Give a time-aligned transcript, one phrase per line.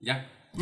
[0.00, 0.30] Ya.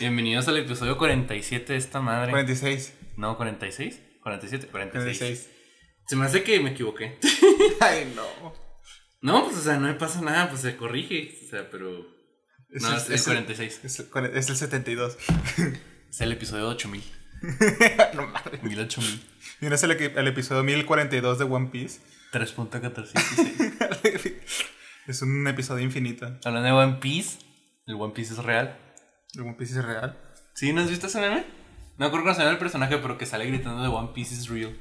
[0.00, 2.30] Bienvenidos al episodio 47 de esta madre.
[2.30, 2.94] 46.
[3.16, 4.00] No, 46.
[4.22, 5.18] 47, 46.
[5.18, 5.50] 46.
[6.06, 7.18] Se me hace que me equivoqué.
[7.80, 8.52] Ay, no.
[9.22, 11.38] No, pues o sea, no me pasa nada, pues se corrige.
[11.46, 12.06] O sea, pero.
[12.70, 13.80] Es no, el- es el es el- 46.
[13.84, 15.16] Es el, es el 72.
[16.10, 17.04] Es el episodio 8000.
[18.14, 18.60] no mames.
[18.64, 19.22] 1000 8000.
[19.60, 22.00] Mira, es el, el episodio 1042 de One Piece.
[22.32, 24.34] 3.14.
[25.06, 26.26] es un episodio infinito.
[26.44, 27.38] Hablando de One Piece,
[27.90, 28.78] el One Piece es real.
[29.34, 30.18] El One Piece es real.
[30.54, 30.72] ¿Sí?
[30.72, 31.44] ¿No has visto ese meme?
[31.98, 34.78] No creo que se el personaje, pero que sale gritando de One Piece is real.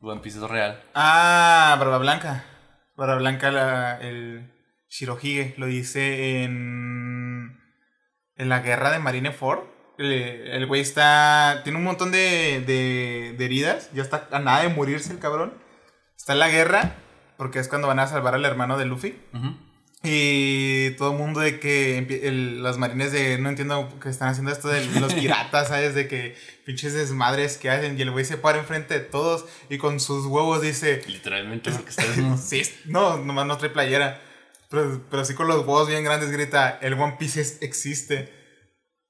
[0.00, 0.82] One Piece es real.
[0.94, 2.44] Ah, Barba Blanca.
[2.96, 4.52] Barba Blanca, la, el
[4.88, 7.60] Shirohige, lo dice en.
[8.36, 9.60] En la guerra de Marineford.
[9.98, 11.60] El, el güey está.
[11.64, 13.90] Tiene un montón de, de, de heridas.
[13.92, 15.54] Ya está a nada de morirse el cabrón.
[16.16, 16.96] Está en la guerra.
[17.36, 19.20] Porque es cuando van a salvar al hermano de Luffy.
[19.34, 19.54] Ujú.
[20.08, 24.52] Y todo el mundo de que el- los marines de no entiendo que están haciendo
[24.52, 25.94] esto de los piratas, ¿sabes?
[25.94, 29.78] De que pinches desmadres que hacen y el güey se para enfrente de todos y
[29.78, 32.36] con sus huevos dice, Literalmente porque está desnudo.
[32.42, 34.20] sí, no, nomás no trae playera,
[34.70, 38.32] pero, pero sí con los huevos bien grandes grita, el One Piece existe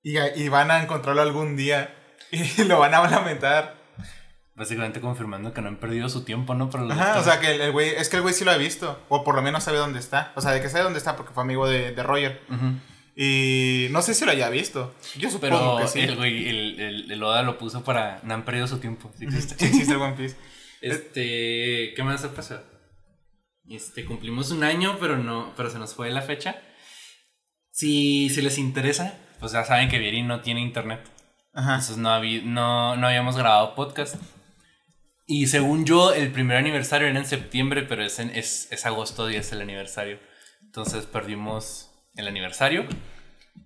[0.03, 1.95] y, y van a encontrarlo algún día
[2.31, 3.77] y lo van a lamentar.
[4.57, 6.71] Básicamente confirmando que no han perdido su tiempo, ¿no?
[6.71, 8.99] Para Ajá, o sea que el, güey, es que el güey sí lo ha visto,
[9.11, 11.35] o por lo menos sabe dónde está, o sea, de que sabe dónde está porque
[11.35, 12.41] fue amigo de, de Roger.
[12.51, 12.73] Ujú.
[13.19, 14.95] Y no sé si lo haya visto.
[15.17, 16.01] Yo supongo Pero que sí.
[16.01, 18.21] el güey, el, el, el Oda lo puso para.
[18.25, 19.11] No han perdido su tiempo.
[19.19, 19.55] Sí existe.
[19.59, 20.37] Sí existe el One Piece.
[20.83, 21.95] Este.
[21.95, 22.63] ¿Qué más ha pasado?
[23.69, 25.53] Este, cumplimos un año, pero no.
[25.57, 26.57] Pero se nos fue la fecha.
[27.71, 31.01] Si, si les interesa, pues ya saben que Vieri no tiene internet.
[31.55, 31.71] Ajá.
[31.77, 34.17] Entonces no, habí- no, no habíamos grabado podcast.
[35.27, 39.29] Y según yo, el primer aniversario era en septiembre, pero es, en- es, es agosto
[39.31, 40.19] y es el aniversario.
[40.63, 42.87] Entonces perdimos el aniversario.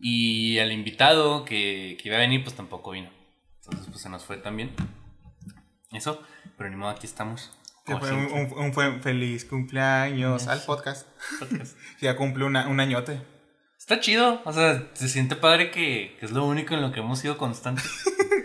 [0.01, 3.11] Y el invitado que, que iba a venir, pues tampoco vino.
[3.65, 4.71] Entonces pues se nos fue también.
[5.93, 6.23] Eso,
[6.57, 7.51] pero ni modo, aquí estamos.
[7.85, 11.09] Fue un, un- un fue- feliz cumpleaños al podcast.
[11.41, 11.77] Podcast.
[12.01, 13.21] Ya cumple una, un añote.
[13.77, 17.01] Está chido, o sea, se siente padre que, que es lo único en lo que
[17.01, 17.85] hemos sido constantes.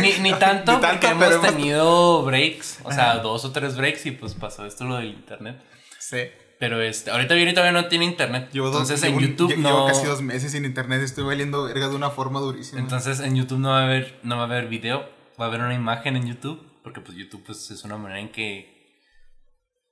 [0.00, 3.20] ni, ni tanto, Ni tanto, porque hemos hemos- tenido breaks, o sea, Ajá.
[3.20, 5.60] dos o tres breaks y pues pasó esto lo del internet.
[5.98, 6.18] Sí.
[6.58, 8.50] Pero este, ahorita Vieri todavía no tiene internet.
[8.52, 9.68] Llevo dos- entonces en llevo un- YouTube lle- no.
[9.70, 11.00] Llevo casi dos meses sin internet.
[11.02, 12.80] Estoy valiendo verga de una forma durísima.
[12.80, 15.08] Entonces en YouTube no va a haber, no va a haber video,
[15.40, 18.30] va a haber una imagen en YouTube, porque pues YouTube pues es una manera en
[18.30, 18.78] que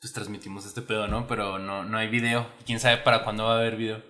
[0.00, 1.26] pues transmitimos este pedo, ¿no?
[1.26, 2.46] Pero no, no hay video.
[2.66, 4.02] Quién sabe para cuándo va a haber video.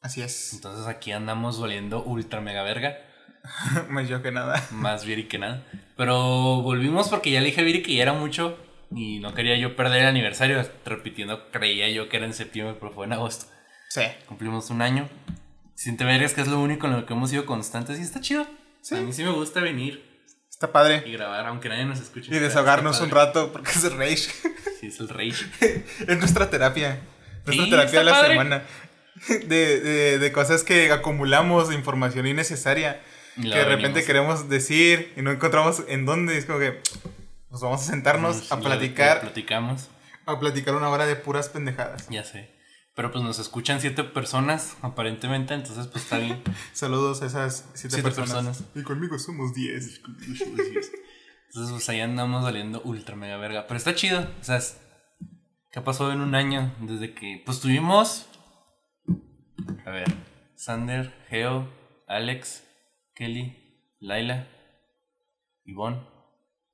[0.00, 0.52] Así es.
[0.54, 2.96] Entonces aquí andamos valiendo ultra mega verga.
[3.88, 4.62] Más yo que nada.
[4.70, 5.62] Más Viri que nada.
[5.96, 8.58] Pero volvimos porque ya le dije a Viri que ya era mucho
[8.94, 10.64] y no quería yo perder el aniversario.
[10.84, 13.46] Repitiendo, creía yo que era en septiembre, pero fue en agosto.
[13.88, 14.02] Sí.
[14.26, 15.08] Cumplimos un año.
[15.74, 18.46] Siente vergas que es lo único en lo que hemos sido constantes y está chido.
[18.82, 18.96] Sí.
[18.96, 20.08] A mí sí me gusta venir
[20.50, 21.02] Está padre.
[21.06, 22.34] y grabar, aunque nadie nos escuche.
[22.34, 24.28] Y desahogarnos un rato porque es rage.
[24.80, 25.44] Sí, es el rage.
[26.08, 27.00] es nuestra terapia.
[27.44, 28.28] Nuestra Sí, terapia de la padre.
[28.30, 28.62] semana.
[29.46, 32.98] De, de, de cosas que acumulamos, información innecesaria.
[33.42, 34.04] Que de repente venimos.
[34.06, 36.36] queremos decir y no encontramos en dónde.
[36.36, 36.80] Es como que
[37.50, 39.88] nos vamos a sentarnos Nos- a platicar, Platicamos,
[40.26, 42.08] a platicar una hora de puras pendejadas.
[42.08, 42.58] ya sé.
[42.96, 46.42] Pero pues nos escuchan siete personas, aparentemente, entonces pues está bien.
[46.72, 48.32] Saludos a esas siete, Siete personas.
[48.58, 48.64] personas.
[48.74, 50.00] Y conmigo somos diez.
[51.52, 53.66] Entonces, pues ahí andamos valiendo ultra mega verga.
[53.66, 54.20] Pero está chido.
[54.40, 54.76] O sea, es-
[55.72, 56.74] ¿qué pasó en un año?
[56.80, 58.28] Desde que, pues tuvimos.
[59.86, 60.12] A ver,
[60.56, 61.68] Sander, Geo,
[62.06, 62.64] Alex,
[63.20, 63.54] Kelly,
[64.00, 64.46] Laila,
[65.66, 66.00] Ivonne,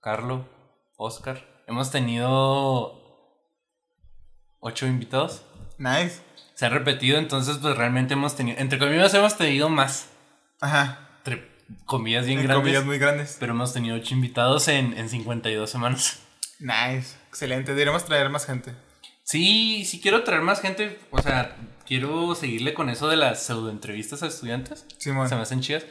[0.01, 0.49] Carlo,
[0.97, 1.45] Oscar.
[1.67, 3.03] Hemos tenido
[4.61, 5.43] ocho invitados.
[5.79, 6.21] Nice.
[6.55, 8.59] Se ha repetido, entonces, pues realmente hemos tenido.
[8.61, 10.09] Entre comillas, hemos tenido más.
[10.61, 11.09] Ajá.
[11.25, 11.51] Entre
[11.85, 12.63] comillas bien En grandes.
[12.63, 13.39] comillas muy grandes.
[13.41, 16.23] Pero hemos tenido 8 invitados en, en 52 semanas.
[16.61, 17.17] Nice.
[17.29, 17.73] Excelente.
[17.73, 18.73] Deberíamos traer más gente.
[19.25, 21.01] Sí, sí quiero traer más gente.
[21.11, 24.87] O sea, quiero seguirle con eso de las pseudo entrevistas a estudiantes.
[24.99, 25.29] Simón.
[25.29, 25.85] Se me hacen chidas.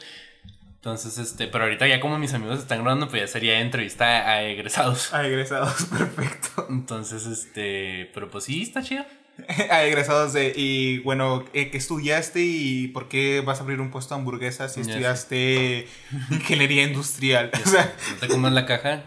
[0.86, 4.42] Entonces, este, pero ahorita ya como mis amigos están grabando, pues ya sería entrevista a
[4.44, 5.12] egresados.
[5.12, 6.68] A egresados, perfecto.
[6.70, 9.04] Entonces, este, pero pues sí, está chido.
[9.70, 10.52] A egresados de.
[10.54, 14.74] Y bueno, eh, ¿qué estudiaste y por qué vas a abrir un puesto de hamburguesas
[14.74, 15.88] si Ya estudiaste
[16.30, 17.50] ingeniería industrial?
[17.52, 19.02] O sea, No te comas la caja.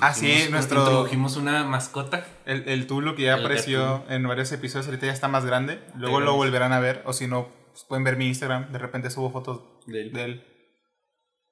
[0.00, 2.26] Ah, sí, nuestro- Introdujimos una mascota.
[2.46, 5.80] el, el Tulo que ya El apareció en varios episodios, ahorita ya está más grande.
[5.96, 7.02] Luego lo volverán a ver.
[7.04, 8.70] O si no, pues, pueden ver mi Instagram.
[8.72, 10.12] De repente subo fotos De él.
[10.12, 10.46] de él.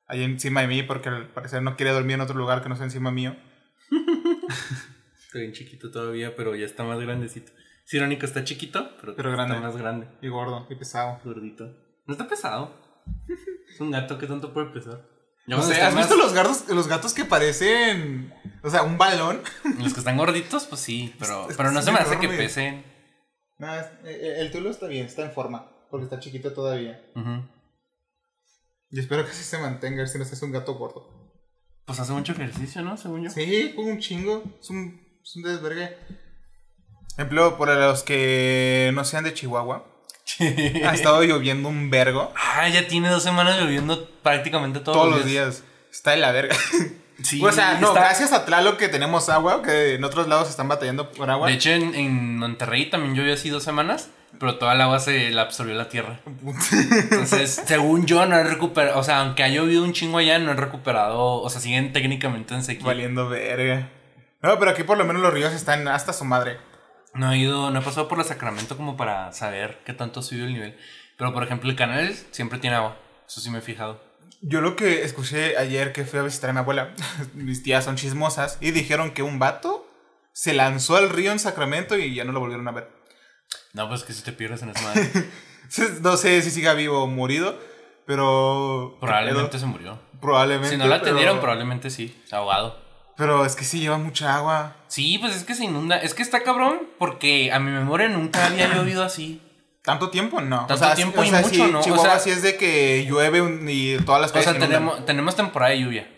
[0.06, 2.76] Ahí encima de mí, porque al parecer no quiere dormir en otro lugar que no
[2.76, 3.36] sea encima mío.
[5.26, 7.52] Está bien chiquito todavía, pero ya está más grandecito.
[7.86, 9.54] Es irónico, está chiquito, pero, Pero grande.
[9.54, 10.08] está más grande.
[10.22, 11.20] Y gordo, y pesado.
[11.24, 11.66] Gordito.
[12.06, 12.74] No está pesado.
[13.72, 15.08] es un gato que tanto puede pesar.
[15.46, 18.32] Sé, está ¿has más- visto los gatos, los gatos que parecen.
[18.62, 19.40] O sea, un balón?
[19.80, 22.84] Los que están gorditos, pues sí, pero, Es- pero no se me hace que pesen.
[23.58, 25.70] No, es- eh, el tulo está bien, está en forma.
[25.90, 27.00] Porque está chiquito todavía.
[27.16, 27.42] Ujú.
[28.90, 31.32] Y espero que así se mantenga, si no es un gato gordo.
[31.84, 32.96] Pues hace mucho ejercicio, ¿no?
[32.96, 33.30] Según yo.
[33.30, 34.42] Sí, juega un chingo.
[34.60, 35.96] Es un, es un desvergue.
[37.14, 39.84] Ejemplo, para los que no sean de Chihuahua,
[40.86, 45.24] ha estado lloviendo un vergo ah, ya tiene dos semanas lloviendo prácticamente todos, todos los
[45.24, 45.64] días.
[45.90, 46.54] Está de la verga.
[47.22, 50.48] Sí, o sea, no, está- gracias a Tlaloc que tenemos agua, que en otros lados
[50.48, 51.48] están batallando por agua.
[51.48, 54.08] De hecho, en, en Monterrey también llovió así dos semanas,
[54.40, 56.18] pero toda el agua se la absorbió la tierra.
[56.24, 58.98] Entonces, según yo, no he recuperado.
[58.98, 61.42] O sea, aunque ha llovido un chingo allá, no he recuperado.
[61.42, 62.86] O sea, siguen técnicamente en sequía.
[62.86, 63.90] Valiendo verga.
[64.42, 66.56] No, pero aquí por lo menos los ríos están hasta su madre.
[67.12, 70.22] No he ido, no he pasado por la Sacramento como para saber qué tanto ha
[70.22, 70.78] subido el nivel.
[71.18, 72.96] Pero por ejemplo, el canal siempre tiene agua.
[73.28, 74.02] Eso sí me he fijado.
[74.40, 76.94] Yo lo que escuché ayer que fui a visitar a mi abuela,
[77.34, 79.86] mis tías son chismosas, y dijeron que un vato
[80.32, 82.99] se lanzó al río en Sacramento y ya no lo volvieron a ver.
[83.72, 85.10] No, pues que si te pierdes en esa madre.
[86.00, 87.56] No sé si siga vivo o morido,
[88.04, 88.96] pero...
[89.00, 89.98] Probablemente se murió.
[90.20, 90.70] probablemente.
[90.70, 92.20] Si no la pero- atendieron, probablemente sí.
[92.32, 92.76] Ahogado.
[93.16, 94.74] Pero es que sí lleva mucha agua.
[94.88, 95.96] Sí, pues es que se inunda.
[95.98, 99.40] Es que está cabrón porque a mi memoria nunca había llovido así.
[99.82, 100.40] ¿Tanto tiempo?
[100.40, 100.66] No.
[100.66, 101.78] Tanto tiempo y mucho, sí, ¿no?
[101.80, 104.58] O Chihuahua sea- sí es de que llueve un- y todas las O calles sea,
[104.58, 106.10] tenemos, tenemos temporada de lluvia.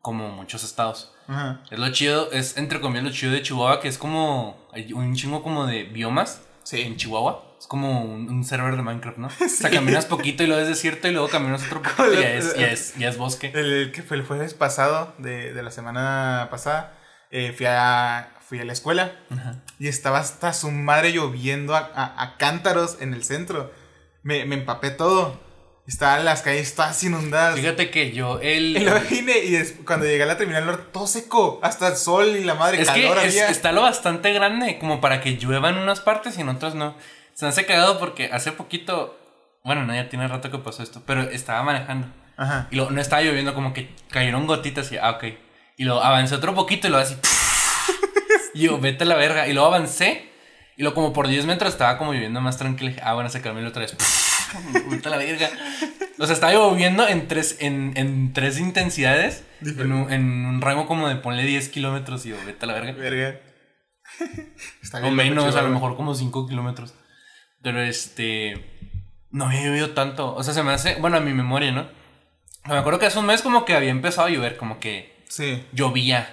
[0.00, 1.12] Como muchos estados.
[1.26, 1.60] Ajá.
[1.70, 5.14] Es lo chido, es entre comillas lo chido de Chihuahua, que es como hay un
[5.16, 6.82] chingo como de biomas Sí.
[6.82, 7.56] en Chihuahua.
[7.58, 9.28] Es como un, un server de Minecraft, ¿no?
[9.44, 12.34] O sea, caminas poquito y luego es desierto y luego caminas otro poquito y ya
[12.34, 13.50] es, ya es, ya es bosque.
[13.54, 16.98] El que fue el jueves pasado, de, de la semana pasada,
[17.30, 19.62] eh, fui, a, fui a la escuela Ajá.
[19.78, 23.72] y estaba hasta su madre lloviendo a, a- a cántaros en el centro.
[24.22, 25.40] Me, me empapé todo.
[25.86, 27.54] Estaban las calles todas inundadas.
[27.54, 28.76] Fíjate que yo, el...
[28.76, 31.60] Y luego vine y cuando llegué a la terminal todo seco.
[31.62, 33.48] Hasta el sol y la madre Es que calor es- había.
[33.48, 36.96] está lo bastante grande como para que llueva en unas partes y en otras no.
[37.34, 39.16] Se me hace cagado porque hace poquito,
[39.62, 42.08] bueno, no, ya tiene rato que pasó esto, pero estaba manejando.
[42.36, 42.66] Ajá.
[42.70, 45.24] Y luego no estaba lloviendo, como que cayeron gotitas y, ah, ok.
[45.76, 47.16] Y luego avancé otro poquito y luego así.
[48.54, 49.46] y yo, vete a la verga.
[49.46, 50.30] Y luego avancé.
[50.76, 52.94] Y luego como por 10 metros estaba como lloviendo más tranquilo.
[53.02, 53.96] Ah, bueno, se y otra vez.
[55.10, 55.50] la verga.
[56.18, 59.44] O sea, estaba lloviendo en tres, en, en tres intensidades.
[59.60, 62.24] En un, en un rango como de ponle 10 kilómetros.
[62.26, 62.92] Y yo, vete a la verga.
[62.92, 63.40] Verga.
[64.82, 66.94] Está O bien menos, loco, a lo mejor como 5 kilómetros.
[67.62, 68.72] Pero este.
[69.30, 70.34] No había llovido tanto.
[70.34, 70.94] O sea, se me hace.
[70.96, 71.88] Bueno, a mi memoria, ¿no?
[72.66, 75.64] Me acuerdo que hace un mes como que había empezado a llover, como que Sí.
[75.72, 76.28] llovía.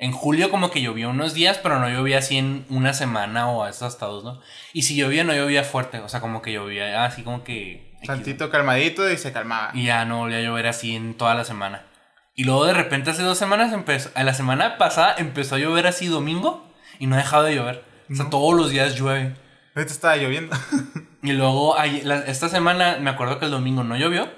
[0.00, 3.64] En julio como que llovió unos días, pero no llovía así en una semana o
[3.64, 4.40] hasta hasta dos, ¿no?
[4.72, 5.98] Y si llovía, no llovía fuerte.
[5.98, 7.96] O sea, como que llovía así como que.
[8.06, 9.72] Tantito calmadito y se calmaba.
[9.74, 11.84] Y ya no volvía a llover así en toda la semana.
[12.36, 14.10] Y luego de repente hace dos semanas empezó.
[14.14, 16.64] A la semana pasada empezó a llover así domingo
[17.00, 17.82] y no ha dejado de llover.
[18.08, 18.30] O sea, No.
[18.30, 19.34] todos los días llueve.
[19.74, 20.56] Ahorita estaba lloviendo.
[21.20, 24.30] Y luego esta semana me acuerdo que el domingo no llovió,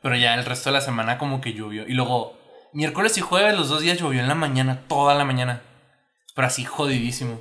[0.00, 1.84] pero ya el resto de la semana como que llovió.
[1.88, 2.37] Y luego
[2.72, 5.62] miércoles y jueves los dos días llovió en la mañana, toda la mañana.
[6.34, 7.40] Pero así jodidísimo.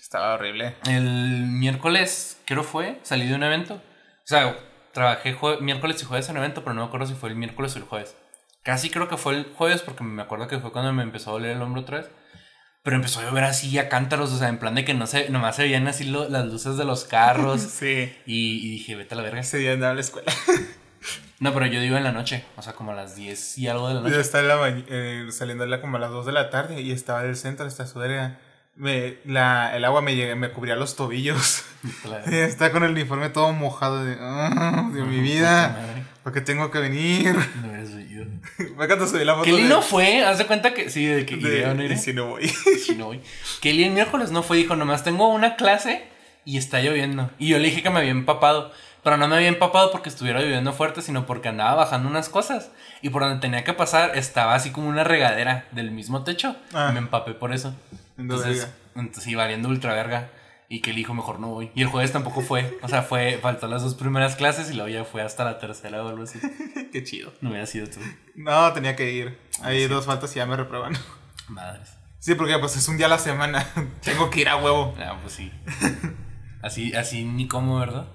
[0.00, 0.76] estaba horrible.
[0.86, 3.74] El miércoles, creo fue, salí de un evento.
[3.74, 4.56] O sea,
[4.92, 7.36] trabajé jue- miércoles y jueves en un evento, pero no me acuerdo si fue el
[7.36, 8.16] miércoles o el jueves.
[8.62, 11.32] Casi creo que fue el jueves porque me acuerdo que fue cuando me empezó a
[11.34, 12.10] doler el hombro otra vez.
[12.82, 15.28] Pero empezó a llover así a cántaros, o sea, en plan de que no se,
[15.28, 17.60] nomás se veían así lo- las luces de los carros.
[17.80, 18.14] Sí.
[18.26, 19.40] y, y dije, vete a la verga.
[19.40, 20.32] Ese día andaba a la escuela.
[21.38, 23.88] No, pero yo digo en la noche, o sea, como a las 10 y algo
[23.88, 24.20] de la Yo noche.
[24.20, 26.92] estaba en la eh, saliendo de la como a las 2 de la tarde y
[26.92, 28.40] estaba del centro, esta sudadera.
[28.74, 31.62] Me, la, el agua me, llega- me cubría los tobillos.
[32.04, 32.46] Verga.
[32.46, 36.04] estaba con el uniforme todo mojado de, "Ah, de mi vida.
[36.22, 37.34] Porque tengo que venir.
[37.62, 38.26] No hubieras oído.
[38.76, 39.44] Me encanta subir la foto.
[39.44, 41.82] Kelly de- no fue, haz de cuenta que sí, de que de- iré o no
[41.84, 41.96] iré.
[41.96, 42.48] si no voy.
[42.84, 43.22] Si no voy.
[43.62, 46.04] Kelly el miércoles no fue, dijo, nomás tengo una clase
[46.44, 47.30] y está lloviendo.
[47.38, 48.72] Y yo le dije que me había empapado.
[49.06, 52.72] Pero no me había empapado porque estuviera lloviendo fuerte, sino porque andaba bajando unas cosas.
[53.02, 56.56] Y por donde tenía que pasar estaba así como una regadera del mismo techo.
[56.74, 56.88] Ah.
[56.90, 57.72] Y me empapé por eso.
[58.18, 60.32] Entonces, entonces sí, valiendo ultra verga.
[60.68, 61.70] Y que el hijo mejor no voy.
[61.76, 62.80] Y el jueves tampoco fue.
[62.82, 66.02] O sea, fue, faltó las dos primeras clases y luego ya fue hasta la tercera
[66.02, 66.40] o algo así.
[66.92, 67.32] Qué chido.
[67.40, 68.00] No hubiera sido tú.
[68.34, 69.38] No, tenía que ir.
[69.62, 70.94] Hay dos faltas y ya me reprueban.
[71.46, 71.92] Madres.
[72.18, 73.64] Sí, porque pues es un día a la semana.
[74.02, 74.96] tengo que ir a huevo.
[74.98, 75.52] Ah, pues sí.
[76.60, 78.08] Así, así ni como, ¿verdad?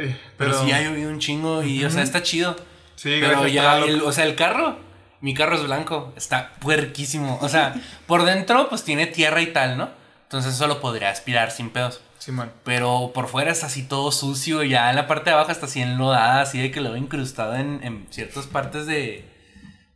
[0.00, 2.56] Ay, Pero, sí ha llovido un chingo y, o sea, está chido.
[2.96, 4.76] Sí, Pero ya, el- o sea, el carro,
[5.20, 7.38] mi carro es blanco, está puerquísimo.
[7.42, 7.74] O sea,
[8.06, 9.90] por dentro, pues tiene tierra y tal, ¿no?
[10.24, 12.00] Entonces eso lo podría aspirar sin pedos.
[12.18, 12.50] Simón.
[12.64, 14.62] Pero por fuera es así todo sucio.
[14.64, 16.98] Y ya en la parte de abajo está así enlodada, así de que lo he
[16.98, 19.24] incrustado en, en ciertas partes de,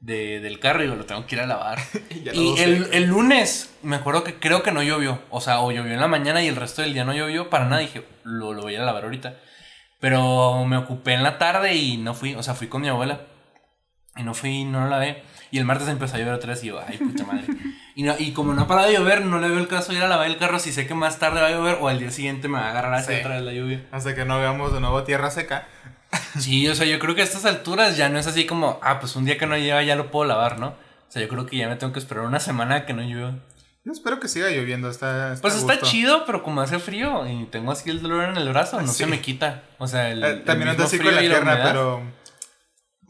[0.01, 1.79] de- del carro y lo tengo que ir a lavar.
[2.11, 5.21] Y el, el lunes, me acuerdo que creo que no llovió.
[5.31, 7.65] O sea, o llovió en la mañana y el resto del día no llovió para
[7.67, 7.81] nada.
[7.83, 9.35] Dije, lo, lo voy a lavar ahorita.
[10.03, 12.35] Pero me ocupé en la tarde y no fui.
[12.35, 13.21] O sea, fui con mi abuela.
[14.17, 15.23] Y no fui, no lo lavé.
[15.53, 17.45] Y el martes empezó a llover otra vez y yo, ay, puta madre.
[17.95, 19.99] Y, no, y como no ha parado de llover, no le veo el caso de
[19.99, 22.01] ir a lavar el carro si sé que más tarde va a llover o al
[22.01, 23.21] día siguiente me va a agarrar así Sí.
[23.21, 23.87] otra vez la lluvia.
[23.93, 25.69] Hasta que no veamos de nuevo tierra seca.
[26.39, 28.99] Sí, o sea, yo creo que a estas alturas ya no es así como, ah,
[28.99, 30.69] pues un día que no lleva ya lo puedo lavar, ¿no?
[30.69, 30.75] O
[31.13, 33.35] sea, yo creo que ya me tengo que esperar una semana que no llueva.
[33.85, 34.89] Yo espero que siga lloviendo.
[34.89, 35.87] Está, Pues está gusto.
[35.89, 38.99] chido, pero como hace frío y tengo así el dolor en el brazo, no Sí.
[38.99, 39.65] se me quita.
[39.79, 42.03] O sea, el, Eh, el también anda mismo así frío con la pierna, pero.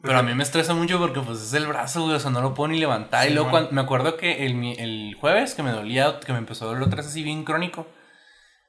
[0.03, 2.41] Pero a mí me estresa mucho porque pues es el brazo, güey, o sea, no
[2.41, 3.25] lo puedo ni levantar.
[3.25, 3.67] Sí, y luego bueno.
[3.69, 6.83] cuando- me acuerdo que el, el jueves que me dolía, que me empezó a doler
[6.85, 7.87] otra vez así bien crónico,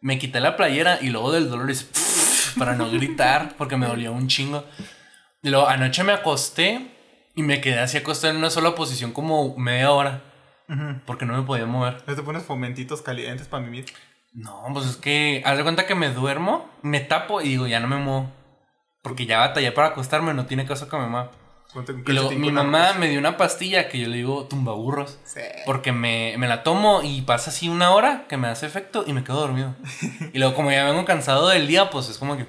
[0.01, 1.87] me quité la playera y luego del dolor hice
[2.59, 4.65] para no gritar porque me dolía un chingo.
[5.41, 6.91] Y luego anoche me acosté
[7.33, 10.21] y me quedé así acostado en una sola posición como media hora
[10.69, 10.99] Ujú.
[11.05, 12.03] porque no me podía mover.
[12.07, 13.85] ¿No te pones fomentitos calientes para mimir?
[14.33, 17.79] No, pues es que, haz de cuenta que me duermo, me tapo y digo, ya
[17.79, 18.31] no me muevo.
[19.01, 21.31] Porque ya batallé para acostarme, no tiene caso que me mueva.
[22.05, 25.19] Y luego mi mamá me dio una pastilla que yo le digo tumbaburros.
[25.25, 25.41] Sí.
[25.65, 29.13] Porque me, me la tomo y pasa así una hora que me hace efecto y
[29.13, 29.75] me quedo dormido.
[30.33, 32.45] y luego como ya vengo cansado del día, pues es como que...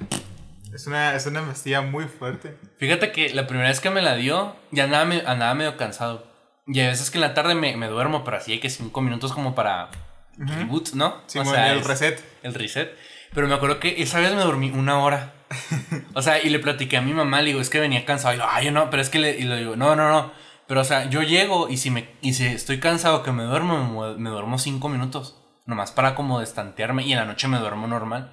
[0.74, 2.56] Es una, es una pastilla muy fuerte.
[2.78, 6.26] Fíjate que la primera vez que me la dio, ya andaba, me- andaba medio cansado.
[6.66, 9.00] Y a veces que en la tarde me, me duermo, pero así hay que cinco
[9.02, 9.90] minutos como para
[10.38, 11.16] reboot, ¿no?
[11.26, 12.24] Sí, O sea, el es- reset.
[12.42, 12.96] el reset.
[13.34, 15.32] Pero me acuerdo que esa vez me dormí una hora.
[16.14, 18.34] O sea, y le platiqué a mi mamá, le digo, es que venía cansado.
[18.34, 20.32] Y lo, ay, no, pero es que le, y le digo, no, no, no.
[20.66, 24.06] Pero, o sea, yo llego y si, me, y si estoy cansado que me duermo,
[24.08, 25.36] me, me duermo cinco minutos.
[25.66, 28.32] Nomás para como destantearme y en la noche me duermo normal.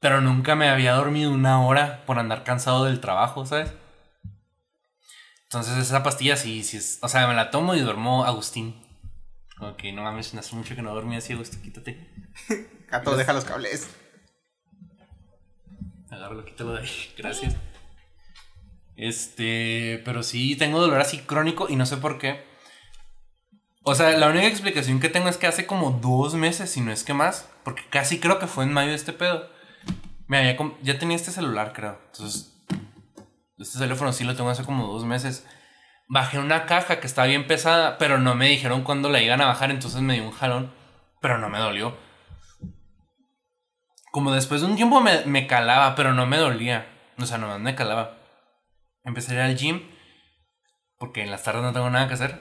[0.00, 3.72] Pero nunca me había dormido una hora por andar cansado del trabajo, ¿sabes?
[5.52, 6.98] Entonces esa pastilla sí, sí es...
[7.02, 8.82] O sea, me la tomo y duermo Agustín.
[9.60, 12.08] Ok, no mames, hace mucho que no dormí así, Agustín, quítate.
[12.88, 13.90] Gato, deja los cables.
[16.10, 17.12] Agárralo, quítalo de ahí.
[17.18, 17.54] Gracias.
[18.96, 22.42] Este, pero sí, tengo dolor así crónico y no sé por qué.
[23.82, 26.92] O sea, la única explicación que tengo es que hace como dos meses, si no
[26.92, 29.50] es que más, porque casi creo que fue en mayo este pedo.
[30.28, 32.00] Me había ya tenía este celular, creo.
[32.06, 32.51] Entonces,
[33.62, 35.46] este teléfono sí lo tengo hace como dos meses.
[36.08, 39.46] Bajé una caja que estaba bien pesada, pero no me dijeron cuándo la iban a
[39.46, 40.72] bajar, entonces me dio un jalón,
[41.20, 41.96] pero no me dolió.
[44.10, 46.86] Como después de un tiempo me, me calaba, pero no me dolía.
[47.18, 48.18] O sea, nomás me calaba.
[49.04, 49.82] Empecé a ir al gym,
[50.98, 52.40] porque en las tardes no tengo nada que hacer.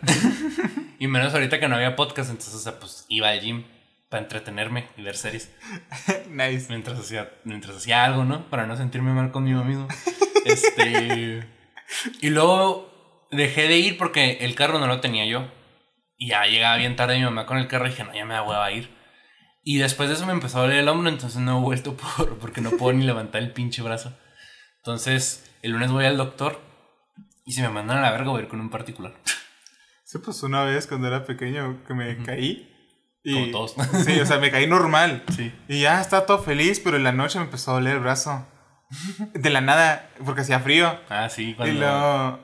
[0.99, 3.63] y menos ahorita que no había podcast, entonces, o sea, pues iba al gym
[4.11, 5.49] para entretenerme y ver series.
[6.29, 6.65] nice.
[6.67, 8.49] Mientras hacía, mientras hacía algo, ¿no?
[8.49, 9.87] Para no sentirme mal conmigo mismo.
[10.43, 11.47] Este.
[12.19, 15.47] Y luego dejé de ir porque el carro no lo tenía yo.
[16.17, 18.33] Y ya llegaba bien tarde mi mamá con el carro y dije, no, ya me
[18.33, 18.89] da hueva a ir.
[19.63, 22.39] Y después de eso me empezó a doler el hombro, entonces no he vuelto por,
[22.39, 24.17] porque no puedo ni levantar el pinche brazo.
[24.77, 26.59] Entonces, el lunes voy al doctor
[27.45, 29.13] y si me mandan a la verga voy a ir con un particular.
[30.03, 32.67] Sí, pues una vez cuando era pequeño que me caí.
[33.23, 33.75] Y, Como todos.
[34.05, 35.23] Sí, o sea, me caí normal.
[35.35, 35.53] Sí.
[35.67, 38.45] Y ya estaba todo feliz, pero en la noche me empezó a doler el brazo.
[39.33, 40.99] De la nada, porque hacía frío.
[41.09, 41.79] Ah, sí, Y cuando...
[41.79, 42.39] luego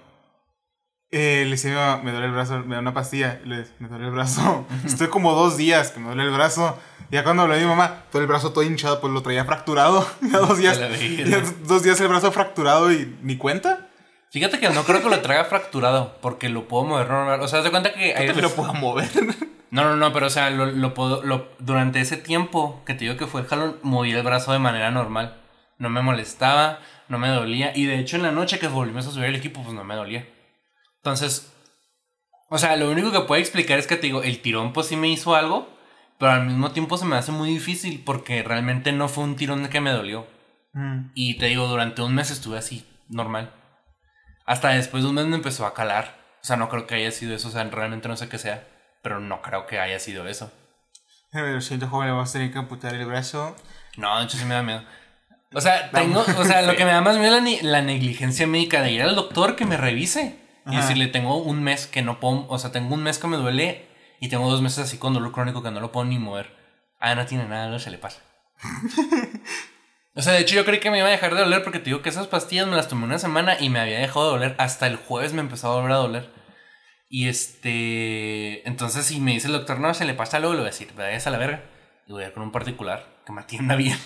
[1.11, 3.39] eh, le decía, me duele el brazo, me da una pastilla.
[3.43, 4.65] Y le decía, me duele el brazo.
[4.85, 6.77] Estoy como dos días que me duele el brazo.
[7.09, 9.45] Y ya cuando hablé a mi mamá, todo el brazo todo hinchado, pues lo traía
[9.45, 10.07] fracturado.
[10.21, 13.87] Ya dos días, ya dos días el brazo fracturado y ni cuenta.
[14.29, 17.39] Fíjate que no creo que lo traiga fracturado, porque lo puedo mover normal.
[17.41, 18.13] O sea, de cuenta que...
[18.13, 19.09] Hay también lo puedo mover.
[19.69, 23.01] No, no, no, pero o sea, lo, lo puedo, lo- durante ese tiempo que te
[23.05, 25.41] digo que fue jalón, moví el brazo de manera normal.
[25.77, 27.71] No me molestaba, no me dolía.
[27.75, 29.95] Y de hecho en la noche que volvimos a subir el equipo, pues no me
[29.95, 30.27] dolía.
[30.97, 31.53] Entonces,
[32.49, 34.95] o sea, lo único que puedo explicar es que te digo, el tirón pues sí
[34.95, 35.69] me hizo algo,
[36.17, 39.67] pero al mismo tiempo se me hace muy difícil porque realmente no fue un tirón
[39.67, 40.25] que me dolió.
[40.73, 41.11] Mm.
[41.13, 43.53] Y te digo, durante un mes estuve así, normal.
[44.45, 46.15] Hasta después de un mes me empezó a calar.
[46.41, 48.65] O sea, no creo que haya sido eso, o sea, realmente no sé qué sea.
[49.01, 50.51] Pero no creo que haya sido eso.
[51.33, 53.55] Eh, Lo siento, joven, le vamos a tener que amputar el brazo.
[53.97, 54.83] No, de hecho sí me da miedo.
[55.53, 58.81] O sea, tengo, o sea, lo que me da más miedo es la, negligencia médica
[58.81, 60.39] de ir al doctor que me revise.
[60.69, 63.37] Y decirle, tengo un mes que no puedo, o sea, tengo un mes que me
[63.37, 63.87] duele
[64.19, 66.51] y tengo dos meses así con dolor crónico que no lo puedo ni mover.
[66.99, 68.19] Ah, no tiene nada, no se le pasa.
[70.15, 71.85] o sea, de hecho yo creí que me iba a dejar de doler porque te
[71.85, 74.55] digo que esas pastillas me las tomé una semana y me había dejado de doler.
[74.57, 76.29] Hasta el jueves me empezó a volver a doler.
[77.09, 80.67] Y este, entonces si me dice el doctor, no, se le pasa luego, le voy
[80.67, 81.63] a decir, vayas a la verga.
[82.07, 83.97] y voy a ir con un particular que me atienda bien.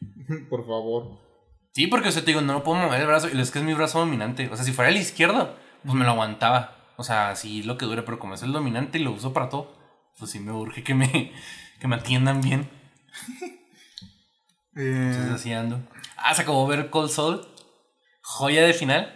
[0.50, 1.24] Por favor.
[1.72, 3.28] Sí, porque o sea, te digo, no lo puedo mover el brazo.
[3.32, 4.48] Y es que es mi brazo dominante.
[4.48, 6.76] O sea, si fuera el izquierdo, pues me lo aguantaba.
[6.96, 9.48] O sea, así lo que dure, pero como es el dominante y lo uso para
[9.48, 9.76] todo,
[10.16, 11.32] pues sí me urge que me,
[11.80, 12.70] que me atiendan bien.
[14.76, 15.80] Entonces Eh, así ando.
[16.16, 17.46] Ah, se acabó ver Cold Soul.
[18.22, 19.14] Joya de final.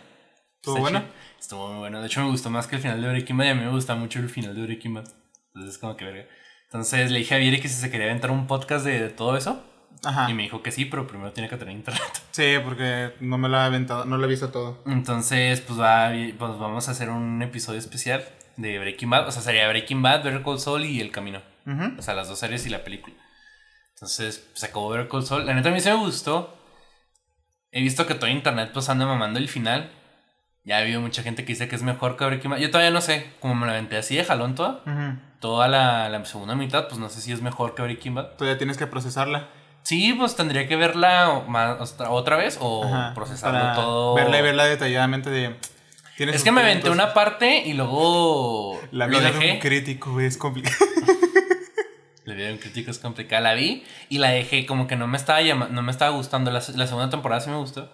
[0.57, 1.05] ¿Estuvo Está bueno?
[1.39, 2.01] Estuvo muy bueno.
[2.01, 3.47] De hecho, me gustó más que el final de Breaking Bad.
[3.47, 5.09] Y a mí me gusta mucho el final de Breaking Bad.
[5.49, 6.27] Entonces, es como que verga.
[6.65, 9.37] Entonces le dije a Vieri que si se quería aventar un podcast de, de todo
[9.37, 9.65] eso.
[10.05, 10.31] Ajá.
[10.31, 12.03] Y me dijo que sí, pero primero tiene que tener internet.
[12.31, 14.81] Sí, porque no me lo he aventado, no lo he visto todo.
[14.87, 18.25] Entonces, pues, va, pues vamos a hacer un episodio especial
[18.57, 19.27] de Breaking Bad.
[19.27, 21.43] O sea, sería Breaking Bad, Better Call Saul y El Camino.
[21.67, 21.99] Ujú.
[21.99, 23.17] O sea, las dos series y la película.
[23.95, 25.47] Entonces, se acabó Better Call Saul.
[25.47, 26.57] La neta a mí sí me gustó.
[27.73, 29.91] He visto que todo internet pues anda mamando el final.
[30.69, 32.59] Ya ha habido mucha gente que dice que es mejor que Breaking Bad.
[32.59, 33.31] Yo todavía no sé.
[33.41, 34.83] Como me la aventé así de jalón toda.
[35.41, 38.37] Toda la, la segunda mitad, pues no sé si es mejor que Breaking Bad.
[38.37, 39.49] Todavía tienes que procesarla.
[39.83, 44.15] Sí, pues tendría que verla más, otra- vez o Ajá, procesarlo todo.
[44.15, 45.57] Verla y verla detalladamente de...
[46.19, 50.77] Es que me aventé una parte y luego La vida de un crítico es complicada.
[52.25, 53.41] La vida de un crítico es complicada.
[53.41, 56.51] La vi y la dejé como que no me estaba no me estaba gustando.
[56.51, 57.91] La, la segunda temporada sí me gustó.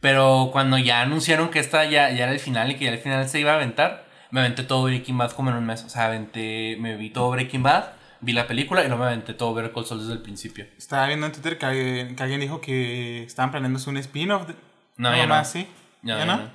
[0.00, 2.98] Pero cuando ya anunciaron que esta ya, ya era el final y que ya el
[2.98, 5.84] final se iba a aventar, me aventé todo Breaking Bad como en un mes.
[5.84, 7.84] O sea, aventé, me vi todo Breaking Bad,
[8.20, 10.66] vi la película y luego me aventé todo Better Call Saul desde el principio.
[10.78, 14.48] Estaba viendo en Twitter que alguien, que alguien dijo que estaban planeando un spin-off.
[14.48, 14.54] de-
[14.96, 15.44] No, ya no.
[15.44, 15.66] ¿sí?
[16.02, 16.36] No, ¿Ya ya no?
[16.38, 16.50] no.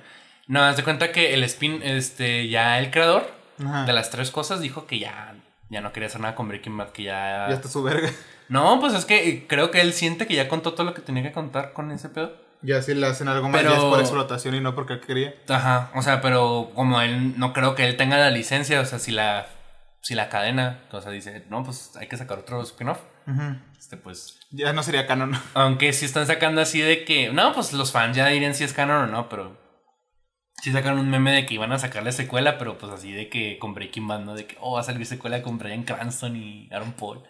[0.48, 3.30] No, haz de cuenta que el spin, este, ya el creador
[3.64, 3.84] Ajá.
[3.84, 5.34] de las tres cosas dijo que ya,
[5.70, 7.46] ya no quería hacer nada con Breaking Bad, que ya...
[7.48, 8.10] Ya está su verga.
[8.48, 11.22] No, pues es que creo que él siente que ya contó todo lo que tenía
[11.24, 12.45] que contar con ese pedo.
[12.62, 15.00] Ya si le hacen algo más Pero- ya es por explotación y no porque él
[15.00, 15.34] quería.
[15.48, 18.98] Ajá, o sea, pero como él no creo que él tenga la licencia, o sea,
[18.98, 19.46] si la
[20.02, 23.56] si la cadena, o sea, dice, no, pues hay que sacar otro spin-off, Ujú.
[23.76, 25.32] este pues Ya no sería canon.
[25.54, 28.72] aunque sí están sacando así de que, no, pues los fans ya dirían si es
[28.72, 29.58] canon o no, pero
[30.62, 33.58] sí sacaron un meme de que iban a sacarle secuela, pero pues así de que
[33.58, 34.34] con Breaking Bad, ¿no?
[34.34, 37.24] De que, oh, va a salir secuela con Brian Cranston y Aaron Paul,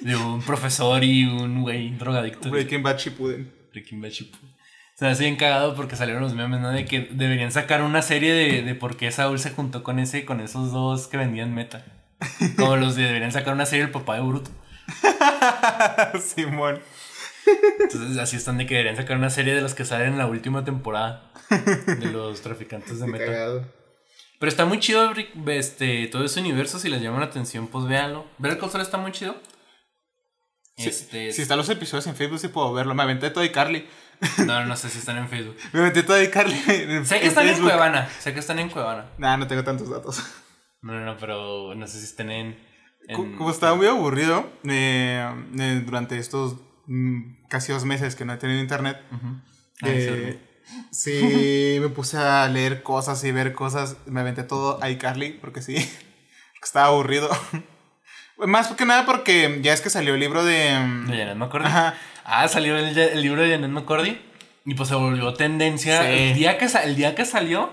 [0.00, 2.50] de un profesor y un güey drogadicto.
[2.50, 3.52] Breaking Bad Shippuden.
[3.72, 4.55] Breaking Bad Shippuden.
[4.96, 6.70] Sea, así bien cagado porque salieron los memes, ¿no?
[6.70, 10.24] De que deberían sacar una serie de, de por qué Saúl se juntó con ese,
[10.24, 11.84] con esos dos que vendían meta.
[12.56, 14.50] Como los de deberían sacar una serie del papá de Bruto.
[16.20, 16.80] Simón.
[17.78, 20.26] Entonces así están de que deberían sacar una serie de los que salen en la
[20.26, 21.30] última temporada.
[21.86, 23.26] De los traficantes de meta.
[23.26, 23.66] cagado.
[24.38, 25.12] Pero está muy chido
[25.48, 26.78] este, todo ese universo.
[26.78, 28.26] Si les llama la atención, pues véanlo.
[28.38, 29.36] Ver el console está muy chido.
[30.76, 32.94] Sí, Este, Si están los episodios en Facebook, sí puedo verlo.
[32.94, 33.86] Me aventé todo y Carly.
[34.46, 35.56] no, no sé si están en Facebook.
[35.72, 36.54] Me aventé todo y Carly.
[36.68, 37.70] En, Sé que están en Facebook.
[37.70, 38.08] Cuevana.
[38.20, 39.06] Sé que están en Cuevana.
[39.18, 40.22] Nah, no tengo tantos datos.
[40.82, 42.58] No, no, no, pero no sé si estén en.
[43.08, 45.26] en- Co- Como estaba muy aburrido eh,
[45.58, 48.98] eh, durante estos mm, casi dos meses que no he tenido internet.
[49.82, 50.38] Ah, eh,
[50.92, 53.96] sí me puse a leer cosas y ver cosas.
[54.06, 55.76] Me aventé todo a iCarly porque sí,
[56.62, 57.30] estaba aburrido.
[58.38, 60.78] Más que nada porque ya es que salió el libro de...
[60.78, 61.66] mm, De Janet McCordy.
[61.66, 61.94] Ajá.
[62.24, 64.18] Ah, salió el, el libro de Janet McCordy.
[64.64, 66.02] Y pues se volvió tendencia.
[66.02, 66.08] Sí.
[66.08, 67.72] El, día que, el día que salió,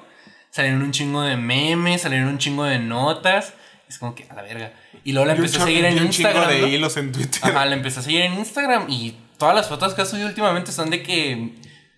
[0.51, 3.53] salieron un chingo de memes, salieron un chingo de notas.
[3.89, 4.71] Es como que a la verga.
[5.03, 6.47] Y luego la empecé a seguir en Instagram.
[6.47, 7.41] de hilos en Twitter.
[7.43, 8.85] Ajá, la empecé a seguir en Instagram.
[8.89, 11.49] Y todas las fotos que ha subido últimamente son de que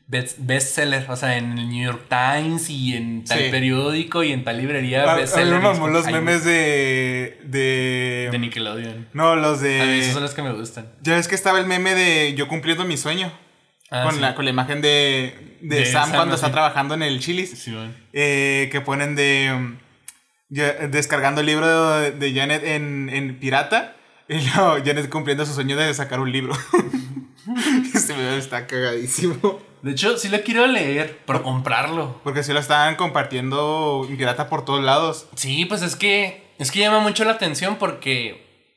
[0.07, 1.05] best- bestseller.
[1.09, 3.45] O sea, en el New York Times y en tal Sí.
[3.51, 5.03] periódico y en tal librería.
[5.03, 5.21] A, a mí
[5.91, 7.39] los memes de...
[7.43, 8.29] De...
[8.31, 9.07] De Nickelodeon.
[9.13, 9.99] no, los A mí de...
[9.99, 10.87] esos son los que me gustan.
[11.01, 13.31] Ya ves que estaba el meme de yo cumpliendo mi sueño.
[13.91, 14.19] Ah, con, sí.
[14.19, 16.43] la, con la imagen de, de, De Sam, Sam, cuando así.
[16.43, 17.51] está trabajando en el Chili's.
[17.51, 17.95] Sí, man.
[18.13, 19.75] eh, que ponen de.
[20.89, 23.95] descargando el libro de, de Janet en, en pirata.
[24.27, 26.53] Y luego Janet cumpliendo su sueño de sacar un libro.
[27.93, 29.59] este video está cagadísimo.
[29.85, 32.19] De hecho, sí lo quiero leer, pero comprarlo.
[32.23, 35.27] Porque si lo estaban compartiendo en pirata por todos lados.
[35.35, 38.73] Sí, pues es que es que llama mucho la atención porque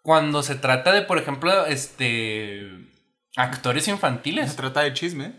[0.00, 2.70] cuando se trata de, por ejemplo, este
[3.34, 5.32] actores Se infantiles, trata de chisme.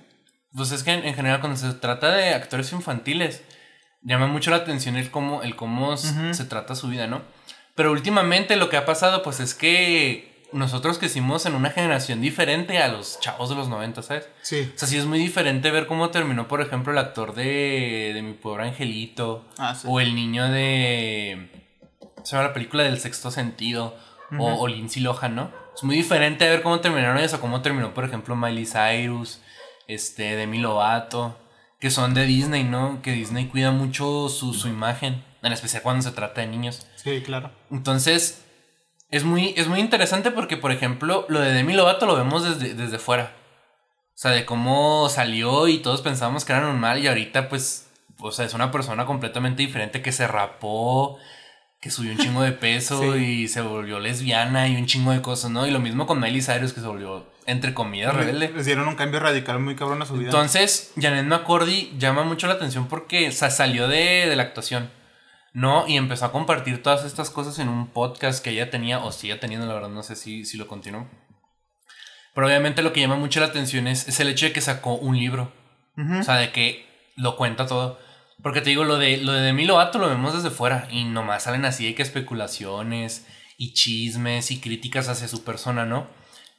[0.53, 3.41] pues es que en, en general cuando se trata de actores infantiles
[4.01, 7.21] llama mucho la atención el cómo el cómo se trata su vida, ¿no?
[7.75, 12.77] Pero últimamente lo que ha pasado pues es que nosotros crecimos en una generación diferente
[12.77, 14.27] a los chavos de los 90, ¿sabes?
[14.41, 14.71] Sí.
[14.75, 18.21] O sea, sí es muy diferente ver cómo terminó, por ejemplo, el actor de, de
[18.21, 19.45] Mi Pobre Angelito.
[19.57, 19.87] Ah, sí.
[19.89, 21.49] O el niño de.
[22.23, 23.95] Se llama la película del sexto sentido.
[24.39, 25.51] o, o Lindsay Lohan, ¿no?
[25.75, 29.41] Es muy diferente a ver cómo terminaron ellos o cómo terminó, por ejemplo, Miley Cyrus,
[29.87, 31.37] este, Demi Lovato.
[31.79, 33.01] Que son de Disney, ¿no?
[33.01, 35.23] Que Disney cuida mucho su, su imagen.
[35.41, 36.87] En especial cuando se trata de niños.
[36.95, 37.51] Sí, claro.
[37.69, 38.42] Entonces,
[39.13, 42.73] es muy, es muy interesante porque, por ejemplo, lo de Demi Lovato lo vemos desde,
[42.73, 43.35] desde fuera.
[44.07, 48.31] O sea, de cómo salió y todos pensábamos que era normal y ahorita pues, o
[48.31, 51.19] sea, es una persona completamente diferente que se rapó,
[51.79, 55.51] que subió un chingo de peso y se volvió lesbiana y un chingo de cosas,
[55.51, 55.67] ¿no?
[55.67, 58.49] Y lo mismo con Miley Cyrus que se volvió, entre comillas, rebelde.
[58.49, 60.29] Les dieron un cambio radical muy cabrón a su vida.
[60.29, 64.89] Entonces, Janet McCordy llama mucho la atención porque o sea, salió de, de la actuación.
[65.53, 65.87] ¿No?
[65.87, 69.35] Y empezó a compartir todas estas cosas en un podcast que ella tenía, o sigue
[69.35, 71.07] teniendo, la verdad, no sé si, si lo continuó.
[72.33, 74.95] Pero obviamente lo que llama mucho la atención es, es el hecho de que sacó
[74.95, 75.51] un libro.
[75.95, 77.99] O sea, de que lo cuenta todo.
[78.41, 80.87] Porque te digo, lo de, lo de Demi Lovato lo vemos desde fuera.
[80.89, 86.07] Y nomás salen así de que especulaciones y chismes y críticas hacia su persona, ¿no?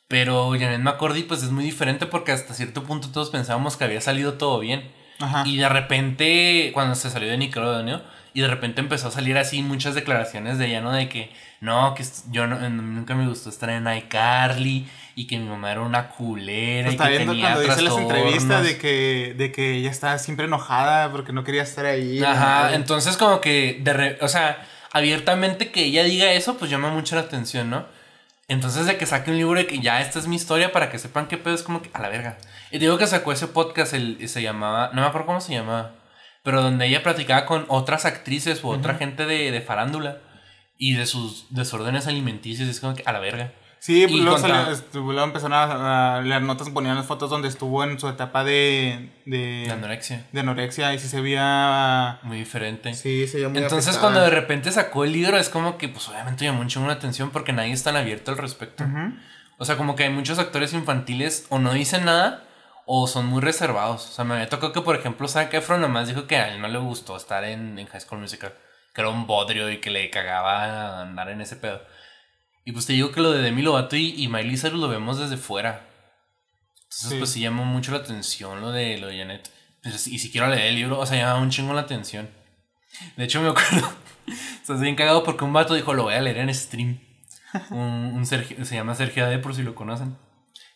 [0.07, 4.01] Pero Janet McCordy, pues es muy diferente porque hasta cierto punto todos pensábamos que había
[4.01, 4.93] salido todo bien.
[5.19, 5.43] Ajá.
[5.47, 8.03] Y de repente, cuando se salió de Nickelodeon.
[8.35, 10.91] Y de repente empezó a salir así muchas declaraciones de ella, ¿no?
[10.93, 15.49] De que, no, que yo no- nunca me gustó estar en iCarly y que mi
[15.49, 16.89] mamá era una culera.
[16.91, 20.19] Está y que viendo tenía cuando dice las entrevistas de que, de que ella estaba
[20.19, 22.23] siempre enojada porque no quería estar ahí.
[22.25, 26.91] Ajá, entonces como que, de re- o sea, abiertamente que ella diga eso, pues llama
[26.91, 27.85] mucho la atención, ¿no?
[28.49, 30.99] Entonces de que saque un libro de que ya esta es mi historia para que
[30.99, 32.37] sepan qué pedo es como que a la verga.
[32.73, 35.93] Y digo que sacó ese podcast, el, se llamaba, no me acuerdo cómo se llamaba,
[36.45, 40.19] pero donde ella platicaba con otras actrices u otra gente de, de farándula
[40.79, 43.53] y de sus desórdenes alimenticios, es como que a la verga.
[43.81, 47.29] Sí, Y luego, contra- salió- estuvo- luego empezaron a, a leer notas, ponían las fotos
[47.29, 52.19] donde estuvo en su etapa de, de, De anorexia, de anorexia y sí se veía...
[52.23, 52.95] muy diferente.
[52.95, 54.01] Sí, se veía muy Entonces afectada.
[54.01, 56.95] cuando de repente sacó el libro es como que pues obviamente llamó un chingo la
[56.95, 58.85] atención porque nadie es tan abierto al respecto.
[59.59, 62.44] O sea, como que hay muchos actores infantiles o no dicen nada
[62.87, 64.07] o son muy reservados.
[64.11, 66.61] O sea, me había tocado que, por ejemplo, Zac Efron nomás dijo que a él
[66.61, 68.53] no le gustó estar en, en High School Musical.
[68.95, 71.83] Que era un bodrio y que le cagaba andar en ese pedo.
[72.65, 75.19] Y pues te digo que lo de Demi Lovato y, y Miley Cyrus lo vemos
[75.19, 75.87] desde fuera.
[76.85, 77.19] Entonces, Sí.
[77.19, 79.51] pues sí llamó mucho la atención lo de, lo de Janet.
[79.83, 82.31] Pues, y si quiero leer el libro, o sea, llama un chingo la atención.
[83.17, 83.87] De hecho, me acuerdo.
[84.29, 87.01] o sea, bien cagado porque un vato dijo, lo voy a leer en stream.
[87.71, 87.79] Un,
[88.15, 90.17] un Sergio- se llama Sergio Ade, por si lo conocen.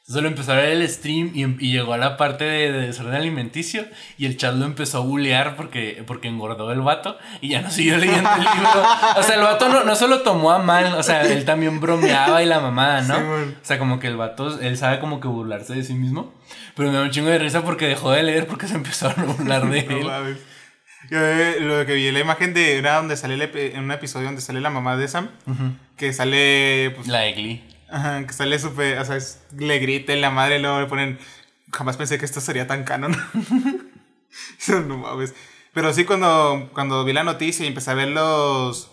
[0.08, 2.86] Entonces lo empezó a ver el stream y, y llegó a la parte de, de
[2.86, 3.84] desorden alimenticio
[4.16, 7.70] y el chat lo empezó a bullear porque, porque engordó el vato y ya no
[7.70, 8.82] siguió leyendo el libro.
[9.18, 11.78] O sea, el vato no, no se lo tomó a mal, o sea, él también
[11.78, 13.16] bromeaba y la mamada, ¿no?
[13.16, 16.32] Sí, o sea, como que el vato, él sabe como que burlarse de sí mismo,
[16.74, 19.32] pero me da un chingo de risa porque dejó de leer porque se empezaron a
[19.34, 20.38] burlar de él.
[21.10, 24.24] Yo eh, lo que vi la imagen de era donde sale el en un episodio
[24.24, 25.28] donde sale la mamá de Sam,
[25.98, 27.77] que sale pues, La de Glee.
[27.90, 29.18] Ajá, que sale súper, o sea,
[29.56, 31.18] le grita en la madre y luego le ponen
[31.72, 33.14] jamás pensé que esto sería tan canon.
[34.58, 35.34] Eso no mames.
[35.72, 38.90] Pero sí cuando cuando vi la noticia y empecé a ver los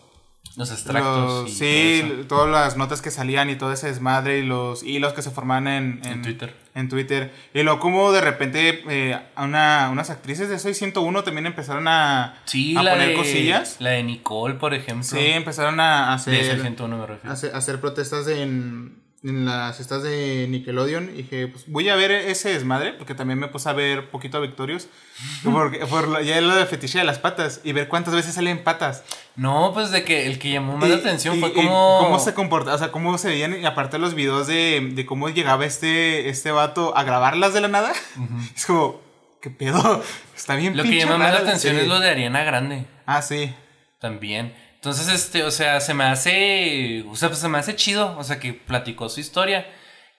[0.58, 1.44] Los extractos.
[1.44, 5.14] los- sí, todo todas las notas que salían y todo ese desmadre y los hilos
[5.14, 6.56] que se formaban en, En Twitter.
[6.76, 7.34] En Twitter.
[7.54, 11.88] Y luego como de repente eh, a una, unas actrices de Soy 101 también empezaron
[11.88, 13.78] a, Sí, a la poner de, cosillas.
[13.80, 15.04] La de Nicole, por ejemplo.
[15.04, 17.34] Sí, empezaron a De hacer, 101 me refiero.
[17.34, 21.10] hacer, hacer protestas en, en las estas de Nickelodeon.
[21.14, 24.38] Y dije, pues voy a ver ese desmadre, porque también me puse a ver poquito
[24.38, 24.88] a Victorious.
[25.44, 28.64] Porque, por lo- ya lo de fetiche de las patas y ver cuántas veces salen
[28.64, 29.04] patas.
[29.38, 32.00] No, pues de que el que llamó más Y- la atención y- fue como.
[32.02, 35.30] cómo se comporta, o sea, cómo se veían, y aparte los videos de, de cómo
[35.30, 37.94] llegaba este, este vato a grabarlas de la nada.
[38.56, 39.00] Es como,
[39.42, 40.04] ¿qué pedo?
[40.36, 41.82] Está bien Lo que llama más la atención serie.
[41.84, 42.86] es lo de Ariana Grande.
[43.06, 43.54] Ah, sí.
[44.00, 44.54] También.
[44.86, 47.04] Entonces, este, o sea, se me hace.
[47.10, 48.16] O sea, pues se me hace chido.
[48.20, 49.66] O sea, que platicó su historia.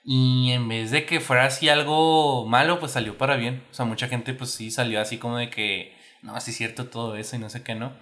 [0.05, 3.65] Y en vez de que fuera así algo malo, pues salió para bien.
[3.71, 5.97] O sea, mucha gente, pues sí, salió así como de que.
[6.23, 7.93] No, sí es cierto todo eso y no sé qué, ¿no?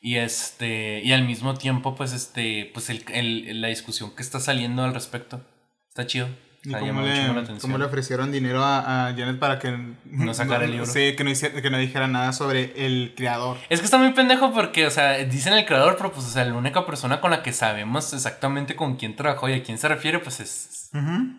[0.00, 1.00] Y este.
[1.04, 2.70] Y al mismo tiempo, pues este.
[2.74, 5.44] Pues el, el- la discusión que está saliendo al respecto.
[5.88, 6.28] Está chido.
[6.68, 7.58] O Y sea, cómo le, atención.
[7.60, 10.84] cómo le ofrecieron dinero a, a Janet para que No sacara el libro.
[10.86, 13.56] Sí, que no, hiciera- que no dijera nada sobre el creador.
[13.70, 16.44] Es que está muy pendejo porque, o sea, dicen el creador, pero pues, o sea,
[16.44, 19.88] la única persona con la que sabemos exactamente con quién trabajó y a quién se
[19.88, 20.90] refiere, pues es,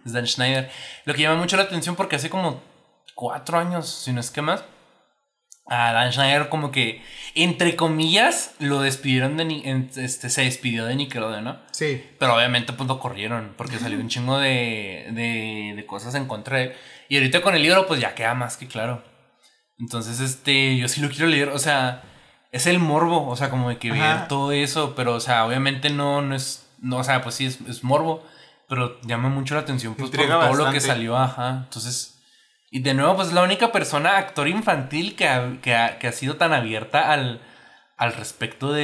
[0.05, 0.71] es Dan Schneider.
[1.05, 2.61] Lo que llama mucho la atención porque hace como
[3.13, 4.63] cuatro años, si no es que más,
[5.69, 7.01] a Dan Schneider como que,
[7.35, 11.57] entre comillas, lo despidieron de, este, se despidió de Nickelodeon, ¿no?
[11.71, 12.03] Sí.
[12.17, 16.57] Pero obviamente pues lo corrieron porque salió un chingo de, de, de cosas en contra
[16.57, 16.73] de él.
[17.07, 19.03] Y ahorita con el libro pues ya queda más que claro.
[19.77, 22.01] Entonces este, yo sí lo quiero leer, o sea,
[22.51, 23.99] es el morbo, o sea, como de que Ajá.
[24.17, 27.45] ver todo eso, pero o sea, obviamente no, no es, no, o sea, pues sí
[27.45, 28.25] es, es morbo,
[28.67, 30.81] pero llama mucho la atención pues por todo lo que bastante.
[30.81, 31.61] salió, ajá.
[31.65, 32.18] Entonces,
[32.71, 36.11] y de nuevo pues la única persona, actor infantil que ha, que ha, que ha
[36.11, 37.41] sido tan abierta al,
[37.97, 38.83] al respecto de,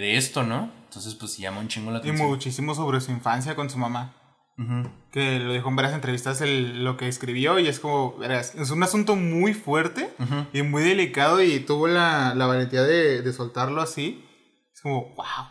[0.00, 0.70] de esto, ¿no?
[0.84, 2.28] Entonces, pues llama un chingo la Y atención.
[2.28, 4.14] muchísimo sobre su infancia con su mamá.
[4.58, 4.90] Ujú.
[5.10, 8.70] Que lo dijo en varias entrevistas el- lo que escribió y es como, verás, es
[8.70, 10.10] un asunto muy fuerte
[10.52, 14.22] y muy delicado y tuvo la, la valentía de, de soltarlo así.
[14.74, 15.46] Es como, wow.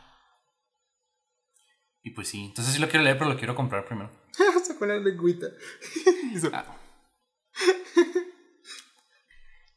[2.04, 4.12] Y pues sí, entonces sí lo quiero leer, pero lo quiero comprar primero.
[4.64, 5.48] Sacó la lengüita.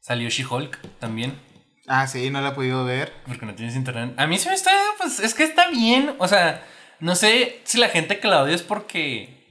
[0.01, 1.41] Salió She-Hulk también,
[1.87, 3.13] ah, sí, no la he podido ver.
[3.27, 4.15] porque no tienes internet.
[4.19, 6.15] A mí sí me está, pues es que está bien.
[6.19, 6.63] O sea,
[7.01, 9.43] no sé si la gente que la odia es porque...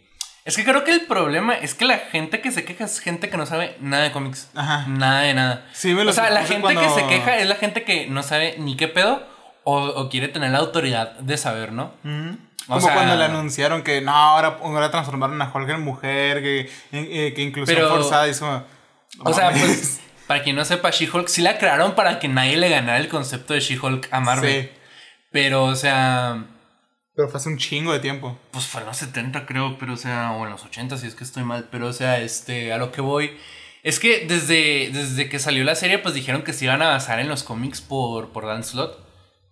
[0.46, 3.30] Es que creo que el problema es que la gente que se queja es gente
[3.30, 4.50] que no sabe nada de cómics.
[4.56, 4.86] Ajá.
[4.90, 5.66] Nada de nada.
[5.72, 8.24] Sí, me lo O sea, la gente que se queja es la gente que no
[8.24, 9.26] sabe ni qué pedo
[9.64, 11.94] o, o quiere tener la autoridad de saber, ¿no?
[12.04, 16.42] O Como sea- cuando le anunciaron que no, ahora, ahora transformaron a Hulk en mujer,
[16.42, 18.28] que, eh, que inclusión Pero- forzada.
[18.28, 19.64] No O sea, mames.
[19.66, 23.10] pues, para quien no sepa, She-Hulk sí la crearon para que nadie le ganara el
[23.10, 24.64] concepto de She-Hulk a Marvel.
[24.64, 24.70] Sí,
[25.32, 26.46] Pero, o sea,
[27.16, 28.38] pero fue hace un chingo de tiempo.
[28.52, 31.16] pues fue en los 70 creo, pero o sea, o en los 80 si es
[31.16, 31.68] que estoy mal.
[31.72, 33.38] Pero, o sea, este, a lo que voy.
[33.84, 37.20] Es que desde, desde que salió la serie, pues dijeron que se iban a basar
[37.20, 38.98] en los cómics por, por Dan Slott.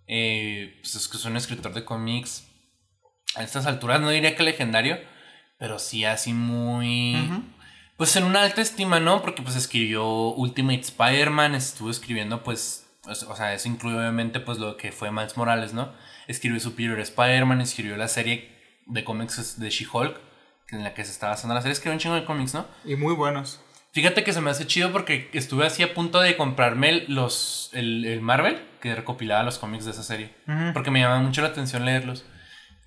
[0.08, 2.48] Eh, pues es que es un escritor de cómics.
[3.34, 4.98] A estas alturas no diría que legendario,
[5.58, 7.30] pero sí así muy...
[7.96, 9.22] Pues en una alta estima, ¿no?
[9.22, 14.76] Porque pues escribió Ultimate Spider-Man, estuvo escribiendo pues, o sea, eso incluye obviamente pues lo
[14.76, 15.92] que fue Miles Morales, ¿no?
[16.26, 18.50] Escribió Superior Spider-Man, escribió la serie
[18.86, 20.16] de cómics de She-Hulk,
[20.70, 22.66] en la que se está basando la serie, escribió un chingo de cómics, ¿no?
[22.84, 23.60] Y muy buenos.
[23.92, 28.06] Fíjate que se me hace chido porque estuve así a punto de comprarme los, el,
[28.06, 30.34] el Marvel, que recopilaba los cómics de esa serie.
[30.72, 32.24] Porque me llama mucho la atención leerlos.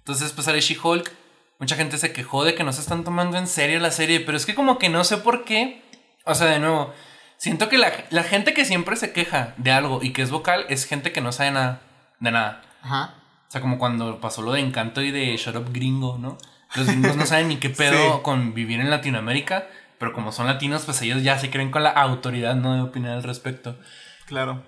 [0.06, 1.12] Entonces, pues sale She-Hulk.
[1.60, 4.38] Mucha gente se quejó de que no se están tomando en serio la serie, pero
[4.38, 5.82] es que como que no sé por qué.
[6.26, 6.94] O sea, de nuevo,
[7.38, 10.68] siento que la, la gente que siempre se queja de algo y que es vocal
[10.70, 11.82] es gente que no sabe nada,
[12.20, 12.62] de nada.
[12.84, 13.16] Ajá.
[13.48, 16.38] O sea, como cuando pasó lo de Encanto y de Shut Up Gringo, ¿no?
[16.76, 18.20] Los gringos no saben ni qué pedo Sí.
[18.22, 21.90] con vivir en Latinoamérica, pero como son latinos, pues ellos ya se creen con la
[21.90, 22.76] autoridad, ¿no?
[22.76, 23.80] De opinar al respecto.
[24.28, 24.62] Claro.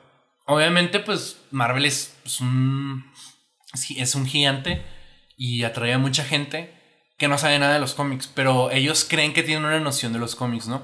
[0.45, 3.06] Obviamente, pues Marvel es, es un.
[3.76, 4.84] sí, Es un gigante
[5.38, 6.73] y atrae a mucha gente
[7.17, 10.19] que no sabe nada de los cómics, pero ellos creen que tienen una noción de
[10.19, 10.82] los cómics, ¿no?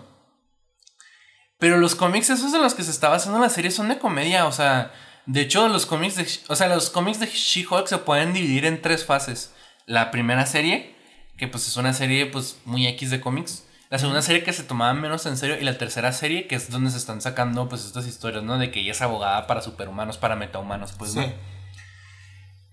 [1.59, 4.45] Pero los cómics, esos de los que se está basando la serie, son de comedia,
[4.47, 4.91] o sea.
[5.25, 6.27] De hecho, los cómics de.
[6.49, 9.53] O sea, los cómics de She-Hulk se pueden dividir en tres fases.
[9.85, 10.95] La primera serie,
[11.37, 13.65] que pues es una serie pues muy X de cómics.
[13.89, 15.57] La segunda serie que se tomaba menos en serio.
[15.57, 18.57] Y la tercera serie, que es donde se están sacando pues estas historias, ¿no?
[18.57, 21.19] De que ella es abogada para superhumanos, para metahumanos, pues, sí.
[21.19, 21.52] ¿no?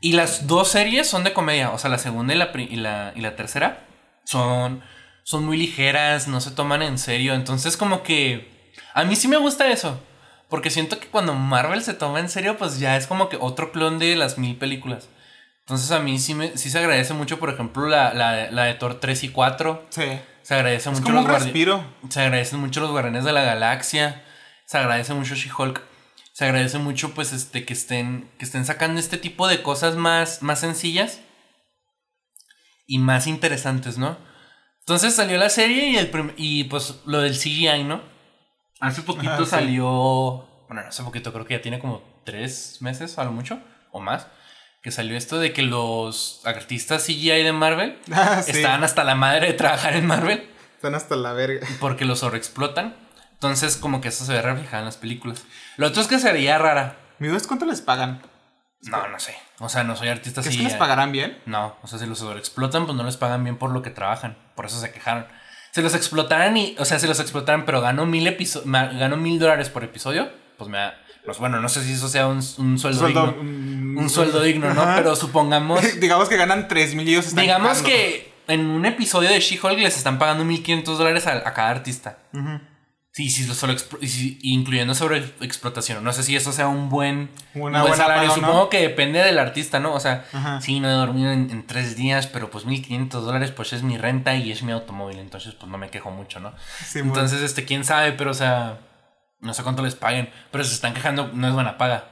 [0.01, 1.71] Y las dos series son de comedia.
[1.71, 3.81] O sea, la segunda y la, y la, y la tercera
[4.25, 4.83] son,
[5.25, 7.35] son muy ligeras, no se toman en serio.
[7.35, 8.73] Entonces, como que.
[8.95, 10.01] A mí sí me gusta eso.
[10.49, 13.71] Porque siento que cuando Marvel se toma en serio, pues ya es como que otro
[13.71, 15.09] clon de las mil películas.
[15.61, 18.75] Entonces, a mí sí, me, sí se agradece mucho, por ejemplo, la, la, la de
[18.75, 19.87] Thor 3 y 4.
[19.91, 20.03] Sí.
[20.43, 21.85] Se agradece Es mucho como los respiro.
[22.09, 24.25] se agradecen mucho los Guardianes de la Galaxia.
[24.65, 25.81] Se agradece mucho She-Hulk.
[26.40, 30.42] Se agradece mucho, pues, este, que estén, que estén sacando este tipo de cosas más,
[30.42, 31.20] más sencillas
[32.87, 34.16] y más interesantes, ¿no?
[34.79, 38.00] Entonces salió la serie y, el y pues lo del CGI, ¿no?
[38.81, 39.50] Hace poquito sí.
[39.50, 40.48] salió.
[40.66, 43.61] Bueno, no hace poquito, creo que ya tiene como tres meses, a lo mucho,
[43.92, 44.26] o más.
[44.83, 48.53] Que salió esto de que los artistas CGI de Marvel Ah, sí.
[48.53, 51.66] estaban hasta la madre de trabajar en Marvel Están hasta la verga.
[51.81, 52.96] porque los sobreexplotan.
[53.40, 55.44] Entonces, como que eso se ve reflejado en las películas.
[55.79, 56.96] Lo otro es que se veía rara.
[57.18, 58.20] ¿Mi duda es cuánto les pagan?
[58.83, 59.35] No, no sé.
[59.61, 60.59] O sea, no soy artista ¿Crees así.
[60.64, 61.38] que les pagarán bien?
[61.46, 64.37] No, o sea, si los sobreexplotan, pues no les pagan bien por lo que trabajan.
[64.55, 65.26] Por eso se quejaron.
[65.70, 69.70] Si los explotaran y, o sea, si los explotaran, pero gano mil gano mil dólares
[69.70, 73.00] por episodio, pues me da, pues bueno, no sé si eso sea un, un sueldo,
[73.00, 73.42] Sueldo, digno.
[73.42, 74.83] mm, Un sueldo digno, ¿no?
[74.83, 74.96] Ajá.
[74.96, 79.31] Pero supongamos, Digamos que ganan 3 mil y ellos están digamos que en un episodio
[79.31, 82.18] de She-Hulk les están pagando 1500 dólares a, a cada artista.
[82.35, 82.61] Ujú.
[83.12, 83.75] Sí, sí, lo solo
[84.42, 86.05] incluyendo sobre explotación.
[86.05, 88.31] No sé si eso sea un buen, un buen salario.
[88.31, 89.94] Supongo que depende del artista, ¿no?
[89.94, 90.61] O sea, Ajá.
[90.61, 93.99] sí, no he dormido en, en tres días, pero pues 1500 dólares, pues es mi
[93.99, 95.18] renta y es mi automóvil.
[95.18, 96.55] Entonces, pues no me quejo mucho, ¿no?
[96.87, 97.14] Sí, bueno.
[97.14, 98.79] Entonces, este, quién sabe, pero o sea,
[99.40, 102.11] no sé cuánto les paguen, pero se están quejando, no es buena paga.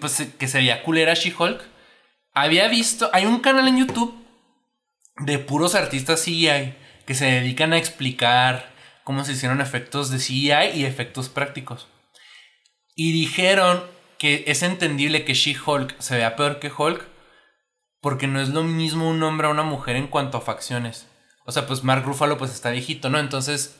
[0.00, 1.60] Pues que se veía culera She-Hulk.
[2.32, 4.14] Había visto, hay un canal en YouTube
[5.16, 6.74] de puros artistas CGI
[7.06, 8.73] que se dedican a explicar
[9.04, 11.88] cómo se hicieron efectos de CGI y efectos prácticos.
[12.96, 13.84] Y dijeron
[14.18, 17.06] que es entendible que She-Hulk se vea peor que Hulk
[18.00, 21.06] porque no es lo mismo un hombre a una mujer en cuanto a facciones.
[21.46, 23.18] O sea, pues Mark Ruffalo pues está viejito, ¿no?
[23.18, 23.78] Entonces,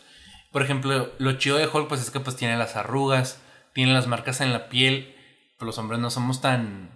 [0.53, 3.41] por ejemplo, lo chido de Hulk pues es que pues tiene las arrugas,
[3.73, 5.15] tiene las marcas en la piel,
[5.59, 6.91] pero los hombres no somos tan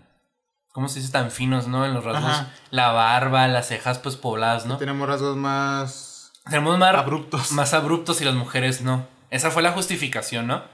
[0.72, 1.12] ¿cómo se dice?
[1.12, 1.84] Tan finos, ¿no?
[1.86, 2.30] En los rasgos.
[2.30, 2.54] Ajá.
[2.70, 4.76] La barba, las cejas, pues pobladas, ¿no?
[4.78, 6.07] Tenemos rasgos más
[6.50, 7.52] Tenemos más abruptos.
[7.52, 9.06] más abruptos y las mujeres no.
[9.30, 10.64] Esa fue la justificación, ¿no?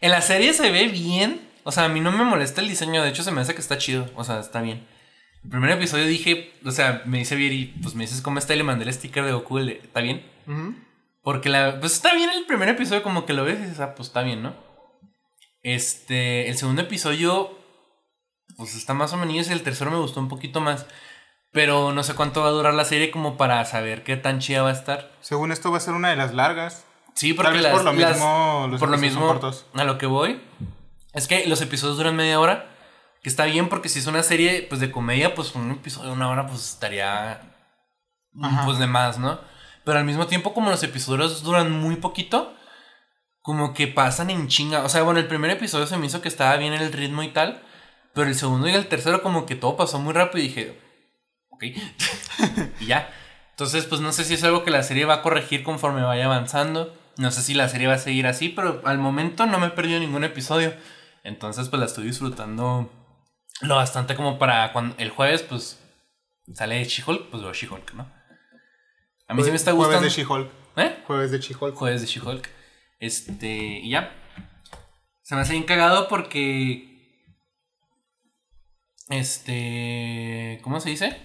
[0.00, 1.48] En la serie se ve bien.
[1.64, 3.02] O sea, a mí no me molesta el diseño.
[3.02, 4.10] De hecho, se me hace que está chido.
[4.16, 4.86] O sea, está bien.
[5.44, 8.58] El primer episodio dije, o sea, me dice Vieri, pues me dices cómo está y
[8.58, 9.58] le mandé el sticker de Goku.
[9.58, 10.24] ¿Está bien?
[11.22, 13.94] Porque la, pues está bien el primer episodio, como que lo ves y dices, ah,
[13.94, 14.54] pues está bien, ¿no?
[15.62, 17.58] Este, el segundo episodio,
[18.56, 20.86] pues está más o menos y el tercero me gustó un poquito más.
[21.54, 24.62] Pero no sé cuánto va a durar la serie como para saber qué tan chida
[24.62, 25.10] va a estar.
[25.20, 26.84] Según esto va a ser una de las largas.
[27.14, 29.64] Sí, porque Tal vez las- por lo las- mismo los por lo mismo cortos.
[29.74, 30.42] a lo que voy
[31.12, 32.66] es que los episodios duran media hora,
[33.22, 36.16] que está bien porque si es una serie pues de comedia, pues un episodio de
[36.16, 37.40] una hora pues estaría
[38.42, 38.64] Ajá.
[38.64, 39.38] pues de más, ¿no?
[39.84, 42.52] Pero al mismo tiempo como los episodios duran muy poquito,
[43.42, 44.82] como que pasan en chinga.
[44.82, 47.28] O sea, bueno, el primer episodio se me hizo que estaba bien el ritmo y
[47.28, 47.62] tal,
[48.12, 50.80] pero el segundo y el tercero como que todo pasó muy rápido y dije,
[51.54, 51.64] ok,
[52.80, 53.08] y ya.
[53.50, 56.24] Entonces, pues no sé si es algo que la serie va a corregir conforme vaya
[56.24, 56.94] avanzando.
[57.16, 59.70] No sé si la serie va a seguir así, pero al momento no me he
[59.70, 60.74] perdido ningún episodio.
[61.22, 62.90] Entonces, pues la estoy disfrutando
[63.60, 65.80] lo bastante como para cuando el jueves, pues
[66.52, 68.12] sale She-Hulk, pues veo She-Hulk, ¿no?
[69.28, 70.04] A mí sí me está Jueves gustando.
[70.04, 70.50] de She-Hulk.
[70.76, 71.02] ¿Eh?
[71.06, 71.74] Jueves de She-Hulk.
[71.76, 72.50] Jueves de She-Hulk.
[72.98, 73.46] Este,
[73.82, 74.12] y ya.
[75.22, 76.90] Se me hace bien cagado porque.
[79.08, 80.58] Este.
[80.62, 81.16] ¿Cómo se dice?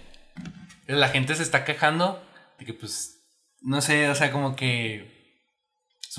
[0.90, 2.22] La gente se está quejando
[2.58, 3.16] de que, pues.
[3.62, 5.18] No sé, o sea, como que.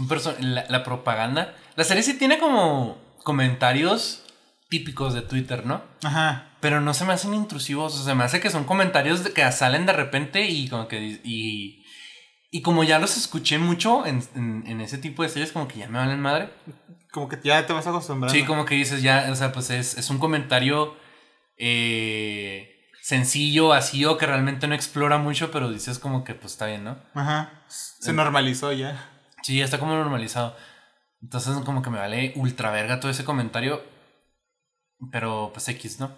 [0.07, 1.55] Perso- la, la propaganda.
[1.75, 4.23] La serie sí tiene como comentarios
[4.69, 5.83] típicos de Twitter, ¿no?
[6.03, 6.55] Ajá.
[6.61, 7.93] Pero no se me hacen intrusivos.
[7.93, 10.87] O sea, se me hace que son comentarios de- que salen de repente y como
[10.87, 11.19] que.
[11.23, 11.83] Y,
[12.51, 15.79] y como ya los escuché mucho en, en- en ese tipo de series, como que
[15.79, 16.49] ya me valen madre.
[17.11, 18.33] Como que ya te vas acostumbrando.
[18.33, 20.95] Sí, como que dices ya, o sea, pues es, es un comentario
[21.57, 22.70] eh,
[23.01, 26.97] sencillo, vacío, que realmente no explora mucho, pero dices como que pues está bien, ¿no?
[27.13, 27.63] Ajá.
[27.67, 29.09] Se normalizó ya.
[29.41, 30.55] Sí, ya está como normalizado.
[31.21, 33.83] Entonces como que me vale ultra verga todo ese comentario.
[35.11, 36.15] Pero pues X, ¿no?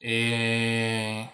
[0.00, 1.28] Eh,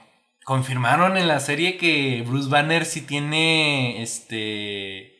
[0.45, 5.15] confirmaron en la serie que Bruce Banner sí tiene este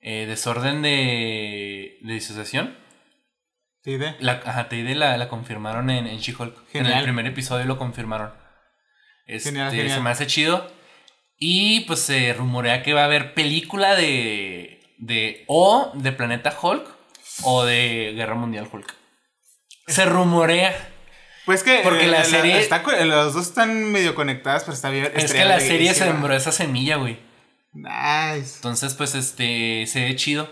[0.00, 2.76] eh, desorden de, de disociación.
[3.84, 4.14] De.
[4.20, 6.74] La, ajá, TID la, la confirmaron en, en She-Hulk.
[6.74, 8.41] En el primer episodio lo confirmaron.
[9.26, 9.96] Este, Genial, genial.
[9.98, 10.70] Se me hace chido.
[11.38, 14.80] Y pues se rumorea que va a haber película de.
[14.98, 16.86] de o de Planeta Hulk
[17.44, 18.94] o de Guerra Mundial Hulk.
[19.88, 20.74] Se rumorea.
[21.46, 21.80] Pues que.
[21.82, 25.10] Porque la eh, serie- está co- los dos están medio conectadas, pero está bien.
[25.14, 26.06] Es que la serie verguísima.
[26.06, 27.18] sembró esa semilla, güey.
[27.72, 28.56] Nice.
[28.56, 29.86] Entonces, pues, este.
[29.88, 30.48] Se ve chido.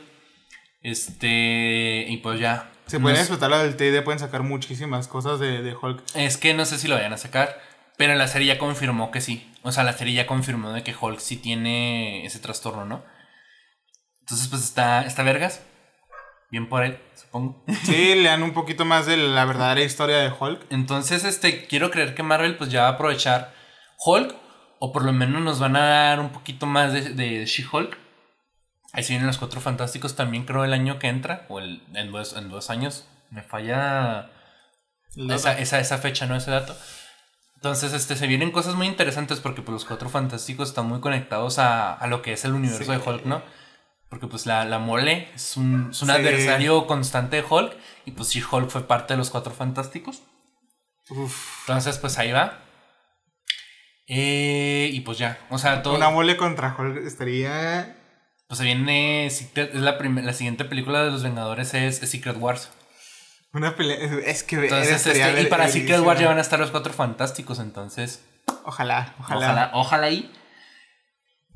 [0.83, 2.06] Este.
[2.09, 2.70] Y pues ya.
[2.87, 6.02] Se pueden explotar la del TD, pueden sacar muchísimas cosas de, de Hulk.
[6.14, 7.61] Es que no sé si lo vayan a sacar,
[8.00, 9.46] pero la serie ya confirmó que sí.
[9.62, 13.04] O sea, la serie ya confirmó de que Hulk sí tiene ese trastorno, ¿no?
[14.20, 15.60] Entonces, pues está, está vergas.
[16.50, 17.62] Bien por él, supongo.
[17.84, 20.64] Sí, le dan un poquito más de la verdadera historia de Hulk.
[20.70, 23.52] Entonces, este, quiero creer que Marvel pues ya va a aprovechar
[24.06, 24.34] Hulk,
[24.78, 27.98] o por lo menos nos van a dar un poquito más de, de She-Hulk.
[28.94, 32.10] Ahí se vienen los Cuatro Fantásticos también, creo, el año que entra, o el, en,
[32.10, 33.06] dos, en dos años.
[33.30, 34.30] Me falla
[35.16, 36.34] La- esa, esa, esa fecha, ¿no?
[36.34, 36.74] Ese dato.
[37.60, 41.58] Entonces, este, se vienen cosas muy interesantes porque pues, los cuatro fantásticos están muy conectados
[41.58, 42.98] a, a lo que es el universo Sí.
[42.98, 43.42] de Hulk, ¿no?
[44.08, 46.14] Porque pues la, la mole es un, es un Sí.
[46.14, 50.22] adversario constante de Hulk y pues sí, Hulk fue parte de los cuatro fantásticos.
[51.10, 51.60] Uf.
[51.68, 52.58] Entonces, pues ahí va.
[54.08, 55.94] Eh, y pues ya, o sea, todo...
[55.96, 57.96] Una mole contra Hulk estaría.
[58.48, 62.70] Pues se viene, es la, la siguiente película de los Vengadores es, es Secret Wars.
[63.52, 63.96] Una pelea.
[64.26, 64.56] Es que.
[64.56, 66.00] Entonces, este, y para Secret.
[66.00, 68.24] Wars ya van a estar los cuatro fantásticos, entonces...
[68.64, 69.38] Ojalá, ojalá.
[69.40, 70.32] Ojalá, ojalá ahí.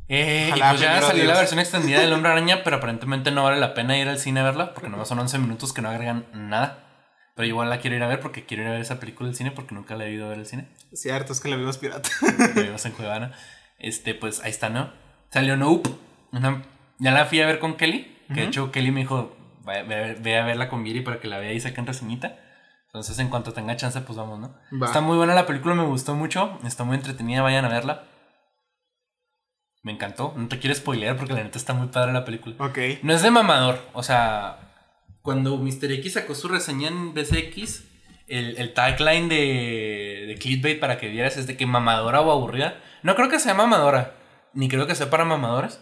[0.09, 3.43] Eh, Ojalá, y pues ya salió la versión extendida del Hombre Araña, pero aparentemente no
[3.45, 5.89] vale la pena ir al cine a verla, porque nomás son 11 minutos que no
[5.89, 6.81] agregan nada.
[7.37, 9.37] Pero igual la quiero ir a ver porque quiero ir a ver esa película del
[9.37, 10.69] cine porque nunca la he ido a ver al cine.
[10.93, 12.09] Cierto, es que la vimos pirata.
[12.55, 13.33] La vimos en Cuevana.
[13.79, 14.93] Este, pues ahí está, ¿no?
[15.31, 15.91] Salió Nope.
[16.33, 16.63] una-
[16.99, 18.11] ya la fui a ver con Kelly.
[18.29, 21.29] Que de hecho Kelly me dijo, ve, ve- ve a verla con Viri para que
[21.29, 22.37] la vea y saquen reseñita.
[22.87, 24.57] Entonces en cuanto tenga chance, pues vamos, ¿no?
[24.81, 24.87] Va.
[24.87, 26.59] Está muy buena la película, me gustó mucho.
[26.65, 28.05] Está muy entretenida, vayan a verla.
[29.83, 30.33] Me encantó.
[30.37, 32.55] No te quiero spoilear porque la neta está muy padre la película.
[32.59, 32.79] Ok.
[33.03, 34.59] No es de mamador, o sea,
[35.23, 35.93] cuando Mr.
[35.93, 37.85] X sacó su reseña en BCX,
[38.29, 42.81] el, el tagline de, de Clickbait para que vieras es de que mamadora o aburrida.
[43.03, 44.15] No creo que sea mamadora,
[44.55, 45.81] ni creo que sea para mamadores,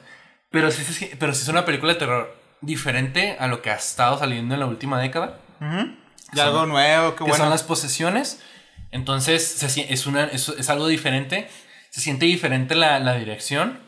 [0.50, 3.74] pero sí, sí- pero sí es una película de terror diferente a lo que ha
[3.76, 5.38] estado saliendo en la última década.
[5.60, 7.36] Y Son- algo nuevo, qué que bueno.
[7.36, 8.40] son las posesiones.
[8.90, 11.48] Entonces, se es, una, es, es algo diferente.
[11.90, 13.78] Se siente diferente la, la dirección.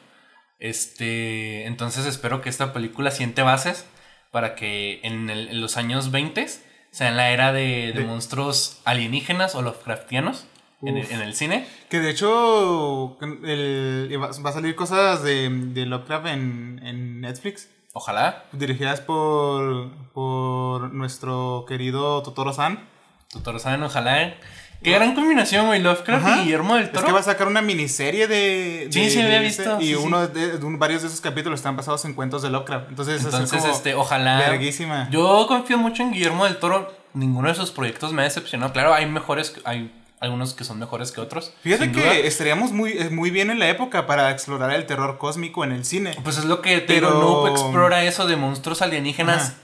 [0.59, 3.85] Este, entonces espero que esta película siente bases
[4.31, 6.47] para que en, el- en los años 20
[6.91, 10.47] sea en la era de, de De- monstruos alienígenas o Lovecraftianos
[10.83, 11.67] en el, en el cine.
[11.91, 17.69] Que de hecho el- va a salir cosas de, de Lovecraft en, en Netflix.
[17.97, 18.43] Ojalá.
[18.53, 22.81] Dirigidas por, por nuestro querido Totoro-san.
[23.33, 24.35] Totoro-san, ojalá.
[24.83, 25.81] Qué gran combinación, güey.
[25.81, 26.37] Lovecraft Ajá.
[26.37, 27.07] y Guillermo del Es Toro.
[27.07, 28.89] que va a sacar una miniserie de.
[28.91, 29.95] Sí, de- sí, había visto, sí, y sí.
[29.95, 32.91] uno de, varios de esos capítulos están basados en cuentos de Lovecraft.
[32.91, 34.39] Entonces, es Entonces, este, ojalá.
[34.39, 35.09] verguísima.
[35.11, 36.93] Yo confío mucho en Guillermo del Toro.
[37.15, 38.73] Ninguno de sus proyectos me ha decepcionado.
[38.73, 39.91] Claro, hay mejores, que- hay
[40.25, 41.53] algunos que son mejores que otros.
[41.63, 42.15] Fíjate que duda.
[42.15, 45.85] estaríamos muy, eh, muy bien en la época para explorar el terror cósmico en el
[45.85, 46.17] cine.
[46.25, 49.51] Pues es lo que te Pero- digo, explora eso de monstruos alienígenas.
[49.51, 49.55] Ajá.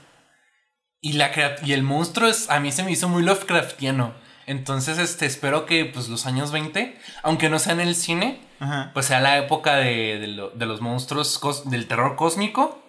[1.01, 1.31] Y, la
[1.63, 4.13] y el monstruo es, a mí se me hizo muy Lovecraftiano.
[4.45, 8.91] Entonces, este, espero que pues los años 20, aunque no sea en el cine, Ajá.
[8.93, 12.83] pues sea la época de, de lo- de los monstruos, cos- del terror cósmico,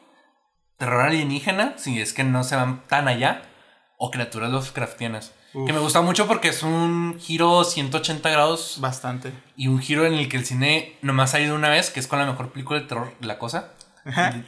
[0.79, 3.43] terror alienígena, si es que no se van tan allá,
[3.99, 5.33] o criaturas Lovecraftianas.
[5.55, 5.67] Uf.
[5.67, 9.33] Que me gusta mucho porque es un giro 180 grados Bastante.
[9.57, 12.07] y un giro en el que el cine nomás ha ido una vez, que es
[12.07, 13.73] con la mejor película de terror de la cosa.
[14.05, 14.43] Ajá.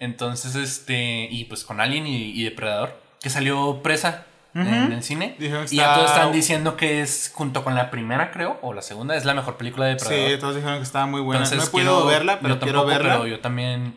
[0.00, 5.36] Entonces, este, y pues con Alien y, y Depredador, que salió presa en el cine.
[5.38, 8.58] Dijeron que Y ya está- todos están diciendo que es, junto con la primera, creo,
[8.62, 10.30] o la segunda, es la mejor película de Depredador.
[10.32, 11.44] Sí, todos dijeron que estaba muy buena.
[11.44, 13.12] Entonces, no he podido quiero- verla, pero yo quiero tampoco, verla.
[13.18, 13.96] Pero yo también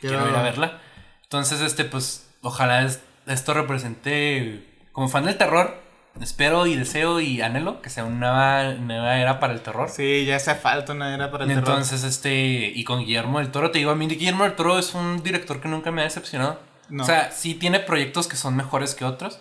[0.00, 0.80] quiero, Quiero- ir a verla.
[1.24, 5.82] Entonces, este, pues, ojalá es- esto represente, como fan del terror,
[6.20, 9.88] espero y deseo y anhelo que sea una nueva, era para el terror.
[9.88, 11.68] Sí, ya hace falta una era para el terror.
[11.68, 14.94] Entonces, este, y con Guillermo del Toro, te digo, a mí Guillermo del Toro es
[14.94, 16.60] un director que nunca me ha decepcionado.
[16.88, 17.04] No.
[17.04, 19.40] O sea, sí tiene proyectos que son mejores que otros,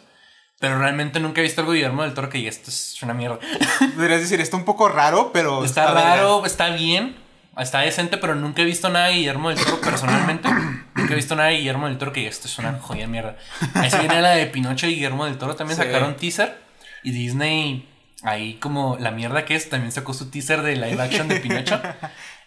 [0.59, 3.13] pero realmente nunca he visto algo de Guillermo del Toro que diga, esto es una
[3.13, 3.39] mierda.
[3.95, 5.65] Podrías decir, está un poco raro, pero.
[5.65, 7.17] Está raro, está bien,
[7.57, 10.49] está decente, pero nunca he visto nada de Guillermo del Toro personalmente.
[11.11, 13.35] nunca he visto nada de Guillermo del Toro que esto es una joya de mierda.
[13.75, 15.85] Ahí se viene la de Pinocho y Guillermo del Toro también Sí.
[15.85, 16.57] sacaron teaser
[17.03, 17.87] y Disney,
[18.23, 21.81] ahí como la mierda que es, también sacó su teaser de live action de Pinocho.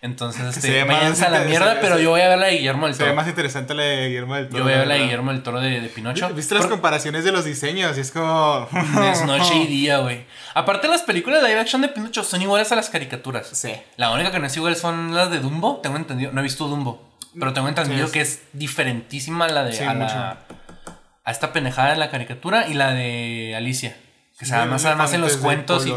[0.02, 2.58] Entonces, se este, váyanse a la mierda, pero se- yo voy a ver la de
[2.58, 3.16] Guillermo del Se ve Toro.
[3.16, 4.58] más interesante la de Guillermo del Toro.
[4.58, 5.00] Yo voy a ver la de.
[5.00, 6.28] Guillermo del Toro de, de Pinocho.
[6.34, 7.96] ¿Viste las Por- comparaciones de los diseños?
[7.96, 8.68] Y es como.
[9.10, 10.26] Es noche y día, güey.
[10.52, 13.48] Aparte, las películas de live action de Pinocho son iguales a las caricaturas.
[13.54, 13.72] Sí.
[13.96, 15.80] La única que no es igual son las de Dumbo.
[15.82, 16.32] Tengo entendido.
[16.32, 17.02] No he visto Dumbo.
[17.38, 19.72] Pero tengo entendido Sí, que es diferentísima la de.
[19.72, 20.94] Sí, a, la- mucho.
[21.24, 23.96] a esta pendejada de la caricatura y la de Alicia.
[24.38, 25.86] Que se Sí, da más, más en los cuentos.
[25.86, 25.94] Y,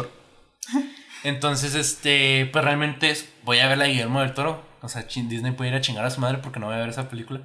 [1.24, 2.50] entonces, este.
[2.52, 4.66] Pues realmente es- voy a ver la de Guillermo del Toro.
[4.82, 6.90] O sea, Disney puede ir a chingar a su madre porque no voy a ver
[6.90, 7.42] esa película.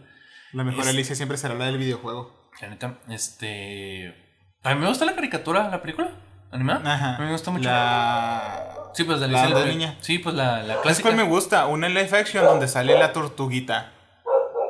[0.52, 2.50] La mejor Es- Alicia siempre será la del videojuego.
[2.60, 4.14] La neta, este.
[4.62, 6.10] A mí me gusta la caricatura, la película
[6.52, 6.94] animada.
[6.94, 7.16] Ajá.
[7.16, 7.64] A mí me gusta mucho.
[7.68, 8.74] La.
[8.94, 9.96] Sí, pues la La Alicia de la- niña.
[10.00, 11.08] Sí, pues la, la ¿Sabes clásica.
[11.08, 11.66] cuál me gusta?
[11.66, 13.92] Una en live action donde sale la tortuguita.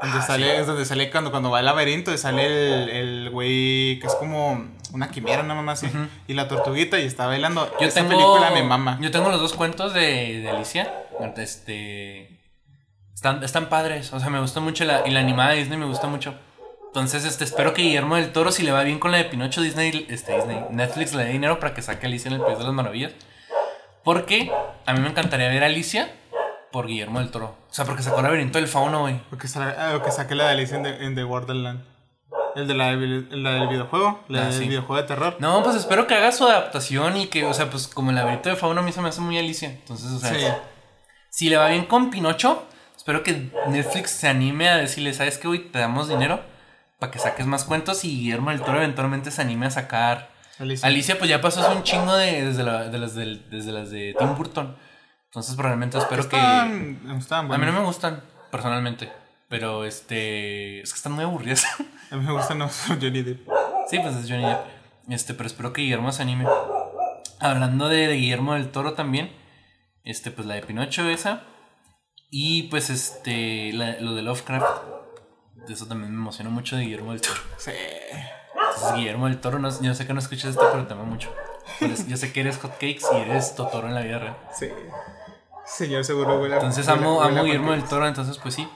[0.01, 0.61] Donde Ah, sale, sí.
[0.61, 4.15] es donde sale cuando, cuando va al laberinto y sale el, el güey que es
[4.17, 5.93] como una quimera, nada más así.
[6.27, 7.71] Y la tortuguita y está bailando.
[7.81, 8.99] Yo Esa tengo, película me mama.
[9.01, 10.93] Yo tengo los dos cuentos de, de Alicia.
[11.37, 12.41] Este.
[13.15, 14.13] Están, están padres.
[14.13, 16.35] O sea, me gusta mucho la, y la animada de Disney me gusta mucho.
[16.89, 19.63] Entonces, este, espero que Guillermo del Toro, si le va bien con la de Pinocho,
[19.63, 22.65] Disney, este, Disney, Netflix le dé dinero para que saque Alicia en el País de
[22.65, 23.13] las Maravillas.
[24.05, 24.51] Porque
[24.87, 26.13] a mí me encantaría ver a Alicia
[26.73, 27.57] por Guillermo del Toro.
[27.71, 29.21] O sea, porque sacó el laberinto del fauno, güey.
[29.31, 31.85] Porque sa- ah, saque la de Alicia en The, en The Borderland.
[32.57, 34.21] El de la, la del videojuego.
[34.29, 34.69] La Ah, del sí.
[34.69, 35.37] videojuego de terror.
[35.39, 38.49] No, pues espero que haga su adaptación y que, o sea, pues como el laberinto
[38.51, 39.71] de fauno a mí se me hace muy Alicia.
[39.71, 40.45] Entonces, o sea, Sí.
[41.31, 42.65] si le va bien con Pinocho,
[42.97, 45.71] espero que Netflix se anime a decirle, ¿sabes qué, güey?
[45.71, 46.41] Te damos dinero
[46.99, 50.29] para que saques más cuentos y Guillermo del Toro eventualmente se anime a sacar.
[50.59, 50.87] Alicia.
[50.89, 53.91] Alicia, pues ya pasó hace un chingo de, desde, la- de las del- desde las
[53.91, 54.77] de Tim Burton.
[55.27, 56.37] Entonces, probablemente espero que.
[56.37, 59.11] A Estaban, estaban mí no me gustan, personalmente.
[59.49, 60.81] Pero este.
[60.83, 61.65] Es que están muy aburridas.
[62.11, 63.49] A mí me gustan los Johnny Depp.
[63.89, 64.61] Sí, pues es Johnny Depp.
[65.09, 66.47] Este, pero espero que Guillermo se anime.
[67.41, 69.33] Hablando de, de Guillermo del Toro también.
[70.05, 71.43] Este, pues la de Pinocho esa.
[72.31, 73.73] Y pues este.
[73.73, 74.67] la- lo de Lovecraft.
[75.67, 77.41] De eso también me emocionó mucho de Guillermo del Toro.
[77.57, 77.71] Sí.
[78.75, 81.33] Entonces, Guillermo del Toro, no, yo sé que no escuchas esto, pero te amo mucho.
[81.81, 84.37] Eres- yo sé que eres hotcakes y eres Totoro en la vida real.
[84.59, 84.69] Sí.
[85.65, 87.85] Señor seguro huele Entonces amo, huele Guillermo del.
[87.85, 88.69] Toro, entonces pues sí.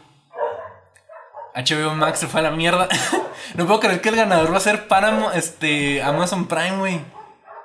[1.54, 2.88] HBO Max se fue a la mierda.
[3.54, 4.86] no puedo creer que el ganador va a ser
[5.34, 7.00] este, Amazon Prime, güey.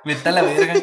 [0.04, 0.74] Vete a la verga.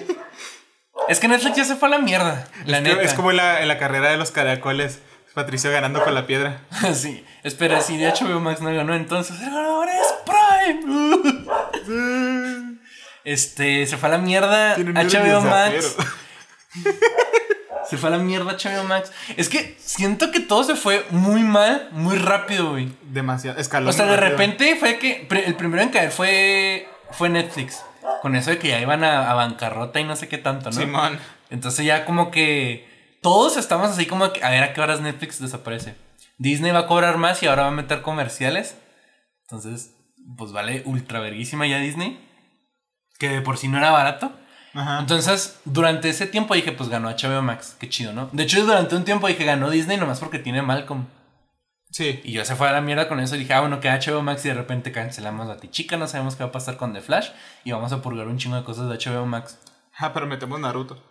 [1.07, 3.03] es que Netflix ya se fue a la mierda, la Es que-.
[3.03, 5.01] Es como en la, en la carrera de los caracoles.
[5.33, 6.61] Patricio ganando con la piedra.
[6.93, 11.49] sí, espera, si de HBO Max no ganó, entonces el ganador es Prime.
[13.25, 15.95] Este, se fue a la mierda HBO Max.
[17.89, 19.11] Se fue a la mierda HBO Max.
[19.35, 22.89] Es que siento que todo se fue muy mal, muy rápido, güey.
[23.01, 23.59] Demasiado.
[23.59, 23.89] Escalón.
[23.89, 24.29] O sea, de rápido.
[24.29, 27.83] repente fue que el primero en caer fue, fue Netflix.
[28.21, 30.75] Con eso de que ya iban a, a bancarrota y no sé qué tanto, ¿no?
[30.75, 31.19] Simón.
[31.49, 32.87] Entonces ya como que
[33.21, 35.95] todos estamos así como que a ver a qué horas Netflix desaparece.
[36.37, 38.77] Disney va a cobrar más y ahora va a meter comerciales.
[39.43, 39.95] Entonces,
[40.37, 42.25] pues vale ultra verguísima ya Disney.
[43.17, 44.31] Que de por sí no era barato.
[44.73, 44.99] Ajá.
[44.99, 47.75] Entonces, durante ese tiempo dije, pues ganó HBO Max.
[47.79, 48.29] Qué chido, ¿no?
[48.31, 51.07] De hecho, durante un tiempo dije, ganó Disney nomás porque tiene Malcolm.
[51.91, 52.21] Sí.
[52.23, 54.21] Y yo se fue a la mierda con eso y dije, ah, bueno, que HBO
[54.21, 57.01] Max y de repente cancelamos la Tichica, no sabemos qué va a pasar con The
[57.01, 57.29] Flash
[57.63, 59.59] y vamos a purgar un chingo de cosas de HBO Max.
[59.97, 61.03] Ah, pero metemos Naruto.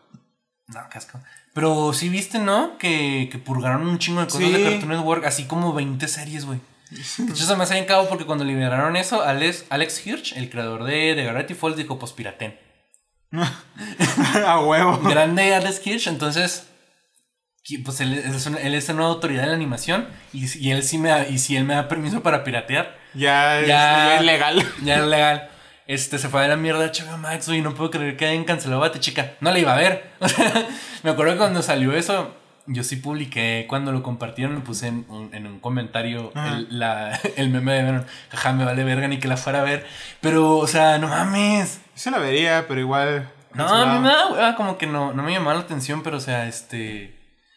[0.68, 1.20] No, casco.
[1.58, 2.78] Pero sí viste, ¿no?
[2.78, 4.52] Que, que purgaron un chingo de cosas Sí.
[4.52, 6.60] de Cartoon Network, así como 20 series, güey.
[6.90, 7.00] De
[7.32, 10.84] hecho, se me hace bien cabo porque cuando liberaron eso, Alex, Alex Hirsch, el creador
[10.84, 12.56] de, de Gravity Falls, dijo, pues piraten.
[14.46, 14.98] a huevo.
[15.02, 16.68] Grande Alex Hirsch, entonces,
[17.84, 20.96] pues él es, una, él es una autoridad en la animación y, y él sí
[20.98, 23.74] me da, y si él me da permiso para piratear, Ya, es- Ya.
[23.76, 24.66] ya es legal.
[24.84, 25.50] ya es legal.
[25.88, 28.80] Este, se fue de la mierda HBO Max, güey, no puedo creer que hayan cancelado
[28.80, 29.32] Bate Chica.
[29.40, 30.12] No la iba a ver.
[30.20, 30.68] O sea,
[31.02, 32.34] me acuerdo que cuando salió eso,
[32.66, 37.18] yo sí publiqué, cuando lo compartieron, lo puse en un, en un comentario el, la-
[37.36, 38.04] el meme de Venom.
[38.30, 39.86] Jaja, me vale verga ni que la fuera a ver.
[40.20, 41.80] Pero, o sea, no mames.
[41.94, 43.32] Se la vería, pero igual.
[43.54, 46.18] No, a mí me da hueva, como que no, no me llamaba la atención, pero,
[46.18, 47.16] o sea, este...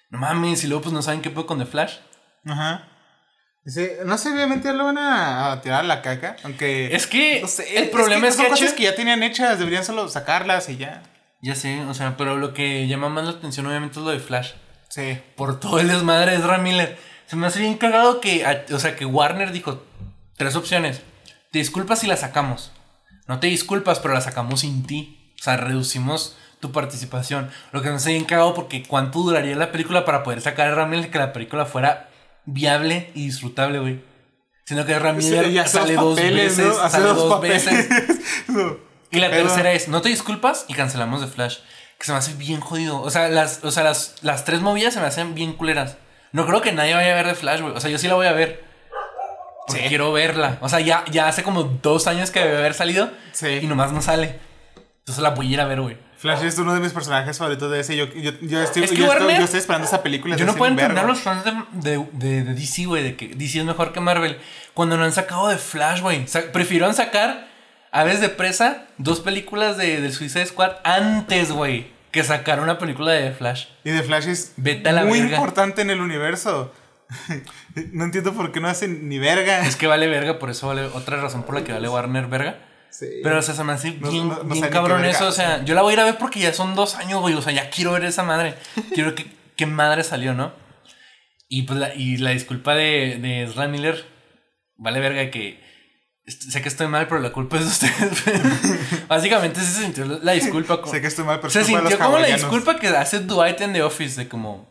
[0.09, 1.95] No mames, y luego pues no saben qué puedo con The Flash.
[2.45, 2.87] Ajá.
[3.65, 6.35] Sí, no sé, obviamente lo van a, tirar a la caca.
[6.43, 6.95] Aunque.
[6.95, 8.51] Es que no sé, el problema es, son que...
[8.51, 11.03] cosas H- que ya tenían hechas, deberían solo sacarlas y ya.
[11.41, 14.19] Ya sé, o sea, pero lo que llama más la atención obviamente es lo de
[14.19, 14.51] Flash.
[14.89, 15.17] Sí.
[15.37, 16.97] por todo el desmadre de Ezra Miller.
[17.25, 19.81] Se me hace bien cagado que, o sea, que Warner dijo
[20.35, 21.01] tres opciones.
[21.51, 22.71] Te disculpas si la sacamos.
[23.27, 25.33] No te disculpas, pero la sacamos sin ti.
[25.39, 27.49] O sea, reducimos tu participación.
[27.71, 30.71] Lo que me hace bien cagado porque cuánto duraría la película para poder sacar a
[30.71, 32.09] Ezra Miller que la película fuera
[32.53, 34.01] viable y disfrutable, güey.
[34.65, 37.87] Sino que Miller Sí, sale dos papeles, veces, sale dos veces.
[39.13, 41.57] Y la Pero- tercera es, no te disculpas y cancelamos de Flash.
[41.99, 43.01] Que se me hace bien jodido.
[43.01, 45.97] O sea, las, o sea, las, las tres movidas se me hacen bien culeras.
[46.31, 47.75] No creo que nadie vaya a ver de Flash, güey.
[47.75, 48.63] O sea, yo sí la voy a ver.
[49.67, 49.89] Porque Sí.
[49.89, 50.57] quiero verla.
[50.61, 53.11] O sea, ya, ya hace como dos años que debe haber salido.
[53.33, 53.47] Sí.
[53.61, 54.39] Y nomás no sale.
[54.99, 55.97] Entonces la voy a ir a ver, güey.
[56.21, 57.97] Flash es uno de mis personajes favoritos de ese.
[57.97, 60.35] Yo, yo, yo estoy, Es que yo, estoy, Warner- yo estoy esperando esa película.
[60.35, 61.51] Yo no puedo entender los fans de,
[62.13, 64.37] de, de- DC, güey, de que DC es mejor que Marvel.
[64.75, 66.27] Cuando no han sacado de Flash, güey.
[66.27, 67.47] Sa- prefirieron sacar
[67.91, 73.11] Aves de Presa, dos películas de, del Suicide Squad antes, güey, que sacar una película
[73.13, 73.65] de Flash.
[73.83, 75.35] Y de Flash es Vete a la muy verga.
[75.37, 76.71] importante en el universo.
[77.91, 79.65] no entiendo por qué no hacen ni verga.
[79.65, 82.59] Es que vale verga, por eso vale otra razón por la que vale Warner verga.
[82.91, 83.07] Sí.
[83.23, 85.27] Pero, o sea, se me hace No- bien, no- no bien saben ni cabrón eso.
[85.27, 87.33] O sea, yo la voy a ir a ver porque ya son dos años, güey.
[87.33, 88.55] O sea, ya quiero ver esa madre.
[88.93, 89.25] Quiero ver
[89.55, 90.53] qué, madre salió, ¿no?
[91.47, 94.05] Y pues la, y la disculpa de, de Ezra Miller,
[94.77, 95.59] vale verga que.
[96.27, 99.07] Sé que estoy mal, pero la culpa es de ustedes.
[99.07, 100.79] Básicamente se sintió la disculpa.
[100.81, 103.59] como- sé que estoy mal, pero se culpa sintió como la disculpa que hace Dwight
[103.61, 104.69] en The Office, de como.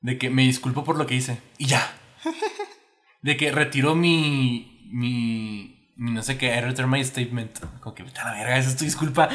[0.00, 1.38] De que me disculpo por lo que hice.
[1.58, 1.94] Y ya.
[3.22, 4.88] De que retiró mi.
[4.92, 5.77] Mi.
[5.98, 7.58] No sé qué, I return my statement.
[7.80, 9.28] Como que vete a la verga, esa es tu disculpa.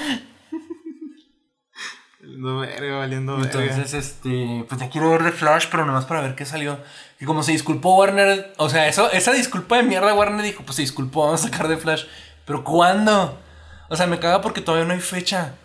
[2.21, 3.63] Valiendo verga, valiendo verga.
[3.63, 4.65] Entonces, este.
[4.69, 6.79] Pues ya quiero ver The Flash, pero nomás para ver qué salió.
[7.19, 8.53] Y como se disculpó Warner.
[8.57, 11.67] O sea, eso, esa disculpa de mierda, Warner dijo: Pues se disculpó, vamos a sacar
[11.67, 12.05] The Flash.
[12.45, 13.37] Pero ¿cuándo?
[13.89, 15.55] O sea, me caga porque todavía no hay fecha.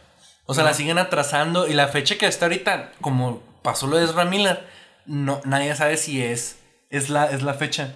[0.46, 1.68] O sea, la siguen atrasando.
[1.68, 4.66] Y la fecha que está ahorita, como pasó lo de Ezra Miller,
[5.06, 6.58] no, nadie sabe si es,
[6.90, 7.94] es, la, es la fecha.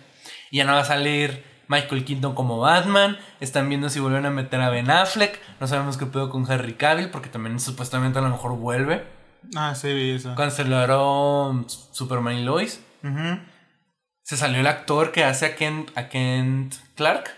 [0.53, 3.19] Y ya no va a salir Michael Keaton como Batman.
[3.41, 5.41] Están viendo si vuelven a meter a Ben Affleck.
[5.61, 9.05] No sabemos qué pedo con Harry Cavill, porque también supuestamente a lo mejor vuelve.
[9.57, 10.35] Ah, sí, vi eso.
[10.37, 12.81] Cancelaron Superman y Lois.
[13.03, 13.41] Ujú.
[14.23, 17.31] Se salió el actor que hace a Kent, a Kent Clark.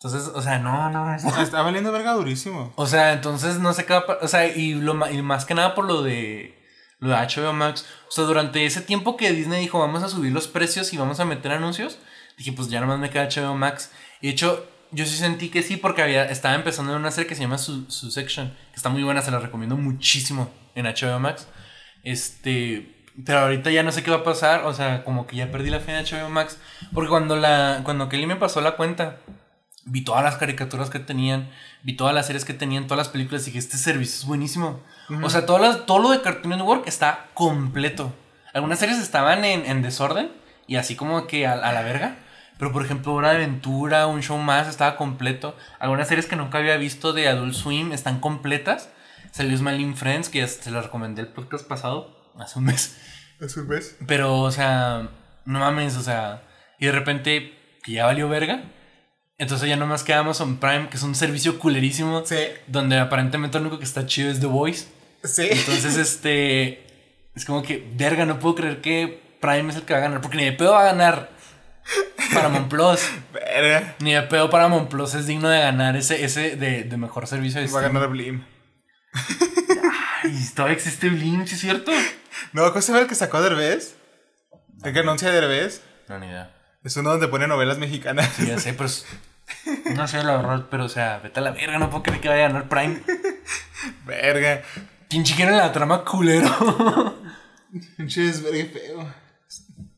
[0.00, 1.14] Entonces, o sea, no, no.
[1.14, 2.72] es- Ah, Está valiendo verga durísimo.
[2.76, 5.74] O sea, entonces no sé qué va O sea, y, lo, y más que nada
[5.74, 6.58] por lo de,
[6.98, 7.86] lo de HBO Max.
[8.08, 11.20] O sea, durante ese tiempo que Disney dijo, vamos a subir los precios y vamos
[11.20, 11.98] a meter anuncios,
[12.38, 13.90] dije, pues ya nomás me queda HBO Max.
[14.20, 17.28] Y de hecho, yo sí sentí que sí, porque había, estaba empezando en una serie
[17.28, 20.86] que se llama Su, Su Section, que está muy buena, se la recomiendo muchísimo en
[20.86, 21.48] HBO Max.
[22.02, 22.96] Este.
[23.26, 24.64] Pero ahorita ya no sé qué va a pasar.
[24.64, 26.58] O sea, como que ya perdí la fe en HBO Max.
[26.92, 27.80] Porque cuando la.
[27.84, 29.18] Cuando Kelly me pasó la cuenta.
[29.84, 31.50] Vi todas las caricaturas que tenían.
[31.82, 32.84] Vi todas las series que tenían.
[32.86, 33.42] Todas las películas.
[33.42, 34.80] Y dije, este servicio es buenísimo.
[35.22, 38.14] O sea, todo, las- todo lo de Cartoon Network está completo.
[38.54, 40.30] Algunas series estaban en, en desorden.
[40.66, 42.16] Y así como que a, a la verga.
[42.62, 45.56] Pero por ejemplo, Hora de Aventura, un show más, estaba completo.
[45.80, 48.88] Algunas series que nunca había visto de Adult Swim están completas.
[49.32, 52.96] Salió Smiling Friends, que ya se las recomendé el podcast pasado, hace un mes.
[53.40, 53.96] ¿Hace un mes?
[54.06, 55.08] Pero, o sea,
[55.44, 56.44] no mames, o sea,
[56.78, 57.52] y de repente,
[57.82, 58.62] que ya valió verga.
[59.38, 62.24] Entonces ya nomás queda Amazon Prime, que es un servicio culerísimo.
[62.24, 62.44] Sí.
[62.68, 64.86] Donde aparentemente lo único que está chido es The Voice.
[65.24, 65.48] Sí.
[65.50, 66.86] Entonces, este.
[67.34, 70.20] Es como que, verga, no puedo creer que Prime es el que va a ganar.
[70.20, 71.41] Porque ni de pedo va a ganar
[72.32, 73.10] Paramount Plus.
[73.32, 73.94] Verga.
[74.00, 77.60] Ni de pedo Paramount Plus es digno de ganar ese, ese de, de mejor servicio
[77.60, 78.44] de Va a ganar Blim.
[80.22, 81.92] Ay, todavía existe Blim, ¿sí es cierto?
[82.52, 83.96] No, ¿cómo se ve el que sacó Derbez?
[84.84, 85.82] El que anuncia Derbez.
[86.08, 86.54] No, ni idea.
[86.84, 88.28] Es uno donde pone novelas mexicanas.
[88.36, 88.88] Sí, ya sé, pero.
[89.94, 92.28] No sé la verdad, pero o sea, vete a la verga, no puedo creer que
[92.28, 93.02] vaya a ganar Prime.
[94.04, 94.62] Verga.
[95.08, 97.22] Pinche quiere la trama culero.
[97.96, 99.14] Pinches, verga, feo.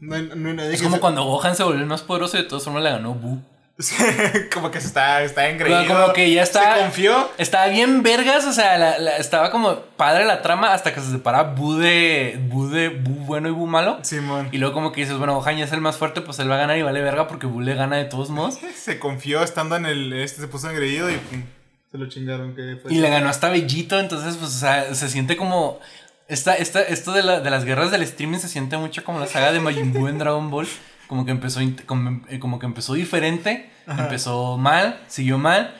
[0.07, 2.03] No hay, no hay nadie Es que como se- cuando Gohan se volvió el más
[2.03, 3.41] poderoso y de todas formas le ganó Buu.
[4.55, 5.87] como que se está, está engreído.
[5.89, 6.77] Como que ya está.
[6.77, 7.29] Se confió.
[7.39, 11.11] Estaba bien vergas, o sea, la- la- estaba como padre la trama hasta que se
[11.11, 12.39] separa Buu de.
[12.49, 12.91] Buu de.
[12.91, 13.99] Buu bueno y Buu malo.
[14.03, 14.49] Simón.
[14.53, 16.55] Y luego como que dices, bueno, Gohan ya es el más fuerte, pues él va
[16.55, 18.59] a ganar y vale verga porque Buu le gana de todos modos.
[18.77, 20.13] Se confió estando en el.
[20.13, 21.43] Este se puso engreído y pum,
[21.91, 22.55] se lo chingaron.
[22.55, 25.81] Que fue Y le ganó hasta Bellito, entonces, pues, o sea, se siente como.
[26.29, 29.27] Esta, esta, esto de, la- de las guerras del streaming se siente mucho como la
[29.27, 30.67] saga de Majin Buu en Dragon Ball.
[31.07, 35.75] Como que empezó, como, eh, como que empezó diferente, empezó mal, siguió mal,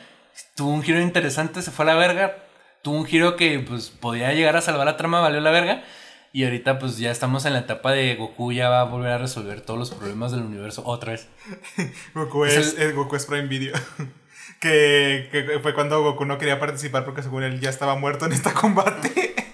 [0.55, 2.37] tuvo un giro interesante, se fue a la verga,
[2.83, 5.83] tuvo un giro que pues podía llegar a salvar la trama, valió la verga.
[6.31, 9.17] Y ahorita pues ya estamos en la etapa de Goku ya va a volver a
[9.17, 11.27] resolver todos los problemas del universo otra vez.
[12.13, 13.73] Goku Es es, es Goku es Prime Video.
[14.59, 18.33] que, que fue cuando Goku no quería participar porque según él ya estaba muerto en
[18.33, 19.33] este combate.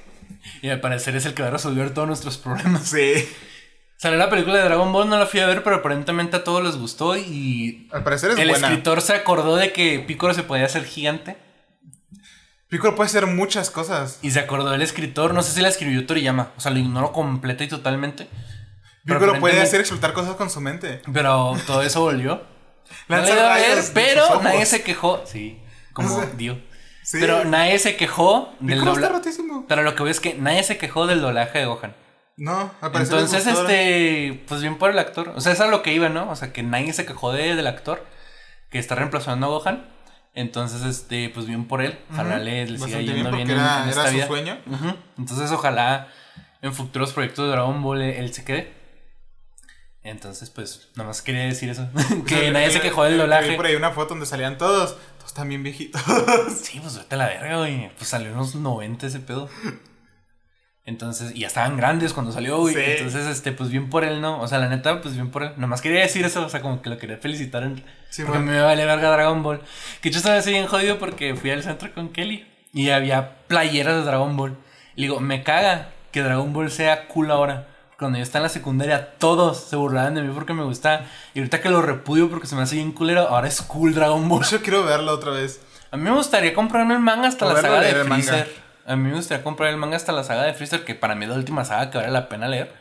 [0.62, 2.84] Y al parecer es el que va a resolver todos nuestros problemas.
[2.90, 3.14] sí.
[3.98, 6.64] Salió la película de Dragon Ball, no la fui a ver, pero aparentemente a todos
[6.64, 8.68] les gustó y Al parecer es el buena.
[8.70, 11.38] escritor se acordó de que Piccolo se podía hacer gigante
[12.68, 14.18] Piccolo puede hacer muchas cosas.
[14.24, 17.12] y se acordó del escritor, no sé si la escribió Toriyama, o sea, lo ignoró
[17.12, 18.28] completa y totalmente.
[19.06, 21.02] Piccolo puede hacer explotar cosas con su mente.
[21.14, 22.42] Pero todo eso volvió.
[23.08, 25.22] No la iba a ver, pero nadie se quejó.
[25.26, 25.62] Sí,
[25.94, 26.60] como Dio.
[27.12, 27.18] Sí.
[27.20, 29.14] Pero nadie se quejó del doblaje.
[29.68, 31.94] Pero lo que veo es que nadie se quejó del doblaje de Gohan.
[32.38, 35.34] No, Entonces, este, pues bien por el actor.
[35.36, 36.32] O sea, eso es a lo que iba, ¿no?
[36.32, 38.06] O sea, que nadie se quejó de, del actor
[38.70, 39.86] que está reemplazando a Gohan.
[40.34, 42.00] Entonces, este, pues bien por él.
[42.14, 42.46] Ojalá Ujú.
[42.46, 44.58] le, le siga yendo bien, en, era- en era su sueño.
[45.18, 46.08] Entonces, ojalá
[46.62, 48.72] en futuros proyectos de Dragon Ball él, él se quede.
[50.04, 51.88] Entonces, pues, nada más quería decir eso.
[52.28, 53.54] que nadie se quejó del Vi doblaje.
[53.56, 54.96] por ahí una foto donde salían todos.
[55.34, 56.02] También viejitos.
[56.62, 57.90] Sí, pues vete a la verga, güey.
[57.98, 59.50] Pues salió en los 90 ese pedo.
[60.86, 62.74] Entonces, y ya estaban grandes cuando salió, güey.
[62.74, 62.82] Sí.
[62.84, 64.42] Entonces, este, pues bien por él, ¿no?
[64.42, 65.52] O sea, la neta, pues bien por él.
[65.58, 67.64] Nomás quería decir eso, o sea, como que lo quería felicitar.
[67.64, 69.62] En, Sí, porque me vale verga Dragon Ball.
[70.02, 73.96] Que yo estaba así bien jodido porque fui al centro con Kelly y había playeras
[73.96, 74.58] de Dragon Ball.
[74.96, 77.68] Y le digo, me caga que Dragon Ball sea cool ahora.
[78.02, 81.04] Cuando yo estaba en la secundaria, todos se burlaban de mí porque me gustaba.
[81.36, 84.28] Y ahorita que lo repudio porque se me hace bien culero, ahora es cool Dragon
[84.28, 84.44] Ball.
[84.44, 85.62] Yo quiero verlo otra vez.
[85.92, 87.94] A mí me gustaría comprarme el manga hasta O la saga de.
[87.94, 88.52] Freezer.
[88.88, 91.26] A mí me gustaría comprar el manga hasta la saga de Freezer, que para mí
[91.26, 92.74] es la última saga que vale la pena leer.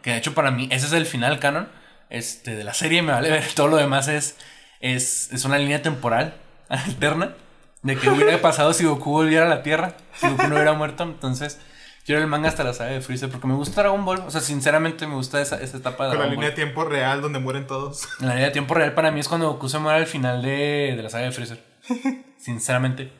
[0.00, 1.68] Que de hecho para mí ese es el final canon
[2.08, 3.44] este, de la serie, me vale ver.
[3.54, 4.38] Todo lo demás es,
[4.80, 6.32] es, es una línea temporal
[6.70, 7.34] alterna
[7.82, 11.02] de que hubiera pasado si Goku volviera a la Tierra, si Goku no hubiera muerto.
[11.02, 11.60] Entonces,
[12.04, 14.20] quiero el manga hasta la saga de Freezer porque me gusta Dragon Ball.
[14.26, 17.20] O sea, sinceramente me gusta esa, esa etapa de Con la línea de tiempo real
[17.22, 18.06] donde mueren todos.
[18.20, 20.94] La línea de tiempo real para mí es cuando Goku se muere al final de,
[20.96, 21.62] de la saga de Freezer.
[22.38, 23.10] Sinceramente.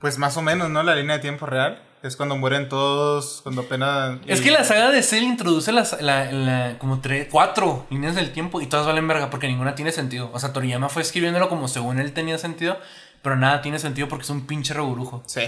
[0.00, 0.82] Pues más o menos, ¿no?
[0.82, 1.82] La línea de tiempo real.
[2.00, 4.20] Es cuando mueren todos, cuando apenas...
[4.28, 8.30] Es que la saga de Cell introduce las, la, la- como tres, cuatro líneas del
[8.30, 10.30] tiempo y todas valen verga porque ninguna tiene sentido.
[10.32, 12.78] O sea, Toriyama fue escribiéndolo como según él tenía sentido,
[13.20, 15.24] pero nada tiene sentido porque es un pinche reburujo.
[15.26, 15.42] Sí.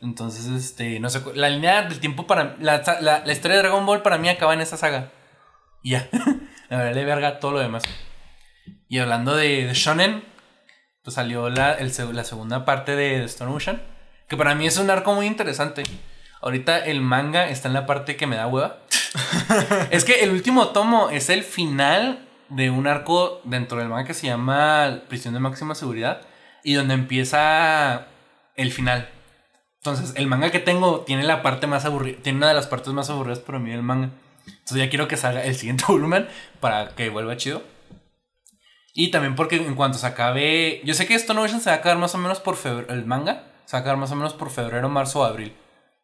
[0.00, 2.56] Entonces, este, no sé, la línea del tiempo para...
[2.60, 5.10] La, la- la historia de Dragon Ball para mí acaba en esa saga.
[5.82, 6.08] Y ya.
[6.68, 7.82] la verdad, le verga todo lo demás.
[8.88, 10.22] Y hablando de, de Shonen,
[11.02, 13.82] pues salió la, el la segunda parte de, de Stone Ocean.
[14.28, 15.82] Que para mí es un arco muy interesante.
[16.42, 18.78] Ahorita el manga está en la parte que me da hueva.
[19.90, 24.14] es que el último tomo es el final de un arco dentro del manga que
[24.14, 26.20] se llama Prisión de Máxima Seguridad.
[26.62, 28.06] Y donde empieza
[28.56, 29.08] el final.
[29.90, 32.18] Entonces, el manga que tengo tiene la parte más aburrida.
[32.22, 34.10] Tiene una de las partes más aburridas para mí del manga.
[34.46, 36.28] Entonces ya quiero que salga el siguiente volumen
[36.60, 37.62] para que vuelva chido.
[38.94, 40.80] Y también porque en cuanto se acabe.
[40.84, 42.92] Yo sé que Stone Ocean se va a acabar más o menos por febrero.
[42.92, 45.54] El manga se va a acabar más o menos por febrero, marzo o abril.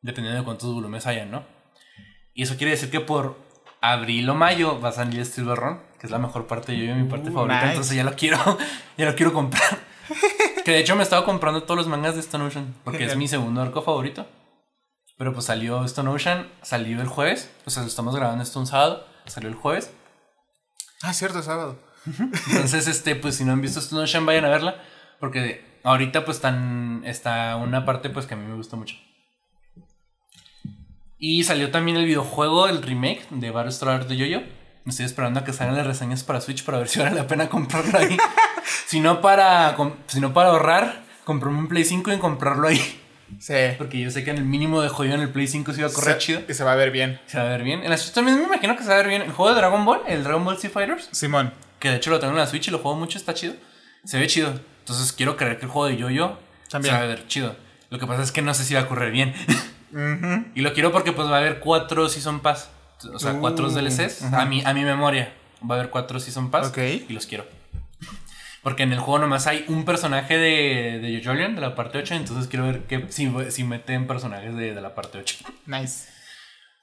[0.02, 1.44] Dependiendo de cuántos volúmenes hayan, ¿no?
[2.34, 3.38] Y eso quiere decir que por
[3.80, 6.94] abril o mayo va a salir Steel Run, que es la mejor parte de yo
[6.94, 7.60] mi parte Uh, favorita.
[7.60, 7.70] nice.
[7.70, 8.38] Entonces ya lo quiero,
[8.98, 9.78] ya lo quiero comprar.
[10.64, 13.28] Que de hecho me estaba comprando todos los mangas de Stone Ocean, porque es mi
[13.28, 14.26] segundo arco favorito.
[15.18, 19.06] Pero pues salió Stone Ocean, salió el jueves, o sea, estamos grabando esto un sábado,
[19.26, 19.92] salió el jueves.
[21.02, 21.78] Ah, cierto, sábado.
[22.50, 24.76] Entonces, este, pues si no han visto Stone Ocean, vayan a verla.
[25.20, 28.96] Porque ahorita pues tan, está una parte pues que a mí me gusta mucho.
[31.18, 34.40] Y salió también el videojuego, el remake de Battlestar de Yoyo.
[34.84, 37.28] Me estoy esperando a que salgan las reseñas para Switch para ver si vale la
[37.28, 38.16] pena comprarlo ahí.
[38.86, 42.98] si, no para, com- si no para ahorrar, comprarme un Play 5 y comprarlo ahí.
[43.38, 43.54] Sí.
[43.78, 45.88] Porque yo sé que en el mínimo de joyo en el Play 5 se iba
[45.88, 46.42] a correr Se- chido.
[46.48, 47.18] Y se va a ver bien.
[47.26, 47.82] Se va a ver bien.
[47.82, 49.22] En la Switch también me imagino que se va a ver bien.
[49.22, 51.08] El juego de Dragon Ball, el Dragon Ball Z Fighters.
[51.12, 51.52] Simón.
[51.78, 53.54] Que de hecho lo tengo en la Switch y lo juego mucho, está chido.
[54.04, 54.52] Se ve chido.
[54.80, 56.38] Entonces quiero creer que el juego de Yo-Yo
[56.70, 56.94] También.
[56.94, 57.56] se va a ver chido.
[57.90, 59.34] Lo que pasa es que no sé si va a correr bien.
[60.54, 62.70] Y lo quiero porque pues va a haber cuatro Season Pass.
[63.12, 64.22] O sea, cuatro Uh, DLCs.
[64.32, 65.34] A, mi, a mi memoria.
[65.70, 66.68] Va a haber cuatro Season Pass.
[66.68, 66.78] Ok.
[67.08, 67.44] Y los quiero.
[68.62, 72.14] Porque en el juego nomás hay un personaje de, de Jojolion, de la parte 8.
[72.14, 75.38] Entonces quiero ver que, si, si meten personajes de, de la parte 8.
[75.66, 76.08] Nice.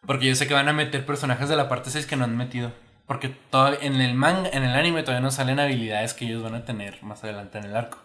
[0.05, 2.35] Porque yo sé que van a meter personajes de la parte 6 que no han
[2.35, 2.73] metido.
[3.07, 6.55] Porque todavía, en el manga, en el anime todavía no salen habilidades que ellos van
[6.55, 7.97] a tener más adelante en el arco.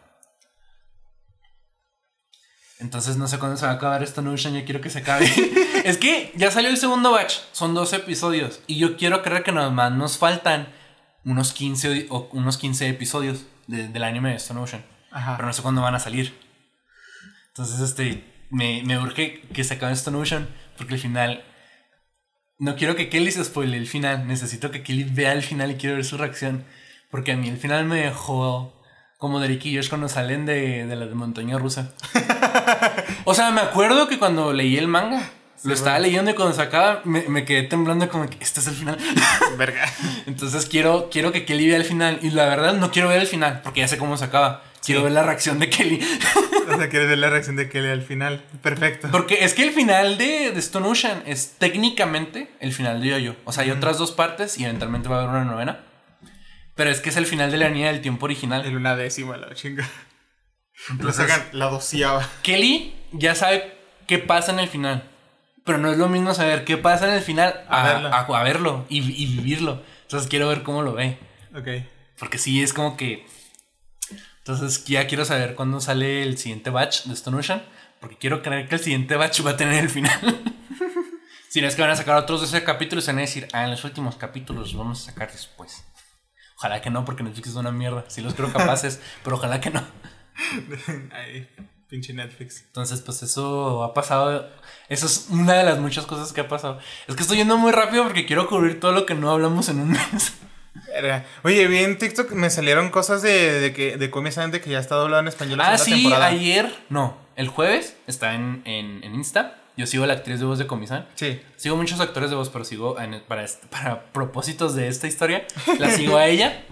[2.79, 5.31] Entonces no sé cuándo se va a acabar esta Ocean, ya quiero que se acabe.
[5.85, 8.61] es que ya salió el segundo batch, son 12 episodios.
[8.67, 10.69] Y yo quiero creer que nomás nos faltan
[11.25, 14.85] unos 15, o unos 15 episodios de- del anime de Stone Ocean.
[15.11, 15.37] Ajá.
[15.37, 16.35] Pero no sé cuándo van a salir.
[17.49, 21.45] Entonces, este, me, me urge que se acabe Stone Ocean, porque el final...
[22.59, 25.75] No quiero que Kelly se spoile el final, necesito que Kelly vea el final y
[25.75, 26.65] quiero ver su reacción.
[27.11, 28.81] Porque a mí el final me dejó
[29.19, 31.93] como Derek y Josh cuando salen de, de la montaña rusa.
[33.25, 35.31] o sea, me acuerdo que cuando leí el manga,
[35.65, 38.67] lo estaba leyendo y cuando se acaba me, me quedé temblando como que este es
[38.67, 38.99] el final.
[39.59, 39.85] Verga.
[40.27, 42.19] Entonces quiero, quiero que Kelly vea el final.
[42.23, 44.63] Y la verdad no quiero ver el final, porque ya sé cómo se acaba.
[44.85, 45.05] Quiero Sí.
[45.05, 46.01] ver la reacción de Kelly.
[46.67, 48.43] O sea, quieres ver la reacción de Kelly al final.
[48.63, 49.09] Perfecto.
[49.13, 53.37] Porque es que el final de, de Stone Ocean es técnicamente el final de Yoyo.
[53.45, 55.81] O sea, hay otras dos partes y eventualmente va a haber una novena.
[56.75, 58.65] Pero es que es el final de la línea del tiempo original.
[58.65, 59.87] El una décima, la chinga.
[60.89, 62.27] Lo Entonces- sacan la doceava.
[62.43, 65.09] Kelly ya sabe qué pasa en el final.
[65.65, 68.09] Pero no es lo mismo saber qué pasa en el final A a, verlo.
[68.15, 69.83] a- a verlo y, y vivirlo.
[70.03, 71.19] Entonces quiero ver cómo lo ve.
[71.57, 71.69] Ok.
[72.19, 73.27] Porque sí, es como que.
[74.39, 77.63] Entonces ya quiero saber cuándo sale el siguiente batch de Stone Ocean.
[78.01, 80.21] Porque quiero creer que el siguiente batch va a tener el final.
[81.49, 83.23] si no es que van a sacar otros de ese capítulo y se van a
[83.23, 85.85] decir, ah, en los últimos capítulos los vamos a sacar después.
[86.59, 88.05] Ojalá que no, porque Netflix es una mierda.
[88.09, 89.83] Sí los creo capaces, pero ojalá que no.
[91.95, 92.65] Pinche Netflix.
[92.67, 94.49] Entonces, pues eso ha pasado.
[94.89, 96.81] Eso es una de las muchas cosas que ha pasado.
[97.07, 99.79] Es que estoy yendo muy rápido porque quiero cubrir todo lo que no hablamos en
[99.79, 100.33] un mes.
[101.45, 104.71] Oye, vi en TikTok me salieron cosas de, de que de Komi San de que
[104.71, 106.27] ya está doblado en español la Ah, sí, temporada.
[106.27, 109.55] ayer, no, el jueves está en, en, en Insta.
[109.77, 111.07] Yo sigo a la actriz de voz de Comisan.
[111.15, 111.41] Sí.
[111.57, 115.47] Sigo muchos actores de voz, pero sigo en- para, para propósitos de esta historia.
[115.79, 116.65] La sigo a ella.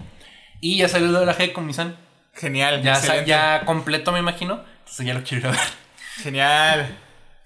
[0.59, 1.95] Y ya salió el doblaje de Comisan.
[2.33, 2.81] Genial.
[2.81, 4.63] Ya, ya completo, me imagino.
[4.93, 5.69] Entonces ya lo quiero ir a ver.
[6.21, 6.97] Genial.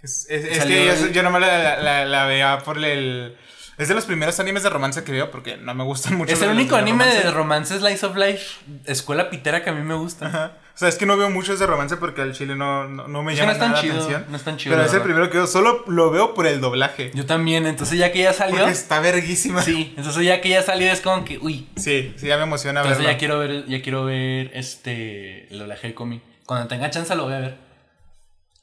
[0.04, 3.36] Es, es- es Salió que yo, yo nomás la, la, la veía por el.
[3.78, 6.34] Es de los primeros animes de romance que veo porque no me gustan mucho.
[6.34, 7.24] es el único anime romance.
[7.24, 8.46] de romance Slice of Life,
[8.86, 10.28] escuela pitera que a mí me gusta.
[10.28, 10.52] Ajá.
[10.76, 13.24] O sea, es que no veo muchos de romance porque al chile no, no, no
[13.24, 14.26] me llama no la atención.
[14.30, 15.48] no es tan chido, Pero es el primero que veo.
[15.48, 17.12] Solo lo veo por el doblaje.
[17.14, 18.58] Yo también, entonces ya que ya salió.
[18.58, 19.62] Porque está verguísima.
[19.64, 22.82] Sí, entonces ya que ya salió es como que, uy, Sí, sí, ya me emociona
[22.82, 23.12] Entonces verlo.
[23.14, 26.22] ya quiero ver, ya quiero ver este el doblaje del cómic.
[26.48, 27.58] Cuando tenga chance lo voy a ver.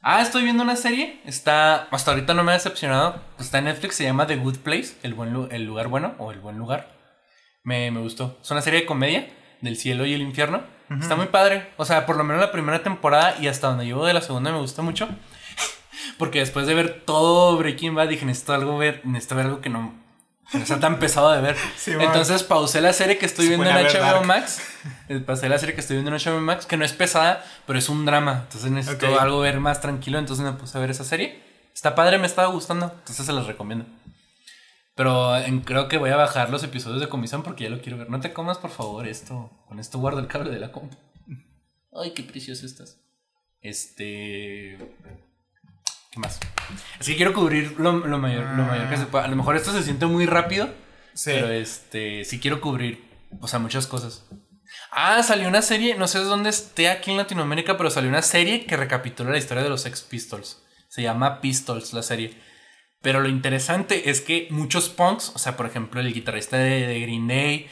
[0.03, 1.21] Ah, estoy viendo una serie.
[1.25, 1.85] Está.
[1.93, 3.23] Hasta ahorita no me ha decepcionado.
[3.39, 6.33] Está en Netflix, se llama The Good Place, el, buen lu- el lugar bueno o
[6.33, 6.93] el buen lugar.
[7.63, 8.39] Me, me gustó.
[8.43, 9.29] Es una serie de comedia
[9.61, 10.63] del cielo y el infierno.
[11.01, 11.73] Está muy padre.
[11.79, 14.53] O sea, por lo menos la primera temporada y hasta donde llevo de la segunda
[14.53, 15.09] me gustó mucho.
[16.19, 19.71] Porque después de ver todo Breaking Bad dije, necesito algo ver, necesito ver algo que
[19.71, 19.95] no,
[20.65, 21.57] sea tan pesado de ver.
[21.77, 21.93] Sí.
[21.93, 24.27] Entonces pausé la serie que estoy Se viendo en HBO Dark.
[24.27, 24.61] Max.
[25.09, 27.79] Eh, Pasé la serie que estoy viendo en HBO Max, que no es pesada, pero
[27.79, 28.43] es un drama.
[28.45, 30.19] Entonces necesito algo ver más tranquilo.
[30.19, 31.43] Entonces me puse a ver esa serie.
[31.75, 32.87] Está padre, me estaba gustando.
[32.99, 33.87] Entonces se las recomiendo.
[34.95, 37.99] Pero en- creo que voy a bajar los episodios de comisión porque ya lo quiero
[37.99, 38.11] ver.
[38.11, 39.51] No te comas, por favor, esto.
[39.67, 40.97] Con esto guardo el cable de la compu.
[41.93, 42.99] Ay, qué precioso estás.
[43.61, 44.79] Este.
[46.15, 46.39] ¿Qué más?
[47.01, 49.25] Es que quiero cubrir lo, lo mayor, lo mayor que se pueda.
[49.25, 50.73] A lo mejor esto se siente muy rápido.
[51.13, 51.33] Sí.
[51.35, 53.05] Pero este, sí quiero cubrir,
[53.41, 54.25] o sea, muchas cosas.
[54.93, 58.65] Ah, salió una serie, no sé dónde esté aquí en Latinoamérica, pero salió una serie
[58.65, 60.63] que recapitula la historia de los Ex Pistols.
[60.89, 62.33] Se llama Pistols la serie.
[63.03, 67.01] Pero lo interesante es que muchos punks, o sea, por ejemplo, el guitarrista de, de
[67.01, 67.69] Green Day,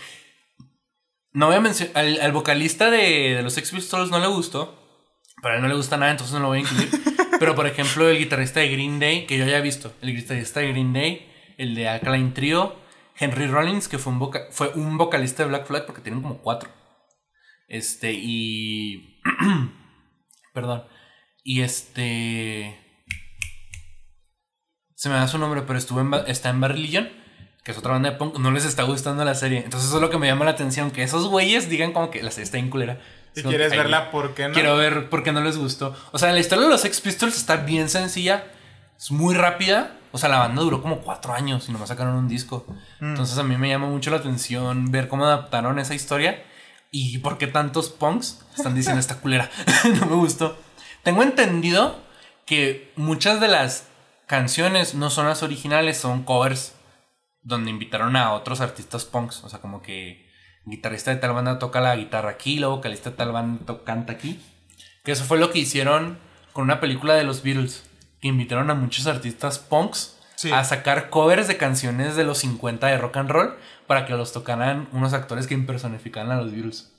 [1.33, 1.97] No voy a mencionar.
[1.97, 4.82] Al, al vocalista de, de los Sex Pistols no le gustó.
[5.43, 6.89] Pero a él no le gusta nada, entonces no lo voy a incluir.
[7.39, 9.93] pero por ejemplo, el guitarrista de Green Day, que yo ya he visto.
[10.01, 11.29] El guitarrista de Green Day,
[11.59, 12.77] el de Alkaline Trio,
[13.19, 16.39] Henry Rollins, que fue un, voca- fue un vocalista de Black Flag, porque tienen como
[16.39, 16.71] cuatro.
[17.69, 19.21] Este, y.
[20.55, 20.85] Perdón.
[21.43, 22.79] Y este.
[24.95, 27.11] Se me da su nombre, pero estuvo en, está en Religion,
[27.65, 28.39] que es otra banda de punk.
[28.39, 29.59] No les está gustando la serie.
[29.59, 30.93] Entonces, eso es lo que me llama la atención.
[30.93, 33.01] Que esos güeyes digan como que la serie está bien culera.
[33.35, 34.55] Si quieres ay, verla, ¿por qué no?
[34.55, 35.97] Quiero ver por qué no les gustó.
[36.13, 38.45] O sea, la historia de los Sex Pistols está bien sencilla.
[38.99, 39.97] Es muy rápida.
[40.13, 42.67] O sea, la banda duró como cuatro años y nomás sacaron un disco.
[43.01, 43.11] Mm.
[43.11, 46.43] Entonces a mí me llama mucho la atención ver cómo adaptaron esa historia.
[46.91, 49.51] Y por qué tantos punks están diciendo esta culera.
[50.01, 50.59] no me gustó.
[51.03, 51.99] Tengo entendido
[52.45, 53.89] que muchas de las
[54.27, 56.75] canciones no son las originales, son covers.
[57.41, 59.43] Donde invitaron a otros artistas punks.
[59.43, 60.22] O sea, como que
[60.65, 64.41] guitarrista de tal banda toca la guitarra aquí, la vocalista de tal banda canta aquí.
[65.05, 66.19] Que eso fue lo que hicieron
[66.53, 67.89] con una película de los Beatles.
[68.21, 70.51] Que invitaron a muchos artistas punks Sí.
[70.51, 73.55] a sacar covers de canciones de los 50 de rock and roll
[73.87, 76.93] para que los tocaran unos actores que impersonificaran a los Beatles.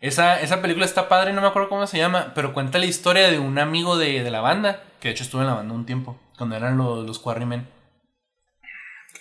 [0.00, 3.30] Esa, esa película está padre, no me acuerdo cómo se llama, pero cuenta la historia
[3.30, 5.86] de un amigo de, de la banda, que de hecho estuvo en la banda un
[5.86, 7.66] tiempo, cuando eran los, los Quarrymen.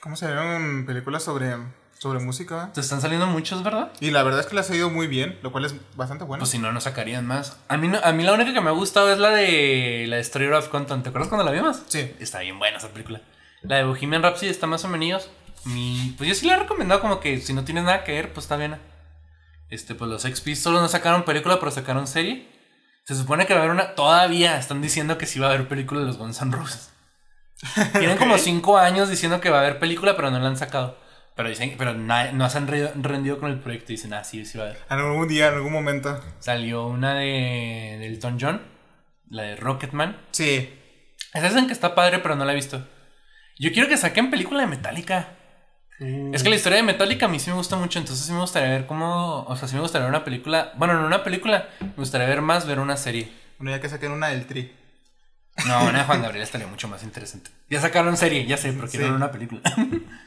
[0.01, 1.55] ¿Cómo se ven películas sobre,
[2.00, 2.72] sobre música?
[2.74, 3.91] Te están saliendo muchos, ¿verdad?
[4.00, 6.41] Y la verdad es que las ha ido muy bien, lo cual es bastante bueno.
[6.41, 7.58] Pues si no, no sacarían más.
[7.68, 10.18] A mí, no- a mí la única que me ha gustado es la de la
[10.18, 11.04] de Story of Compton.
[11.04, 11.82] ¿Te acuerdas cuando la vimos?
[11.88, 12.14] Sí.
[12.20, 13.22] Está bien buena esa película.
[13.64, 15.30] La de Bohemian Rhapsody está más o menos.
[15.66, 18.32] Mi, pues yo sí la he recomendado como que si no tienes nada que ver,
[18.32, 18.78] pues está bien.
[19.70, 22.48] Este, pues los Sex Pistols no sacaron película, pero sacaron serie.
[23.06, 23.95] Se supone que va a haber una.
[23.95, 26.91] Todavía están diciendo que sí va a haber película de los Guns N' Roses.
[27.93, 30.98] Tienen como cinco años diciendo que va a haber película, pero no la han sacado.
[31.38, 33.88] Pero dicen, pero na- no se han re- rendido con el proyecto.
[33.93, 34.81] Dicen, ah, sí, sí va a haber.
[34.89, 36.21] En algún día, en algún momento.
[36.39, 38.61] Salió una de, de Elton John,
[39.29, 40.17] la de Rocketman.
[40.31, 40.73] Sí.
[41.33, 42.85] Esa dicen que está padre, pero no la he visto.
[43.59, 45.29] Yo quiero que saquen película de Metallica.
[45.99, 48.39] Es que la historia de Metallica a mí sí me gusta mucho, entonces sí me
[48.39, 49.43] gustaría ver cómo.
[49.43, 50.71] O sea, sí me gustaría ver una película.
[50.75, 53.31] Bueno, no una película, me gustaría ver más, ver una serie.
[53.57, 54.71] Bueno, ya que saquen una del Tri.
[55.67, 57.49] No, una de Juan Gabriel estaría mucho más interesante.
[57.69, 59.11] Ya sacaron serie, ya sé, pero quiero Sí.
[59.11, 59.61] ver una película.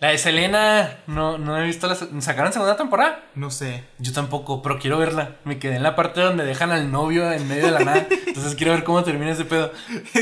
[0.00, 1.94] la de Selena, no, no he visto la.
[1.94, 3.22] ¿Sacaron segunda temporada?
[3.34, 3.84] No sé.
[3.98, 5.36] Yo tampoco, pero quiero verla.
[5.44, 8.06] Me quedé en la parte donde dejan al novio en medio de la nada.
[8.26, 9.70] Entonces quiero ver cómo termina ese pedo.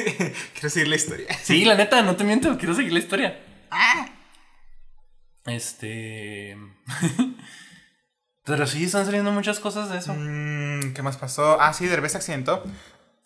[0.52, 1.26] Quiero seguir la historia.
[1.40, 3.38] Sí, la neta, no te miento, quiero seguir la historia.
[5.46, 6.56] Este.
[8.44, 10.12] Pero sí, están saliendo muchas cosas de eso.
[10.12, 11.60] Mm, ¿Qué más pasó?
[11.60, 12.64] Ah, sí, Derbez se accidentó.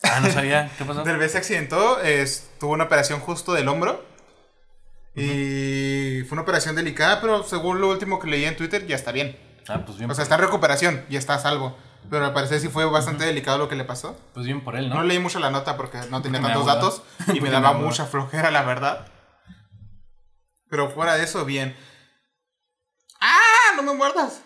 [0.03, 0.69] Ah, no sabía.
[0.77, 1.03] ¿Qué pasó?
[1.05, 1.97] Derbez se accidentó,
[2.59, 4.12] tuvo una operación justo del hombro.
[5.15, 9.11] Y fue una operación delicada, pero según lo último que leí en Twitter, ya está
[9.11, 9.37] bien.
[9.67, 11.77] Ah, pues bien, O sea, está en recuperación, ya está a salvo.
[12.09, 14.17] Pero al parecer sí fue bastante delicado lo que le pasó.
[14.33, 14.95] pues bien por él, ¿no?
[14.95, 17.03] No leí mucho la nota porque no tenía Porque tantos da datos
[17.33, 19.07] y me daba mucha flojera, la verdad.
[20.69, 21.75] Pero fuera de eso, bien.
[23.21, 23.75] ¡Ah!
[23.77, 24.41] ¡No me muerdas!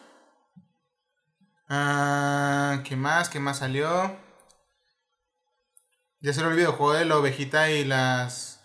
[1.69, 3.29] Ah, ¿Qué más?
[3.29, 4.15] ¿Qué más salió?
[6.19, 8.56] Ya se el videojuego de la ovejita y las.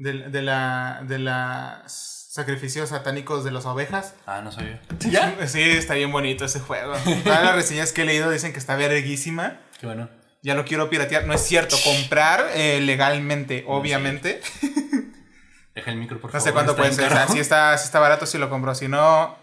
[0.00, 1.02] De, de la.
[1.06, 4.14] De las sacrificios satánicos de las ovejas.
[4.24, 4.80] Ah, no sabía.
[5.00, 5.34] ¿Ya?
[5.48, 6.94] Sí, está bien bonito ese juego.
[7.24, 9.58] Todas las reseñas que he leído dicen que está verguísima.
[9.80, 10.08] Qué bueno.
[10.42, 11.26] Ya lo quiero piratear.
[11.26, 14.40] No es cierto, comprar eh, legalmente, obviamente.
[15.74, 16.48] Deja el micro, por No favor.
[16.48, 17.12] sé cuánto puede ser.
[17.28, 18.74] Si está, si está barato, si lo compro.
[18.74, 19.36] Si no,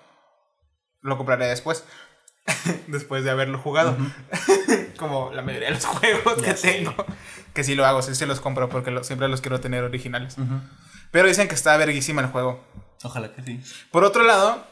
[1.01, 1.83] lo compraré después.
[2.87, 3.97] después de haberlo jugado.
[4.97, 6.93] Como la mayoría de los juegos Ya que tengo.
[7.53, 10.37] Que sí lo hago, sí, sí los compro porque lo- siempre los quiero tener originales.
[10.37, 10.59] Ujú.
[11.11, 12.63] Pero dicen que está verguísima el juego.
[13.03, 13.61] Ojalá que sí.
[13.91, 14.63] Por otro lado,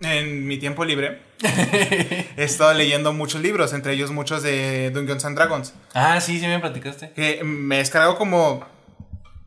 [0.00, 5.36] en mi tiempo libre, he estado leyendo muchos libros, entre ellos muchos de Dungeons and
[5.36, 5.74] Dragons.
[5.94, 7.12] Ah, sí, sí me platicaste.
[7.12, 8.64] Que me he descargado como.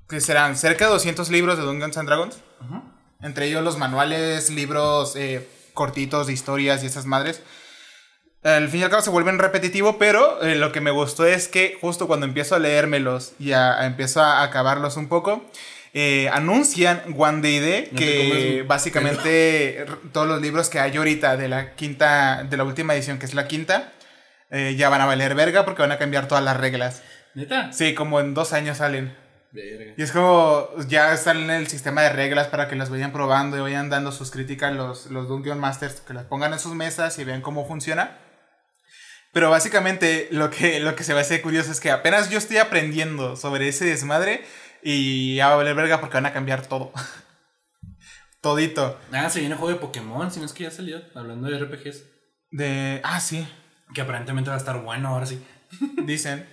[0.09, 2.37] que serán cerca de 200 libros de Dungeons and Dragons.
[2.61, 2.81] Ujú.
[3.21, 7.41] Entre ellos los manuales, libros eh, cortitos de historias y esas madres.
[8.43, 11.47] Al fin y al cabo se vuelven repetitivo, pero eh, lo que me gustó es
[11.47, 15.43] que justo cuando empiezo a leérmelos y a, a empiezo a acabarlos un poco,
[15.93, 21.47] eh, anuncian One Day Day, No que básicamente todos los libros que hay ahorita de
[21.47, 23.93] la quinta, de la última edición, que es la quinta,
[24.51, 27.01] eh, ya van a valer verga porque van a cambiar todas las reglas.
[27.33, 27.73] ¿Neta?
[27.73, 29.15] Sí, como en dos años salen.
[29.51, 29.93] Verga.
[29.97, 33.57] Y es como, ya están en el sistema de reglas para que las vayan probando
[33.57, 37.17] y vayan dando sus críticas los, los Dungeon Masters, que las pongan en sus mesas
[37.17, 38.17] y vean cómo funciona.
[39.37, 42.39] Pero básicamente lo que, lo que se va a hacer curioso es que apenas yo
[42.39, 44.43] estoy aprendiendo sobre ese desmadre
[44.81, 46.91] y ya va a valer verga porque van a cambiar todo.
[48.41, 48.99] Todito.
[49.11, 51.59] Ah, se viene el juego de Pokémon, si no es que ya salió, hablando de
[51.59, 52.03] RPGs.
[52.49, 52.99] De.
[53.03, 53.47] Ah, sí.
[53.93, 55.39] Que aparentemente va a estar bueno ahora sí.
[56.03, 56.47] Dicen.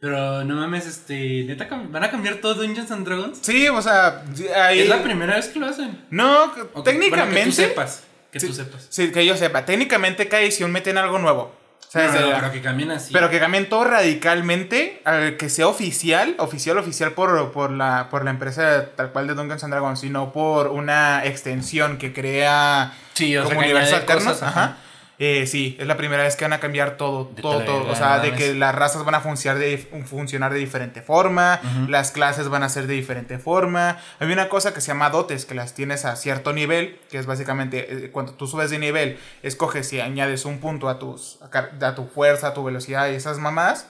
[0.00, 1.44] Pero no mames, este.
[1.44, 3.38] ¿Neta van a cambiar todo Dungeons and Dragons?
[3.40, 4.24] Sí, o sea.
[4.56, 6.04] ahí- Es la primera vez que lo hacen.
[6.10, 6.50] No,
[6.82, 7.08] técnicamente.
[7.10, 8.02] bueno, que tú sepas.
[8.32, 8.48] Que Sí.
[8.48, 8.88] tú sepas.
[8.90, 9.64] Sí, que yo sepa.
[9.64, 11.64] Técnicamente cada edición meten algo nuevo.
[11.96, 13.12] Sea, pero que cambien así.
[13.12, 18.24] Pero que cambien todo radicalmente al que sea oficial, oficial, oficial por, por, la, por
[18.24, 23.36] la empresa tal cual de Dungeons and Dragons, sino por una extensión que crea sí,
[23.36, 24.24] o sea, como que universo alterno.
[24.24, 24.76] cosas, Ajá.
[25.18, 27.90] Eh, sí, es la primera vez que van a cambiar todo, De todo, todo.
[27.90, 32.10] O sea, de que las razas van a funcionar de, funcionar de diferente forma, las
[32.10, 33.98] clases van a ser de diferente forma.
[34.20, 37.26] Hay una cosa que se llama dotes, que las tienes a cierto nivel, que es
[37.26, 41.94] básicamente eh, cuando tú subes de nivel, escoges si añades un punto a, tus, a,
[41.94, 43.88] tu fuerza, a tu velocidad y esas mamás.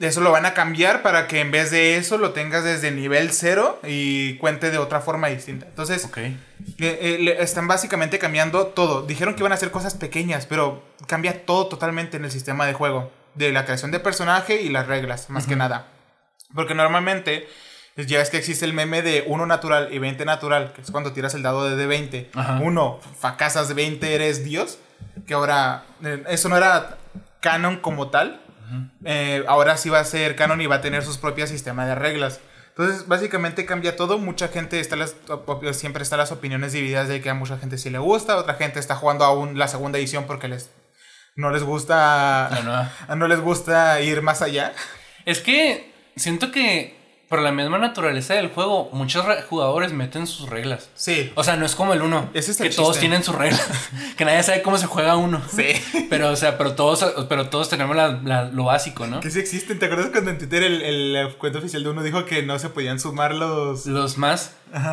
[0.00, 3.32] Eso lo van a cambiar para que en vez de eso lo tengas desde nivel
[3.32, 5.66] cero y cuente de otra forma distinta.
[5.66, 6.18] Entonces, Ok.
[6.18, 6.36] eh,
[6.78, 9.02] eh, le- están básicamente cambiando todo.
[9.02, 12.74] Dijeron que iban a hacer cosas pequeñas, pero cambia todo totalmente en el sistema de
[12.74, 13.10] juego.
[13.34, 15.86] De la creación de personaje y las reglas, más que nada.
[16.54, 17.48] Porque normalmente
[17.96, 20.90] pues, ya es que existe el meme de 1 natural y 20 natural, que es
[20.92, 22.28] cuando tiras el dado de D20.
[22.34, 22.60] Ajá.
[22.62, 24.78] Uno, fracasas de 20, eres Dios.
[25.26, 26.98] Que ahora, eh, eso no era
[27.40, 28.40] canon como tal.
[29.04, 31.94] Eh, ahora sí va a ser canon y va a tener sus propios sistemas de
[31.94, 32.40] reglas.
[32.68, 34.18] Entonces, básicamente cambia todo.
[34.18, 35.16] Mucha gente está las,
[35.72, 38.78] siempre están las opiniones divididas de que a mucha gente sí le gusta, otra gente
[38.78, 40.70] está jugando aún la segunda edición porque les
[41.34, 42.50] no les gusta
[43.16, 44.74] no les gusta ir más allá.
[45.24, 46.97] Es que siento que
[47.28, 50.88] por la misma naturaleza del juego, muchos re- jugadores meten sus reglas.
[50.94, 51.30] Sí.
[51.34, 53.00] O sea, no es como el uno, Ese es que el todos chiste.
[53.00, 53.68] tienen sus reglas,
[54.16, 55.42] que nadie sabe cómo se juega uno.
[55.54, 55.66] Sí.
[56.08, 59.20] Pero, o sea, pero todos, pero todos tenemos la- la- lo básico, ¿no?
[59.20, 59.78] Que sí existen.
[59.78, 62.58] ¿Te acuerdas cuando en Twitter el, el, el cuento oficial de uno dijo que no
[62.58, 64.52] se podían sumar los Los más.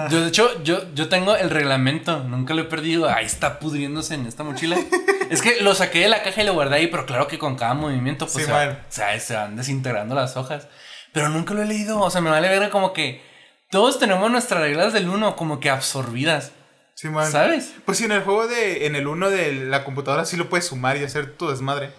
[0.10, 3.10] Yo, de hecho, yo, yo tengo el reglamento, nunca lo he perdido.
[3.10, 4.78] Ahí está pudriéndose en esta mochila.
[5.30, 7.56] es que lo saqué de la caja y lo guardé ahí, pero claro que con
[7.56, 8.70] cada movimiento, pues Sí, se, man.
[8.70, 10.68] va- se, se van desintegrando las hojas.
[11.16, 12.00] Pero nunca lo he leído.
[12.02, 13.24] O sea, me vale ver como que
[13.72, 16.52] todos tenemos nuestras reglas del uno como que absorbidas.
[16.94, 17.32] Sí, man.
[17.32, 17.74] ¿Sabes?
[17.86, 18.86] Pues sí, en el juego de.
[18.86, 21.92] En el uno de la computadora sí lo puedes sumar y hacer tu desmadre.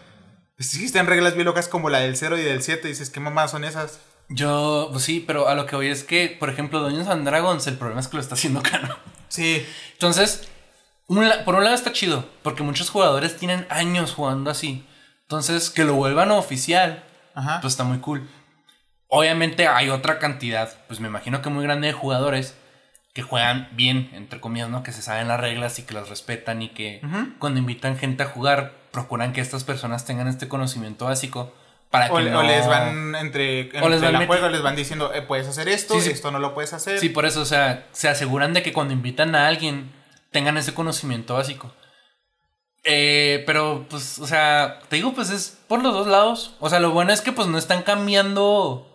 [0.58, 2.86] Sí existen reglas bien locas como la del 0 y del 7.
[2.88, 3.98] Dices, ¿qué mamás son esas?
[4.28, 7.66] Yo, pues sí, pero a lo que voy es que, por ejemplo, Dungeons and Dragons,
[7.66, 8.96] el problema es que lo está haciendo Cano.
[9.28, 9.66] Sí.
[9.92, 10.48] Entonces,
[11.08, 14.86] un la- por un lado está chido, porque muchos jugadores tienen años jugando así.
[15.22, 17.04] Entonces, que lo vuelvan oficial,
[17.34, 17.60] Ajá.
[17.60, 18.28] pues está muy cool.
[19.08, 22.56] Obviamente hay otra cantidad, pues me imagino que muy grande de jugadores
[23.12, 24.82] que juegan bien, entre comillas, ¿no?
[24.82, 27.00] Que se saben las reglas y que las respetan y que
[27.38, 31.54] cuando invitan gente a jugar, procuran que estas personas tengan este conocimiento básico
[31.90, 32.42] para que O, no...
[32.42, 35.68] les van entre, entre O les van la juego, les van diciendo, eh, puedes hacer
[35.68, 36.10] esto, Sí, sí.
[36.10, 36.98] esto no lo puedes hacer.
[36.98, 39.92] Sí, por eso, o sea, se aseguran de que cuando invitan a alguien
[40.32, 41.72] tengan ese conocimiento básico.
[42.84, 46.54] Eh, pero, pues, o sea, te digo, pues es por los dos lados.
[46.60, 48.92] O sea, lo bueno es que, pues, no están cambiando.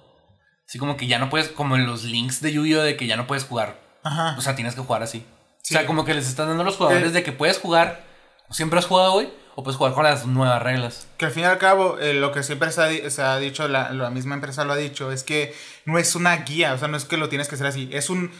[0.71, 2.81] Así como que ya no puedes, como en los links de Yu-Gi-Oh!
[2.81, 3.77] de que ya no puedes jugar.
[4.03, 4.35] Ajá.
[4.37, 5.25] O sea, tienes que jugar así.
[5.63, 5.75] Sí.
[5.75, 7.11] O sea, como que les están dando a los jugadores Eh.
[7.11, 8.05] de que puedes jugar.
[8.51, 11.07] Siempre has jugado hoy, o puedes jugar con las nuevas reglas.
[11.17, 13.37] Que al fin y al cabo, eh, lo que siempre se ha, di- se ha
[13.37, 15.53] dicho, la, la misma empresa lo ha dicho, es que
[15.83, 18.09] no es una guía, o sea, no es que lo tienes que hacer así, es
[18.09, 18.31] un...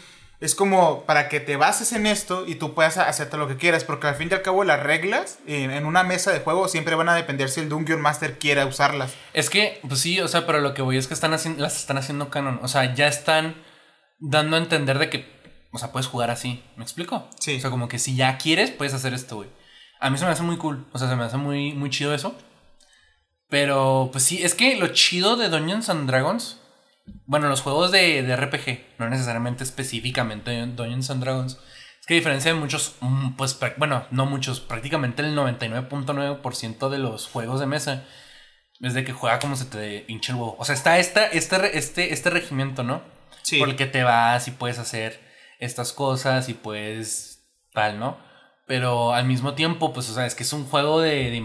[0.42, 3.84] Es como para que te bases en esto y tú puedas hacerte lo que quieras,
[3.84, 7.08] porque al fin y al cabo las reglas en, una mesa de juego siempre van
[7.08, 9.14] a depender si el Dungeon Master quiere usarlas.
[9.34, 11.76] Es que, pues sí, o sea, pero lo que voy es que están haciendo, las
[11.76, 12.58] están haciendo canon.
[12.60, 13.54] O sea, ya están
[14.18, 15.30] dando a entender de que,
[15.70, 16.64] o sea, puedes jugar así.
[16.74, 17.30] ¿Me explico?
[17.38, 17.58] Sí.
[17.58, 19.48] O sea, como que si ya quieres, puedes hacer esto, güey.
[20.00, 20.88] A mí se me hace muy cool.
[20.92, 22.34] O sea, se me hace muy, muy chido eso.
[23.48, 26.61] Pero, pues sí, es que lo chido de Dungeons and Dragons.
[27.26, 31.58] Bueno, los juegos de, de RPG, no necesariamente específicamente Dungeons and Dragons.
[32.00, 36.98] Es que a diferencia de muchos, mm, pues, bueno, no muchos, prácticamente el 99.9% de
[36.98, 38.04] los juegos de mesa
[38.80, 40.56] es de que juega como se te hincha el huevo.
[40.58, 43.02] O sea, está esta, este, este, este regimiento, ¿no?
[43.42, 43.58] Sí.
[43.58, 45.20] Por el que te vas y puedes hacer
[45.60, 48.18] estas cosas y puedes tal, ¿no?
[48.66, 51.36] Pero al mismo tiempo, pues, o sea, es que es un juego de, de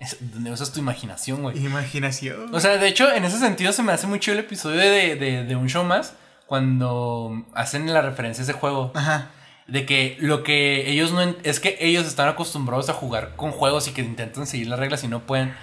[0.00, 1.58] es- donde usas tu imaginación, güey.
[1.64, 2.54] Imaginación.
[2.54, 5.16] O sea, de hecho, en ese sentido se me hace muy chido el episodio de,
[5.16, 6.14] de, de un show más
[6.46, 8.92] cuando hacen la referencia a ese juego.
[8.94, 9.30] Ajá.
[9.66, 11.20] De que lo que ellos no...
[11.42, 15.02] Es que ellos están acostumbrados a jugar con juegos y que intentan seguir las reglas
[15.04, 15.54] y no pueden.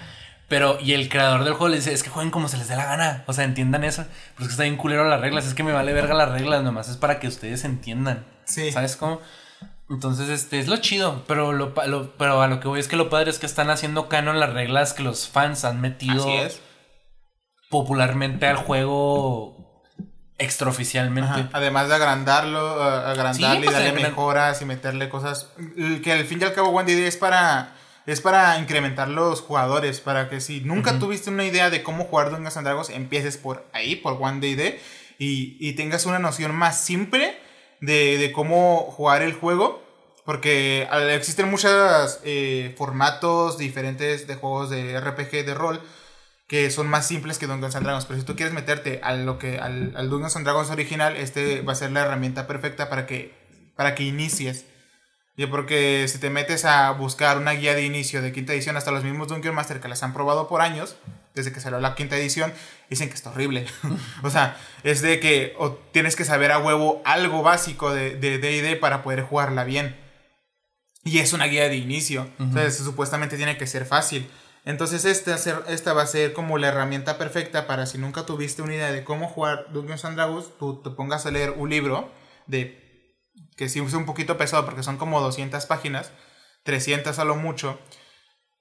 [0.46, 2.76] Pero, y el creador del juego les dice, es que jueguen como se les dé
[2.76, 3.24] la gana.
[3.26, 4.04] O sea, entiendan eso.
[4.34, 5.46] Pero es que está bien culero las reglas.
[5.46, 8.26] Es que me vale verga las reglas, nomás es para que ustedes entiendan.
[8.44, 8.70] Sí.
[8.70, 9.20] ¿Sabes cómo?
[9.90, 11.24] Entonces, este, es lo chido.
[11.26, 13.46] Pero, lo, pa- lo- pero a lo que voy es que lo padre es que
[13.46, 16.60] están haciendo canon las reglas que los fans han metido Así es.
[17.70, 19.82] popularmente al juego
[20.38, 21.30] extraoficialmente.
[21.30, 25.50] Ajá, Además de agrandarlo, uh, agrandarle Sí, y pues, darle mejoras y meterle cosas.
[26.02, 27.74] Que al fin y al cabo One DD es para.
[28.06, 30.00] Es para incrementar los jugadores.
[30.00, 33.66] Para que si nunca tuviste una idea de cómo jugar Dungeons and Dragons, empieces por
[33.72, 34.78] ahí, por One DD.
[35.18, 37.38] Y, y tengas una noción más simple
[37.80, 39.82] de, de cómo jugar el juego.
[40.24, 45.80] Porque existen muchos eh, formatos diferentes de juegos de RPG de rol
[46.46, 48.06] que son más simples que Dungeons and Dragons.
[48.06, 51.62] Pero si tú quieres meterte a lo que, al, al Dungeons and Dragons original, este
[51.62, 53.34] va a ser la herramienta perfecta para que,
[53.76, 54.66] para que inicies.
[55.36, 58.92] Yo porque si te metes a buscar una guía de inicio de quinta edición, hasta
[58.92, 60.96] los mismos Dungeon Master que las han probado por años,
[61.34, 62.52] desde que salió la quinta edición,
[62.88, 63.66] dicen que está horrible.
[64.22, 68.38] o sea, es de que o tienes que saber a huevo algo básico de de
[68.38, 69.96] D&D para poder jugarla bien.
[71.04, 72.28] Y es una guía de inicio.
[72.38, 74.30] Entonces, supuestamente tiene que ser fácil.
[74.64, 78.62] Entonces, esta, ser- esta va a ser como la herramienta perfecta para si nunca tuviste
[78.62, 82.10] una idea de cómo jugar Dungeons and Dragons, tú te pongas a leer un libro
[82.46, 82.80] de
[83.56, 86.10] que sí es un poquito pesado porque son como 200 páginas,
[86.62, 87.78] 300 a lo mucho.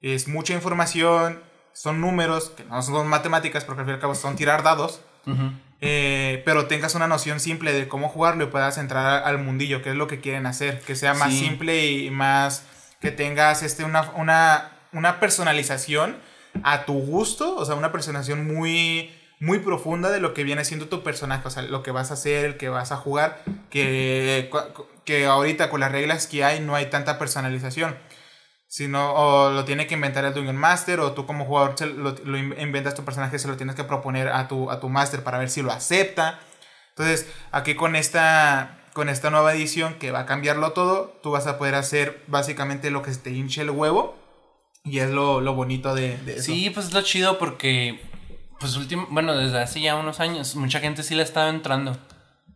[0.01, 1.41] Es mucha información,
[1.73, 5.01] son números, que no son matemáticas porque al fin y al cabo son tirar dados.
[5.81, 9.89] Eh, pero tengas una noción simple de cómo jugarlo y puedas entrar al mundillo, que
[9.89, 11.39] es lo que quieren hacer, que sea más Sí.
[11.39, 12.63] simple y más
[13.01, 16.15] que tengas este, una, una, una personalización
[16.63, 20.87] a tu gusto, o sea, una personalización muy, muy profunda de lo que viene siendo
[20.87, 24.49] tu personaje, o sea, lo que vas a hacer, el que vas a jugar, que,
[25.03, 27.97] que ahorita con las reglas que hay no hay tanta personalización.
[28.75, 32.15] Sino, o lo tiene que inventar el Dungeon Master, o tú como jugador se lo,
[32.25, 35.23] lo in- inventas tu personaje, se lo tienes que proponer a tu, a tu Master
[35.23, 36.39] para ver si lo acepta.
[36.89, 41.45] Entonces, aquí con esta, con esta nueva edición que va a cambiarlo todo, tú vas
[41.45, 44.17] a poder hacer básicamente lo que se te hinche el huevo.
[44.83, 46.45] Y es lo, lo bonito de, de eso.
[46.45, 48.01] Sí, pues es lo chido porque,
[48.59, 51.95] pues último, bueno, desde hace ya unos años, mucha gente sí le estaba entrando.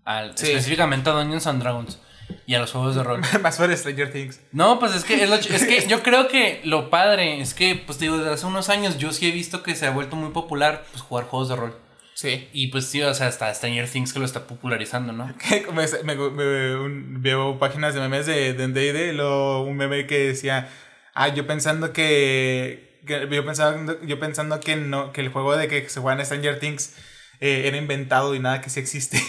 [0.03, 0.47] Al, Sí.
[0.47, 1.99] Específicamente a Dungeons and Dragons
[2.45, 3.21] y a los juegos de rol.
[3.41, 4.39] Más por Stranger Things.
[4.51, 7.75] No, pues es que, es, lo es que yo creo que lo padre es que,
[7.75, 10.31] pues digo, desde hace unos años yo sí he visto que se ha vuelto muy
[10.31, 11.77] popular pues, jugar juegos de rol.
[12.13, 12.49] Sí.
[12.51, 15.27] Y pues sí, o sea, hasta Stranger Things que lo está popularizando, ¿no?
[15.73, 20.17] me, me- me- un- veo páginas de memes de de D&D, luego un meme que
[20.29, 20.67] decía,
[21.13, 25.67] ah, yo pensando que, que- yo pensando, yo pensando que no, que el juego de
[25.67, 26.95] que se juega en Stranger Things
[27.39, 29.21] eh, era inventado y nada que sí existe.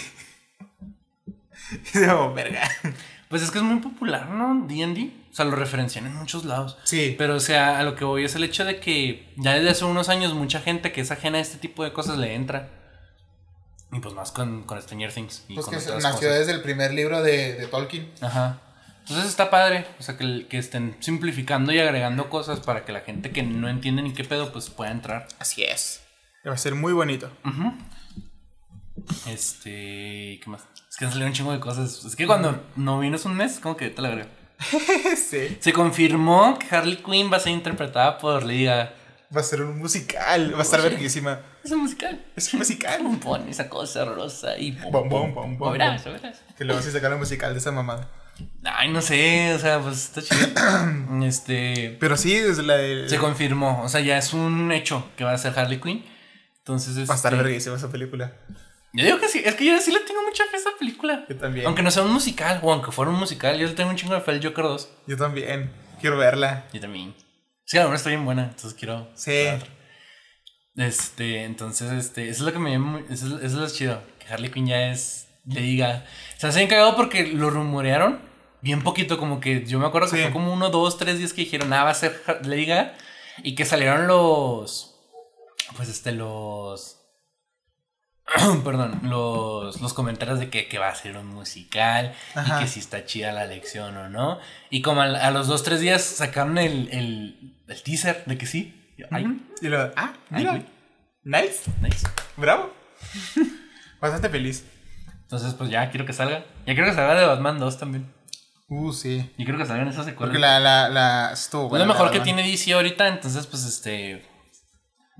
[1.93, 2.61] y digo, verga.
[3.29, 4.65] Pues es que es muy popular, ¿no?
[4.67, 5.11] D&D.
[5.31, 6.77] O sea, lo referencian en muchos lados.
[6.83, 7.13] Sí.
[7.17, 9.85] Pero, o sea, a lo que voy es el hecho de que ya desde hace
[9.85, 12.69] unos años mucha gente que es ajena a este tipo de cosas le entra.
[13.91, 15.45] Y pues más con, con Stranger Things.
[15.47, 16.39] Y Pues con que otras nació cosas.
[16.39, 18.11] desde el primer libro de, de Tolkien.
[18.21, 18.59] Ajá.
[19.01, 19.85] Entonces está padre.
[19.99, 23.69] O sea, que, que estén simplificando y agregando cosas para que la gente que no
[23.69, 25.27] entiende ni qué pedo, pues pueda entrar.
[25.39, 26.01] Así es.
[26.47, 27.31] Va a ser muy bonito.
[27.45, 27.73] Ujú.
[29.27, 30.39] Este.
[30.43, 30.63] ¿Qué más?
[30.99, 32.03] Es que han salido un chingo de cosas.
[32.03, 34.27] Es que cuando no vienes un mes, como que te la agrego.
[35.15, 35.57] sí.
[35.61, 38.93] Se confirmó que Harley Quinn va a ser interpretada por Gaga.
[39.33, 40.53] Va a ser un musical.
[40.53, 41.39] Va a estar verguísima.
[41.63, 42.25] Es un musical.
[42.35, 43.05] Es un musical.
[43.05, 45.33] Un pon esa cosa horrorosa y bom, pum.
[45.33, 46.41] bom, bom, O verás, verás.
[46.57, 48.09] Que luego se sacaron un musical de esa mamada.
[48.65, 51.23] Ay, no sé, o sea, pues está chido.
[51.23, 51.95] este.
[51.97, 53.07] Pero sí, desde la de...
[53.07, 56.03] Se confirmó, o sea, ya es un hecho que va a ser Harley Quinn.
[56.57, 58.33] Entonces, Va a estar este, verguísima esa película.
[58.93, 61.25] Yo digo que sí, es que yo sí le tengo mucha fe a esa película.
[61.29, 61.65] Yo también.
[61.67, 64.15] Aunque no sea un musical, o aunque fuera un musical, yo le tengo un chingo
[64.15, 64.89] de fe al Joker 2.
[65.07, 65.71] Yo también.
[66.01, 66.65] Quiero verla.
[66.73, 67.13] Yo también.
[67.65, 69.07] Sí, la verdad está bien buena, entonces quiero.
[69.13, 69.47] Sí.
[70.75, 74.01] Este, entonces, este, eso es lo que me llama eso, es- eso es lo chido,
[74.19, 76.05] que Harley Quinn ya es, le diga,
[76.37, 78.21] se bien cagado porque lo rumorearon
[78.61, 80.23] bien poquito, como que yo me acuerdo que Sí.
[80.23, 82.95] fue como uno, dos, tres días que dijeron, ah, va a ser Lady Gaga,
[83.43, 84.95] y que salieron los,
[85.75, 86.98] pues este, los,
[88.63, 92.57] perdón, los, los comentarios de que, que va a ser un musical Ajá.
[92.57, 94.39] y que si está chida la lección o no.
[94.69, 98.75] Y como a, los dos, tres días sacaron el, el, el teaser de que sí.
[98.97, 99.05] Yo.
[99.61, 100.61] Y luego, ah, mira.
[101.23, 101.71] nice.
[101.81, 102.07] nice.
[102.35, 102.73] Bravo.
[104.01, 104.65] Bastante feliz.
[105.21, 106.45] Entonces, pues ya quiero que salga.
[106.65, 108.11] Ya quiero que salga de Batman 2 también.
[108.67, 109.31] Uh, sí.
[109.37, 110.31] Y quiero que salgan esas secuelas.
[110.31, 114.25] Porque la, la, la estuvo es lo mejor que tiene DC ahorita, entonces, pues este.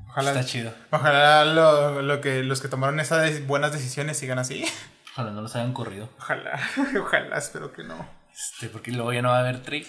[0.09, 0.73] Ojalá, Está chido.
[0.91, 4.65] ojalá lo, lo que, los que tomaron esas buenas decisiones sigan así.
[5.13, 6.09] Ojalá no los hayan corrido.
[6.19, 6.59] Ojalá,
[7.01, 8.07] ojalá, espero que no.
[8.31, 9.87] Este, porque luego ya no va a haber Trick.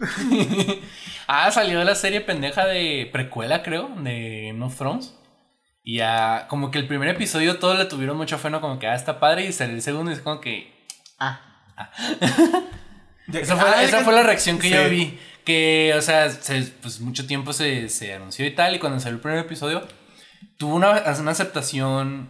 [1.26, 5.14] ah, salió la serie pendeja de precuela, creo, de Game of Thrones.
[5.84, 8.60] Y ya, como que el primer episodio todos le tuvieron mucho fe, ¿no?
[8.60, 9.46] Como que, ah, está padre.
[9.46, 10.86] Y salió el segundo y es como que.
[11.18, 11.40] Ah.
[13.28, 15.18] Ya- Esa fue, Ah, esa que- fue la reacción que yo vi.
[15.48, 18.76] Que, o sea, se- pues mucho tiempo se, se anunció y tal.
[18.76, 19.88] Y cuando salió el primer episodio,
[20.58, 22.28] tuvo una, una aceptación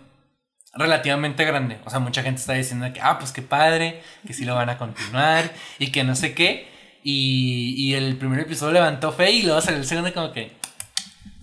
[0.73, 1.79] relativamente grande.
[1.85, 4.71] O sea, mucha gente está diciendo que, ah, pues qué padre, que sí lo van
[4.71, 6.69] a continuar y que no sé qué.
[7.03, 10.53] Y, y el primer episodio levantó fe y luego salió el segundo como que...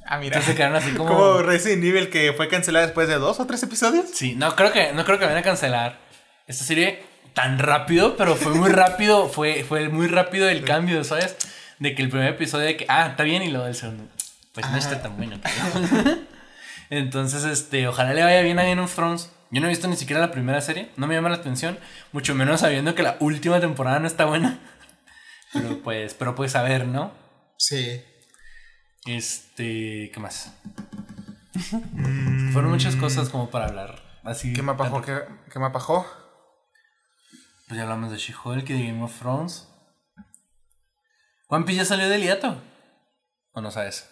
[0.07, 0.27] Ah, mira.
[0.37, 1.09] Entonces se quedaron así como...
[1.09, 4.05] Como Resident Evil que fue cancelada después de dos o tres episodios.
[4.13, 5.99] Sí, no creo que, no creo que vayan a cancelar
[6.47, 7.03] esta serie
[7.33, 11.35] tan rápido, pero fue muy rápido, fue, fue muy rápido el cambio, ¿sabes?
[11.79, 14.05] De que el primer episodio de que, ah, está bien, y luego el segundo,
[14.53, 15.39] pues no está tan bueno.
[16.89, 19.31] Entonces, este, ojalá le vaya bien a Game of Thrones.
[19.51, 21.77] Yo no he visto ni siquiera la primera serie, no me llama la atención,
[22.11, 24.59] mucho menos sabiendo que la última temporada no está buena.
[25.53, 27.13] Pero pues, pero pues a ver, ¿no?
[27.57, 28.01] Sí.
[29.05, 30.51] Este, ¿qué más?
[31.71, 34.03] Mm, Fueron muchas cosas como para hablar.
[34.23, 34.51] Así.
[34.51, 35.01] ¿Qué me apajó?
[35.01, 35.17] ¿Qué,
[35.49, 36.05] qué me apajó?
[37.67, 39.69] Pues ya hablamos de She-Hulk y de Game of Thrones.
[41.47, 42.61] ¿One Piece ya salió del hiato?
[43.53, 44.09] ¿O no sabes?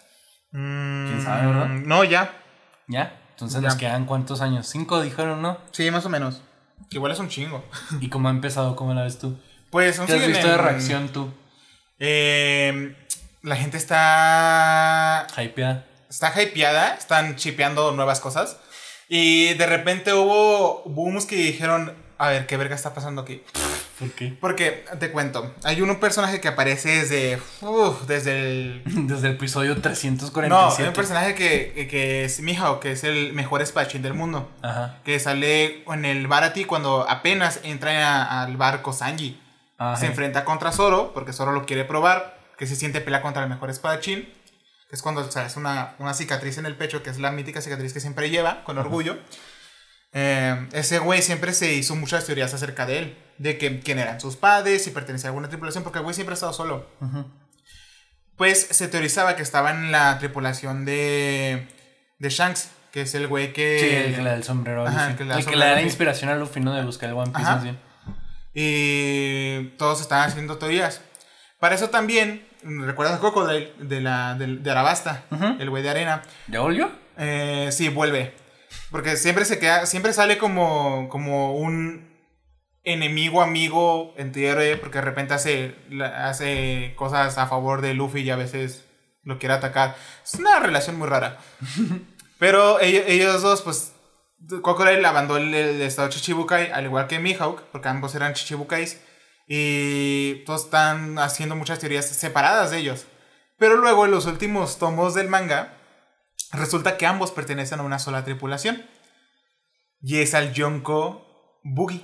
[0.50, 1.66] ¿Quién sabe, verdad?
[1.66, 2.32] Mm, No, ya.
[2.88, 3.20] ¿Ya?
[3.30, 3.68] Entonces Ya.
[3.68, 4.68] nos quedan cuántos años?
[4.68, 5.58] Cinco dijeron, ¿no?
[5.72, 6.42] Sí, más o menos.
[6.90, 7.64] Igual es un chingo.
[8.00, 8.76] ¿Y cómo ha empezado?
[8.76, 9.36] ¿Cómo la ves tú?
[9.70, 11.32] Pues aún ¿Qué has visto de reacción tú?
[11.98, 12.96] Eh,
[13.42, 15.26] la gente está.
[15.36, 15.84] Hypeada.
[16.08, 18.58] Está hypeada, están chipeando nuevas cosas.
[19.08, 23.42] Y de repente hubo booms que dijeron: A ver, ¿qué verga está pasando aquí?
[23.98, 24.36] ¿Por qué?
[24.40, 27.38] Porque te cuento: hay un personaje que aparece desde.
[27.60, 28.82] uf, desde el.
[29.06, 30.82] Desde el episodio No, 347.
[30.82, 34.50] hay un personaje que, que es Mihawk, que es el mejor espadachín del mundo.
[34.62, 34.98] Ajá.
[35.04, 39.40] Que sale en el Barati cuando apenas entra a- al barco Sanji.
[39.78, 39.96] Ajá.
[39.96, 43.48] Se enfrenta contra Zoro, porque Zoro lo quiere probar, que se siente pelea contra el
[43.48, 44.22] mejor espadachín,
[44.88, 47.30] que es cuando o sea, es una, una cicatriz en el pecho, que es la
[47.32, 49.18] mítica cicatriz que siempre lleva, con orgullo.
[50.16, 54.20] Eh, ese güey siempre se hizo muchas teorías acerca de él, de que quién eran
[54.20, 56.86] sus padres, si pertenecía a alguna tripulación, porque el güey siempre ha estado solo.
[58.36, 61.66] Pues se teorizaba que estaba en la tripulación de,
[62.18, 63.78] de Shanks, que es el güey que...
[63.80, 65.66] Sí, el que le da el sombrero Ajá, el que le da El que le
[65.66, 66.72] da inspiración a Luffy, ¿no?
[66.72, 67.64] De buscar el One Piece Ajá.
[68.54, 71.00] Y todos estaban haciendo teorías.
[71.58, 75.24] Para eso también, ¿recuerdas a Crocodile de, la, de, de Arabasta?
[75.58, 76.22] El güey de arena.
[76.46, 76.90] ¿Ya volvió?
[77.16, 78.43] Eh, sí, vuelve.
[78.90, 82.14] Porque siempre se queda, siempre sale como, como un
[82.84, 85.74] enemigo, amigo, antihéroe, porque de repente hace,
[86.16, 88.84] hace cosas a favor de Luffy y a veces
[89.22, 89.96] lo quiere atacar.
[90.22, 91.38] Es una relación muy rara.
[92.38, 93.92] Pero ellos, ellos dos, pues,
[94.62, 99.00] Crocodile abandonó el, el estado Chichibukai, al igual que Mihawk, porque ambos eran Chichibukais.
[99.46, 103.06] Y todos están haciendo muchas teorías separadas de ellos.
[103.58, 105.74] Pero luego en los últimos tomos del manga,
[106.56, 108.82] resulta que ambos pertenecen a una sola tripulación.
[110.02, 112.02] Y es al Yonko Boogie,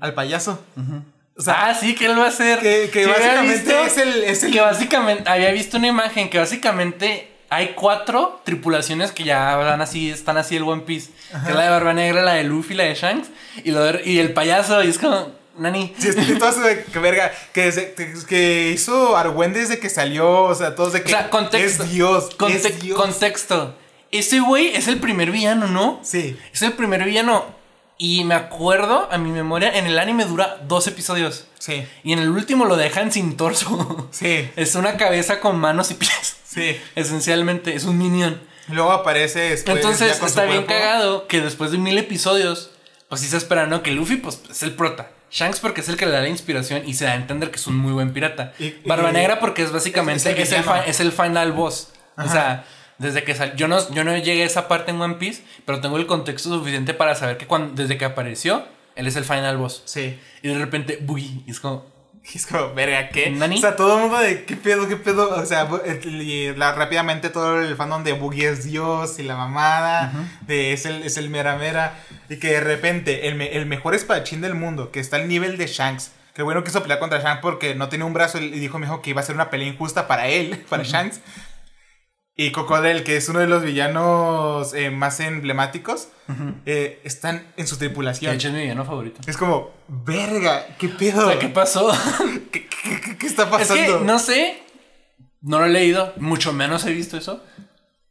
[0.00, 0.64] al payaso.
[0.76, 1.02] ujú.
[1.38, 2.60] O sea, ah, sí, que él va a ser.
[2.60, 7.30] que, básicamente visto es el, es el- Que básicamente, había visto una imagen que básicamente
[7.50, 11.10] hay cuatro tripulaciones que ya van así, están así el One Piece.
[11.44, 13.28] Que es la de Barba Negra, la de Luffy, la de Shanks
[13.64, 14.82] y, lo de- y el payaso.
[14.82, 15.94] Y es como, Nani.
[15.98, 20.74] Sí, es que todos de que verga, que, hizo Arwen desde que salió, o sea,
[20.74, 21.82] todos de que O sea, contexto.
[21.84, 22.98] es Dios, Conte- es Dios.
[22.98, 23.74] Contexto.
[24.12, 26.00] Ese güey es el primer villano, ¿no?
[26.02, 27.54] Sí, Es el primer villano.
[27.98, 31.46] Y me acuerdo, a mi memoria, en el anime dura dos episodios.
[31.58, 34.08] sí, Y en el último lo dejan sin torso.
[34.12, 36.36] sí, Es una cabeza con manos y pies.
[36.44, 36.76] sí.
[36.94, 38.40] Esencialmente, es un minion.
[38.68, 39.76] Luego aparece después.
[39.76, 42.70] Entonces está bien cagado que después de mil episodios,
[43.08, 43.82] pues sí se espera, ¿no?
[43.82, 45.10] Que Luffy, pues es el prota.
[45.36, 47.56] Shanks porque es el que le da la inspiración y se da a entender que
[47.56, 48.54] es un muy buen pirata.
[48.58, 50.82] Y- y- Barba Negra porque es básicamente, es el es, el, villano.
[50.84, 51.88] fi- es el final boss.
[52.16, 52.64] O sea,
[52.96, 55.80] desde que sal- yo no, yo no llegué a esa parte en One Piece, pero
[55.82, 58.64] tengo el contexto suficiente para saber que cuando, desde que apareció,
[58.94, 59.82] él es el final boss.
[59.84, 60.18] Sí.
[60.42, 61.84] Y de repente, Boogie, y es como,
[62.34, 63.30] Y Es como, verga, ¿qué?
[63.30, 63.58] ¿Nani?
[63.58, 65.30] O sea, todo el mundo de, ¿qué pedo, qué pedo?
[65.30, 65.68] O sea,
[66.04, 70.12] y la- rápidamente todo el fandom de Boogie es Dios y la mamada,
[70.42, 71.94] de es el, es el mera mera.
[72.28, 75.56] Y que de repente, el, me- el mejor espadachín del mundo, que está al nivel
[75.56, 78.78] de Shanks, que bueno quiso pelear contra Shanks porque no tenía un brazo y dijo,
[78.78, 81.20] me dijo que iba a ser una pelea injusta para él, para Shanks.
[82.34, 86.08] Y Cocodrile, que es uno de los villanos eh, más emblemáticos,
[86.66, 88.34] eh, están en su de tripulación.
[88.34, 89.20] hecho es mi villano favorito.
[89.26, 91.26] Es como, verga, ¿qué pedo?
[91.26, 91.92] O sea, ¿qué pasó?
[92.52, 93.98] ¿Qué, qué- qué- qué está Es pasando?
[94.00, 94.62] que no sé,
[95.42, 97.42] no lo he leído, mucho menos he visto eso.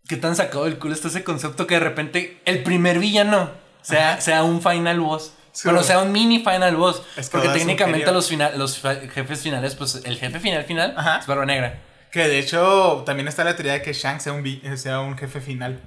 [0.07, 3.49] ¿Qué tan sacado del culo está ese concepto que de repente el primer villano
[3.81, 5.33] sea, sea un final boss?
[5.51, 5.67] Sí.
[5.69, 7.01] bueno, sea un mini final boss.
[7.15, 10.93] Es que porque es técnicamente los, final, los jefes finales, pues el jefe final final
[10.97, 11.19] Ajá.
[11.19, 11.81] es Barba Negra.
[12.11, 15.17] Que de hecho también está la teoría de que Shanks sea un, vi- sea un
[15.17, 15.79] jefe final.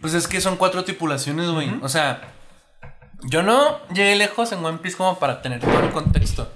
[0.00, 1.70] Pues es que son cuatro tripulaciones, güey.
[1.82, 2.32] O sea,
[3.24, 6.52] yo no llegué lejos en One Piece como para tener todo el contexto.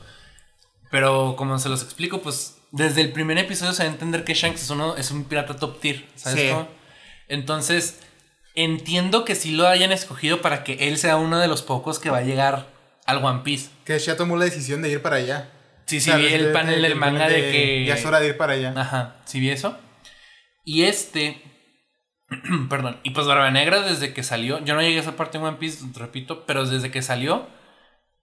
[0.91, 4.35] Pero como se los explico, pues desde el primer episodio se va a entender que
[4.35, 6.05] Shanks es, uno, es un pirata top tier.
[6.17, 6.49] ¿Sabes Sí.
[6.51, 6.69] cómo?
[7.29, 8.01] Entonces,
[8.55, 12.11] entiendo que sí lo hayan escogido para que él sea uno de los pocos que
[12.11, 12.67] va a llegar
[13.07, 13.71] al One Piece.
[13.85, 15.51] Que ya tomó la decisión de ir para allá.
[15.87, 17.85] Sí, sí, vi el de- panel de- del manga de que...
[17.85, 18.73] Ya es hora de ir para allá.
[18.77, 19.77] Ajá, sí vi eso.
[20.65, 21.43] Y este...
[22.69, 22.99] Perdón.
[23.03, 24.65] Y pues Barba Negra desde que salió...
[24.65, 27.49] Yo no llegué a esa parte en One Piece, repito, pero desde que salió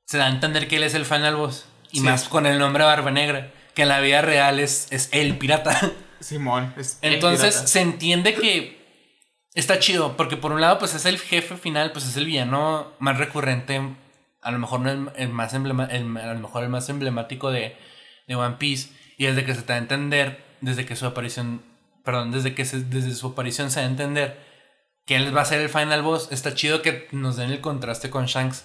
[0.05, 1.65] se da a entender que él es el final boss.
[1.91, 2.03] Y Sí.
[2.03, 5.91] más con el nombre Barba Negra, que en la vida real es, es el pirata.
[6.19, 6.73] Simón.
[6.77, 7.67] es el Entonces pirata.
[7.67, 8.77] se entiende que
[9.53, 12.93] está chido, porque por un lado pues es el jefe final, pues es el villano
[12.99, 13.81] más recurrente,
[14.41, 17.51] a lo mejor no el, el más emblema- el- a lo mejor el más emblemático
[17.51, 17.75] de,
[18.27, 21.61] de One Piece, y desde que se te da a entender, desde que su aparición,
[22.07, 24.39] perdón, desde que se- desde su aparición se da a entender
[25.05, 28.09] que él va a ser el final boss, está chido que nos den el contraste
[28.09, 28.63] con Shanks,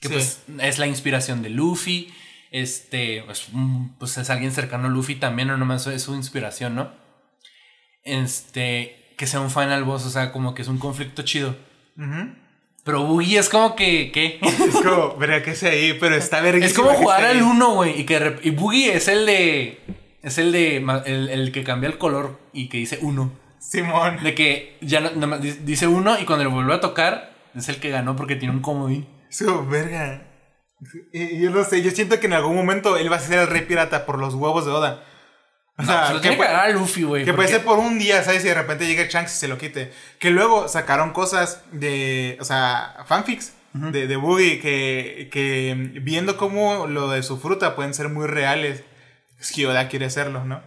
[0.00, 0.14] que Sí.
[0.14, 2.12] pues es la inspiración de Luffy,
[2.50, 6.74] este, pues, un- pues es alguien cercano a Luffy también, no nomás es su inspiración,
[6.76, 6.90] ¿no?
[8.04, 11.56] Este, que sea un final boss, o sea, como que es un conflicto chido.
[12.84, 14.38] Pero Boogie es como que, ¿qué?
[14.42, 16.64] Es como, verga, que sea ahí, pero está verga.
[16.64, 19.80] es como jugar al 1, güey, y que y Boogie es el de
[20.22, 20.76] es el de
[21.06, 23.32] el, el que cambia el color y que dice 1.
[23.58, 24.22] Simón.
[24.22, 27.90] De que ya no, dice 1 y cuando le vuelve a tocar es el que
[27.90, 29.06] ganó porque tiene un comodín.
[29.44, 30.24] Como, verga.
[31.12, 33.62] Yo no sé, yo siento que en algún momento él va a ser el rey
[33.62, 35.04] pirata por los huevos de Oda.
[35.76, 37.24] O No, se lo que, tiene que puede, dar a Luffy, güey.
[37.24, 38.44] que puede ser por un día, ¿sabes?
[38.44, 39.92] Y de repente llega Shanks y se lo quite.
[40.18, 46.86] Que luego sacaron cosas de, o sea, fanfics de, de Boogie que, que viendo cómo
[46.86, 48.84] lo de su fruta pueden ser muy reales.
[49.40, 50.60] Es que Oda quiere hacerlo, ¿no?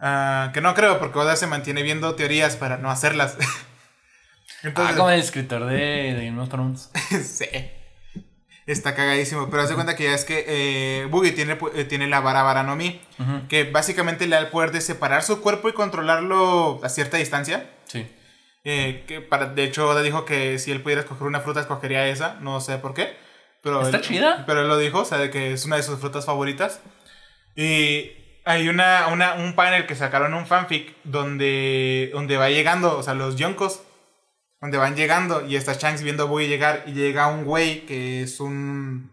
[0.00, 3.36] Ah, que no creo, porque Oda se mantiene viendo teorías para no hacerlas.
[4.76, 5.76] Ah, como el escritor de,
[6.14, 6.88] de Game of Thrones.
[7.22, 7.44] sí.
[8.66, 9.50] Está cagadísimo.
[9.50, 12.42] Pero haz de cuenta que ya es que eh, Boogie tiene, eh, tiene la vara
[12.42, 12.98] Baranomi.
[13.18, 13.46] Ujú.
[13.48, 17.68] Que básicamente le da el poder de separar su cuerpo y controlarlo a cierta distancia.
[17.84, 18.10] Sí.
[18.64, 22.06] Eh, que para, de hecho, Oda dijo que si él pudiera escoger una fruta, escogería
[22.08, 22.36] esa.
[22.40, 23.18] No sé por qué.
[23.62, 24.44] Pero ¿Está él- chida?
[24.46, 26.80] Pero él lo dijo, o sea, de que es una de sus frutas favoritas.
[27.56, 28.10] Y
[28.44, 33.14] hay una, una, un panel que sacaron un fanfic donde, donde va llegando, o sea,
[33.14, 33.82] los yonkos,
[34.60, 38.22] donde van llegando y está Shanks viendo a Boogie llegar y llega un güey que
[38.22, 39.12] es un...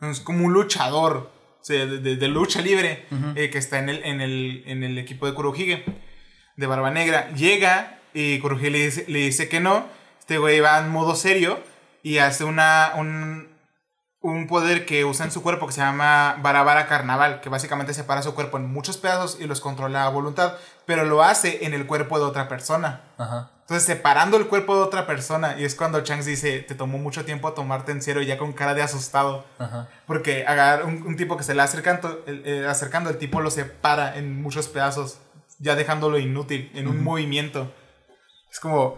[0.00, 1.30] Es como un luchador,
[1.60, 3.06] o sea, de, de- de lucha libre,
[3.36, 5.84] eh, que está en el, en, el, en el equipo de Kurohige,
[6.56, 7.30] de Barba Negra.
[7.34, 9.86] Llega y Kurohige le dice, le dice que no.
[10.20, 11.58] Este güey va en modo serio
[12.02, 13.53] y hace una, un,
[14.24, 18.22] un poder que usa en su cuerpo que se llama Barabara Carnaval, que básicamente separa
[18.22, 20.54] su cuerpo en muchos pedazos y los controla a voluntad,
[20.86, 23.02] pero lo hace en el cuerpo de otra persona.
[23.18, 23.50] Ajá.
[23.60, 27.26] Entonces, separando el cuerpo de otra persona, y es cuando Shanks dice, te tomó mucho
[27.26, 29.44] tiempo tomarte en serio, ya con cara de asustado.
[29.58, 29.88] Ajá.
[30.06, 33.50] Porque agarra un, un tipo que se le acercando el, eh, acercando, el tipo lo
[33.50, 35.18] separa en muchos pedazos,
[35.58, 37.70] ya dejándolo inútil en un movimiento.
[38.50, 38.96] Es como,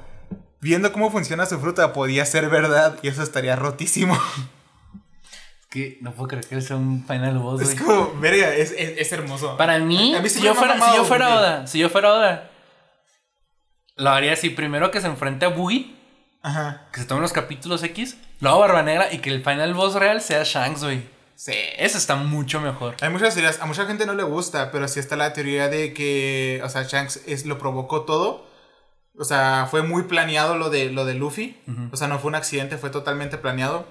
[0.60, 4.16] viendo cómo funciona su fruta, podía ser verdad, y eso estaría rotísimo.
[5.76, 7.84] Que no puedo creer que él sea un final boss, es güey.
[7.86, 9.56] como, verga, es, es, es hermoso.
[9.58, 11.34] Para mí, A mí sí si, me yo ha fuera, si mamado yo fuera.
[11.38, 12.50] Oda, si yo fuera Oda,
[13.96, 14.50] lo haría así.
[14.50, 15.94] Primero que se enfrente a Boogie,
[16.42, 16.88] Ajá.
[16.92, 20.20] que se tomen los capítulos X, luego Barba Negra y que el final boss real
[20.20, 21.02] sea Shanks, güey.
[21.34, 21.52] Sí.
[21.76, 22.96] Eso está mucho mejor.
[23.02, 25.92] Hay muchas teorías, a mucha gente no le gusta, pero sí está la teoría de
[25.92, 28.46] que, o sea, Shanks es, lo provocó todo.
[29.18, 31.60] O sea, fue muy planeado lo de, lo de Luffy.
[31.66, 31.88] Ujú.
[31.92, 33.86] O sea, no fue un accidente, fue totalmente planeado.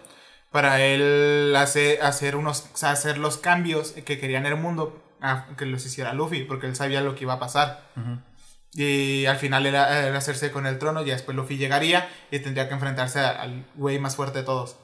[0.55, 5.03] Para él hacer, hacer, unos, o sea, hacer los cambios que quería en el mundo,
[5.19, 7.91] a que los hiciera Luffy, porque él sabía lo que iba a pasar.
[8.71, 12.69] Y al final era, era hacerse con el trono, y después Luffy llegaría y tendría
[12.69, 14.77] que enfrentarse al güey más fuerte de todos.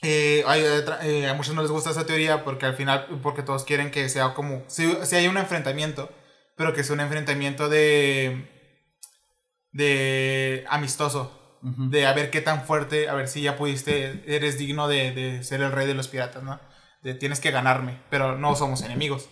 [0.00, 3.42] Eh, hay otra- eh, a muchos no les gusta esa teoría porque al final, porque
[3.42, 6.10] todos quieren que sea como, si, si hay un enfrentamiento,
[6.56, 8.48] pero que sea un enfrentamiento de,
[9.72, 14.88] de amistoso, De a ver qué tan fuerte, a ver si ya pudiste, eres digno
[14.88, 16.58] de, de ser el rey de los piratas, ¿no?
[17.02, 19.28] De, tienes que ganarme, pero no somos enemigos.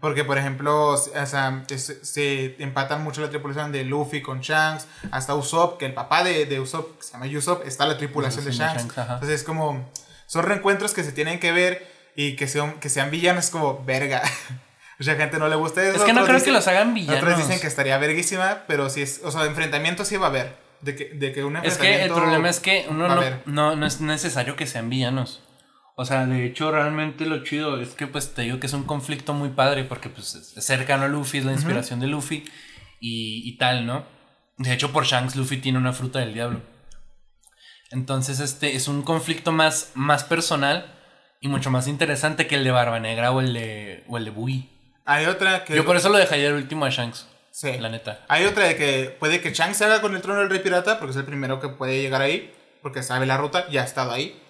[0.00, 4.86] Porque, por ejemplo, o sea, es- se empatan mucho la tripulación de Luffy con Shanks,
[5.10, 8.44] hasta Usopp, que el papá de, de Usopp, que se llama Usopp, está la tripulación
[8.44, 8.82] de Sí, de Shanks.
[9.14, 9.90] Entonces es como,
[10.26, 11.86] son reencuentros que se tienen que ver
[12.16, 14.22] y que sean, que sean villanos, como, verga.
[14.98, 15.96] Mucha gente no le gusta eso.
[15.96, 17.22] Es que no creo dicen- que los hagan villanos.
[17.22, 20.69] Otros dicen que estaría verguísima, pero si es, o sea, enfrentamiento sí va a haber.
[20.82, 23.86] De que, de que un Es que el problema es que uno no, no, no
[23.86, 25.42] es necesario que sean villanos.
[25.96, 28.84] O sea, de hecho, realmente lo chido es que, pues, te digo que es un
[28.84, 32.44] conflicto muy padre porque, pues, es cercano a Luffy, es la inspiración de Luffy
[33.00, 34.06] y, y tal, ¿no?
[34.56, 36.62] De hecho, por Shanks, Luffy tiene una fruta del diablo.
[37.90, 40.94] Entonces, este es un conflicto más, más personal
[41.40, 44.30] y mucho más interesante que el de Barba Negra o el de, o el de
[44.30, 44.68] Boogie.
[45.04, 45.74] Hay otra que...
[45.74, 47.26] Yo por eso lo dejaría el último a Shanks.
[47.52, 47.76] Sí.
[47.78, 48.24] La neta.
[48.28, 50.98] Hay otra de que puede que Chang se haga con el trono del rey pirata,
[50.98, 54.12] porque es el primero que puede llegar ahí, porque sabe la ruta, ya ha estado
[54.12, 54.40] ahí.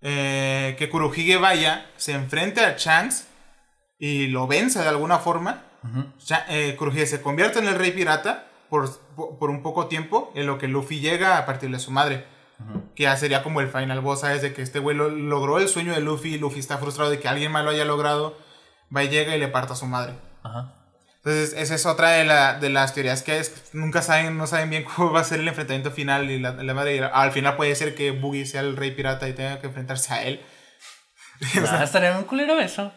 [0.00, 3.26] Eh, que Kurohige vaya, se enfrente a Shanks
[3.98, 5.64] y lo venza de alguna forma.
[6.48, 8.88] Eh, Kurohige se convierte en el rey pirata por,
[9.38, 12.24] por, un poco tiempo, en lo que Luffy llega a partir de su madre.
[12.96, 14.42] Que ya sería como el final boss, ¿sabes?
[14.42, 17.28] De que este güey lo- logró el sueño de Luffy, Luffy está frustrado de que
[17.28, 18.36] alguien más lo haya logrado,
[18.94, 20.14] va y llega y le parta a su madre.
[20.42, 20.74] Ajá.
[21.18, 24.70] Entonces, esa es otra de, la- de las teorías que es, nunca saben, no saben
[24.70, 26.30] bien cómo va a ser el enfrentamiento final.
[26.30, 29.28] Y la, la madre, y al final puede ser que Boogie sea el rey pirata
[29.28, 30.40] y tenga que enfrentarse a él.
[31.68, 32.92] Ah, estaría bien culero eso.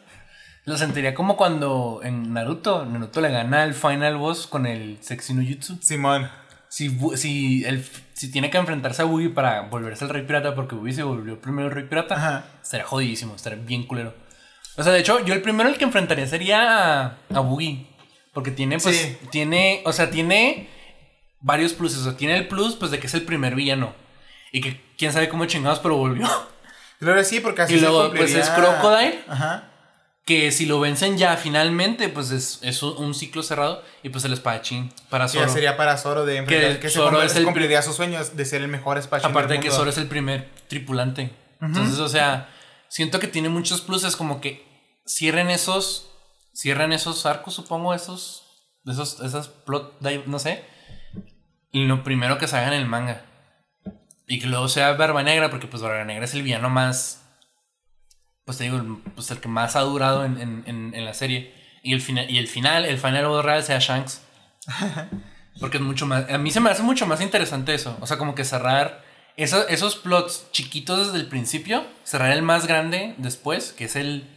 [0.65, 5.33] Lo sentiría como cuando en Naruto, Naruto le gana al final boss con el Sexy
[5.35, 5.77] no Jutsu.
[5.81, 6.29] Simón.
[6.69, 10.73] Si, si, el, si tiene que enfrentarse a Boogie para volverse el rey pirata, porque
[10.75, 12.45] Boogie se volvió primero el rey pirata, Ajá.
[12.63, 14.15] estaría jodidísimo, estaría bien culero.
[14.77, 17.87] O sea, de hecho, yo el primero el que enfrentaría sería a, a Boogie.
[18.33, 19.17] Porque tiene, pues, Sí.
[19.31, 20.69] tiene, o sea, tiene
[21.41, 21.99] varios pluses.
[21.99, 23.93] O sea, tiene el plus, pues, de que es el primer villano.
[24.53, 26.27] Y que quién sabe cómo chingados, pero volvió.
[26.99, 29.21] Claro, sí, porque así Y se luego, pues, es Crocodile.
[29.27, 29.69] Ajá.
[30.23, 33.81] Que si lo vencen ya finalmente, pues es, es un, ciclo cerrado.
[34.03, 35.51] Y pues el espadachín para Que ya Zoro.
[35.51, 38.45] sería para Zoro de que, se Zoro cum- es se el cumpliría sus sueños de
[38.45, 39.71] ser el mejor espadachín Aparte de que.
[39.71, 41.31] Zoro es el primer tripulante.
[41.59, 42.49] Entonces, o sea,
[42.87, 44.63] siento que tiene muchos pluses, como que
[45.07, 46.10] cierren esos.
[46.53, 48.47] Cierren esos arcos, supongo, esos.
[48.85, 50.63] Esos, esas plot, no sé.
[51.71, 53.25] Y lo primero que se haga en el manga.
[54.27, 57.23] Y que luego sea Barba Negra, porque pues Barba Negra es el villano más.
[58.45, 61.13] Pues te digo, el- pues el que más ha durado en, en- en- en la
[61.13, 61.53] serie.
[61.83, 64.21] Y el, final, y el final, el final real sea Shanks.
[65.59, 66.29] Porque es mucho más.
[66.29, 67.97] A mí se me hace mucho más interesante eso.
[68.01, 69.03] O sea, como que cerrar
[69.37, 74.27] eso- esos plots chiquitos desde el principio, cerrar el más grande después, que es el.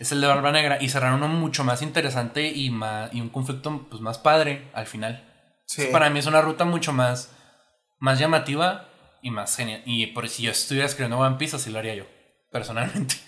[0.00, 3.28] Es el de Barba Negra, y cerrar uno mucho más interesante y, más, y un
[3.28, 5.24] conflicto pues, más padre al final.
[5.66, 5.84] Sí.
[5.92, 7.30] Para mí es una ruta mucho más,
[7.98, 8.88] más llamativa
[9.22, 9.82] y más genial.
[9.84, 12.06] Y por si yo estuviera escribiendo One Piece, así lo haría yo,
[12.50, 13.14] personalmente.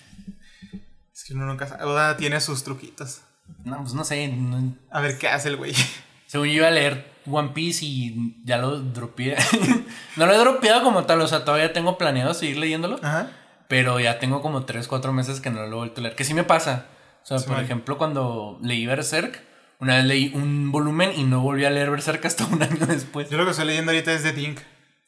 [1.14, 1.84] Es que uno nunca sabe.
[1.84, 3.20] Oda tiene sus truquitos.
[3.64, 4.26] No, pues no sé.
[4.28, 5.74] no- A ver qué hace el güey.
[6.26, 9.36] Según yo iba a leer One Piece y ya lo dropeé.
[10.16, 12.98] no lo he dropeado como tal, o sea, todavía tengo planeado seguir leyéndolo.
[13.02, 13.30] Ajá.
[13.72, 16.14] Pero ya tengo como 3, 4 meses que no lo he vuelto a leer.
[16.14, 16.88] Que sí me pasa.
[17.22, 17.64] O sea, Sí, por man.
[17.64, 19.42] ejemplo, cuando leí Berserk,
[19.78, 23.30] una vez leí un volumen y no volví a leer Berserk hasta un año después.
[23.30, 24.60] Yo lo que estoy leyendo ahorita es de Tink.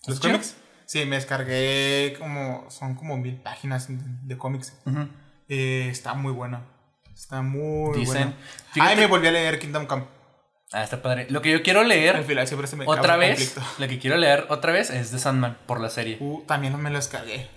[0.06, 0.56] ¿Los cómics?
[0.86, 2.64] Sí, me descargué como.
[2.70, 4.72] Son como mil páginas de, cómics.
[5.50, 6.62] Eh, está muy bueno.
[7.14, 8.34] Está muy Dicen.
[8.74, 8.88] bueno.
[8.88, 10.04] Ay, me volví a leer Kingdom Come.
[10.72, 11.26] Ah, está padre.
[11.28, 13.62] Lo que yo quiero Al leer final siempre se me otra vez, conflicto.
[13.78, 16.16] lo que quiero leer otra vez es de Sandman por la serie.
[16.18, 17.48] Uh, también me lo descargué.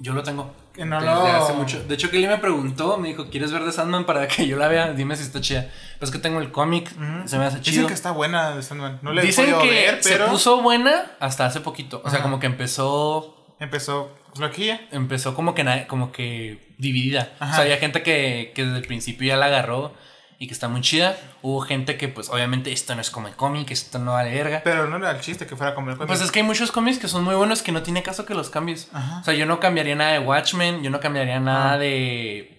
[0.00, 0.54] Yo lo tengo.
[0.74, 1.82] Que no Desde lo- hace mucho.
[1.82, 4.68] De hecho, Kelly me preguntó, me dijo, ¿quieres ver de Sandman para que yo la
[4.68, 4.92] vea?
[4.92, 5.62] Dime si está chida.
[5.98, 6.88] Pero es que tengo el cómic,
[7.26, 7.86] se me hace Dicen chido.
[7.88, 9.00] que está buena de Sandman.
[9.02, 12.00] No le Dicen que ver, pero se puso buena hasta hace poquito.
[12.04, 14.80] O sea, como que empezó empezó floquilla.
[14.92, 17.32] empezó como que como que dividida.
[17.40, 19.92] O sea, había gente que, que desde el principio ya la agarró
[20.40, 21.16] y que está muy chida.
[21.42, 24.60] Hubo gente que, pues, obviamente, esto no es como el cómic, esto no vale verga.
[24.62, 26.06] Pero no era el chiste que fuera como el cómic.
[26.08, 28.34] Pues es que hay muchos cómics que son muy buenos que no tiene caso que
[28.34, 28.88] los cambies.
[28.92, 29.18] Ajá.
[29.20, 32.54] O sea, yo no cambiaría nada de Watchmen, yo no cambiaría nada de.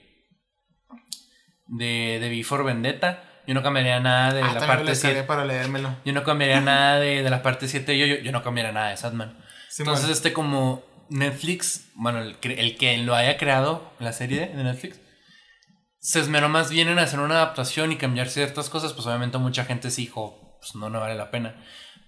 [1.67, 2.17] de.
[2.19, 5.23] de Before Vendetta, yo no cambiaría nada de Ah, la parte descargué 7.
[5.27, 5.95] para leérmelo.
[6.05, 8.89] Yo no cambiaría nada de, de la parte 7 yo, yo, yo no cambiaría nada
[8.89, 9.37] de Sadman.
[9.69, 10.13] Sí, Entonces, bueno.
[10.15, 12.37] este como Netflix, bueno, el
[12.77, 14.99] que lo haya creado, la serie de Netflix,
[15.99, 19.65] se esmeró más bien en hacer una adaptación y cambiar ciertas cosas, pues obviamente mucha
[19.65, 21.55] gente sí dijo, pues no, no vale la pena.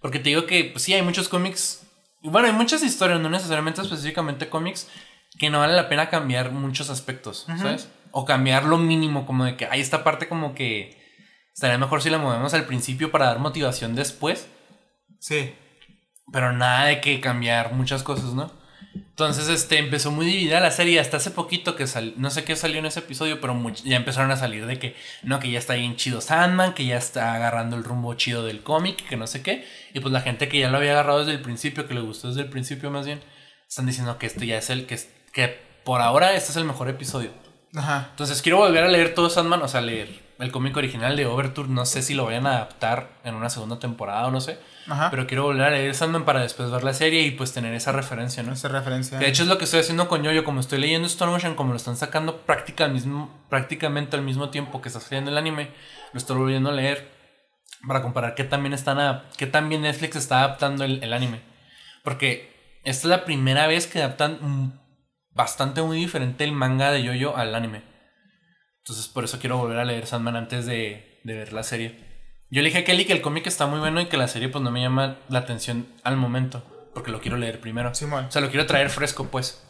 [0.02, 1.86] Porque te digo que, pues sí, hay muchos cómics,
[2.22, 4.88] y bueno, hay muchas historias, no necesariamente específicamente cómics,
[5.38, 7.46] que no vale la pena cambiar muchos aspectos.
[7.58, 7.90] ¿sabes?
[8.12, 11.02] O cambiar lo mínimo, como de que hay esta parte como que
[11.54, 14.48] estaría mejor si la movemos al principio para dar motivación después.
[15.20, 15.54] Sí.
[16.32, 18.52] Pero nada de que cambiar muchas cosas, ¿no?
[19.12, 22.56] Entonces, este, empezó muy dividida la serie hasta hace poquito que salió, no sé qué
[22.56, 25.74] salió en ese episodio, pero ya empezaron a salir de que, no, que ya está
[25.74, 29.44] bien chido Sandman, que ya está agarrando el rumbo chido del cómic, que no sé
[29.44, 29.68] qué.
[29.94, 32.30] Y pues la gente que ya lo había agarrado desde el principio, que le gustó
[32.30, 33.22] desde el principio más bien,
[33.68, 34.98] están diciendo que esto ya es el, que,
[35.34, 37.32] que por ahora este es el mejor episodio.
[37.76, 38.08] Ajá.
[38.12, 41.70] Entonces quiero volver a leer todo Sandman, o sea, leer el cómic original de Overture,
[41.70, 44.60] no sé si lo vayan a adaptar en una segunda temporada o no sé.
[44.88, 45.12] Ajá.
[45.12, 47.92] Pero quiero volver a leer Sandman para después ver la serie y pues tener esa
[47.92, 48.54] referencia, ¿no?
[48.54, 49.20] Esa referencia.
[49.20, 51.72] De hecho es lo que estoy haciendo con Yoyo, como estoy leyendo Stone Ocean, como
[51.72, 55.70] lo están sacando práctica al mismo, prácticamente al mismo tiempo que está saliendo el anime,
[56.14, 57.12] lo estoy volviendo a leer
[57.88, 61.42] para comparar qué también están qué también Netflix está adaptando el, el anime.
[62.04, 64.80] Porque esta es la primera vez que adaptan
[65.34, 67.91] bastante muy diferente el manga de Yoyo al anime.
[68.84, 72.10] Entonces por eso quiero volver a leer Sandman antes de, de ver la serie.
[72.50, 74.50] Yo le dije a Kelly que el cómic está muy bueno y que la serie
[74.50, 76.64] pues no me llama la atención al momento.
[76.94, 77.94] Porque lo quiero leer primero.
[77.96, 78.26] Simón.
[78.26, 79.64] O sea, lo quiero traer fresco, pues.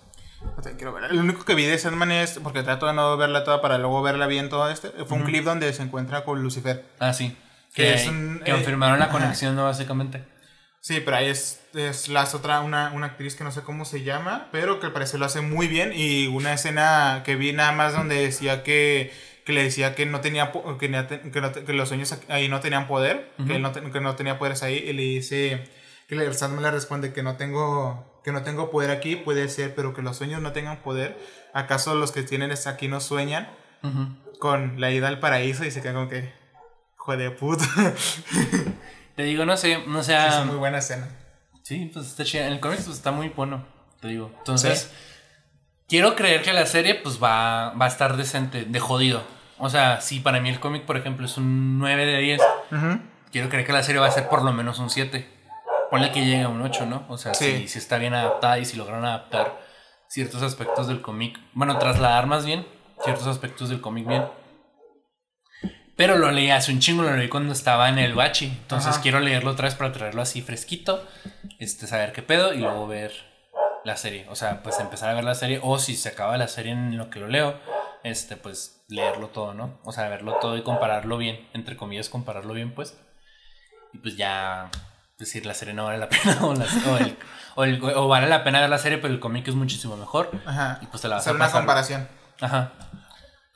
[0.78, 1.14] Quiero ver.
[1.14, 4.02] Lo único que vi de Sandman es, porque trato de no verla toda para luego
[4.02, 6.84] verla bien todo este, fue un clip donde se encuentra con Lucifer.
[6.98, 7.38] Ah, sí.
[7.76, 9.66] Que Que, es un- que eh, confirmaron la conexión, ¿no?
[9.66, 10.24] Básicamente.
[10.82, 14.02] Sí, pero ahí es, es la otra, una, una actriz que no sé cómo se
[14.02, 15.94] llama, pero que al parecer lo hace muy bien.
[15.96, 19.14] Y una escena que vi nada más donde decía que,
[19.46, 23.32] que le decía que no tenía que, no que, los sueños ahí no tenían poder,
[23.46, 25.70] que, él no que no tenía poderes ahí, y le dice
[26.08, 29.76] que le, Sandman le responde que no tengo que no tengo poder aquí, puede ser,
[29.76, 31.16] pero que los sueños no tengan poder.
[31.54, 33.50] ¿Acaso los que tienen aquí no sueñan?
[34.40, 36.34] Con la ida al paraíso y se queda como que,
[36.96, 37.66] hijo de puta.
[39.22, 40.44] Te digo, no sé, no es sea.
[40.46, 41.08] muy buena escena.
[41.62, 42.48] Sí, pues está chida.
[42.48, 43.64] En el cómic pues, está muy bueno,
[44.00, 44.32] te digo.
[44.40, 44.92] Entonces,
[45.88, 49.22] quiero creer que la serie pues va, va a estar decente, de jodido.
[49.60, 52.42] O sea, si para mí el cómic, por ejemplo, es un 9 de 10,
[52.72, 53.00] Ujú.
[53.32, 55.30] quiero creer que la serie va a ser por lo menos un 7.
[55.92, 57.06] Ponle que llegue a un 8, ¿no?
[57.08, 57.58] O sea, Sí.
[57.60, 59.62] si, si está bien adaptada y si lograron adaptar
[60.08, 61.40] ciertos aspectos del cómic.
[61.54, 62.66] Bueno, trasladar más bien
[63.04, 64.26] ciertos aspectos del cómic bien.
[66.02, 68.46] Pero lo leí hace un chingo, lo leí cuando estaba en el bachi.
[68.48, 69.02] Entonces Ajá.
[69.02, 71.08] quiero leerlo otra vez para traerlo así fresquito.
[71.60, 73.12] Este, saber qué pedo y luego ver
[73.86, 74.26] la serie.
[74.30, 75.60] O sea, pues empezar a ver la serie.
[75.62, 77.56] O si se acaba la serie en lo que lo leo,
[78.04, 79.80] este, pues leerlo todo, ¿no?
[79.84, 81.48] O sea, verlo todo y compararlo bien.
[81.54, 82.98] Entre comillas, compararlo bien, pues.
[83.94, 84.70] Y pues ya
[85.20, 86.38] decir la serie no vale la pena.
[86.42, 87.18] O, la- o el-
[87.56, 90.32] o el- o vale la pena ver la serie, pero el cómic es muchísimo mejor.
[90.48, 90.80] Ajá.
[90.82, 91.62] Y pues te la vas Hacer a una pasar.
[91.62, 92.08] comparación.
[92.42, 92.72] Ajá.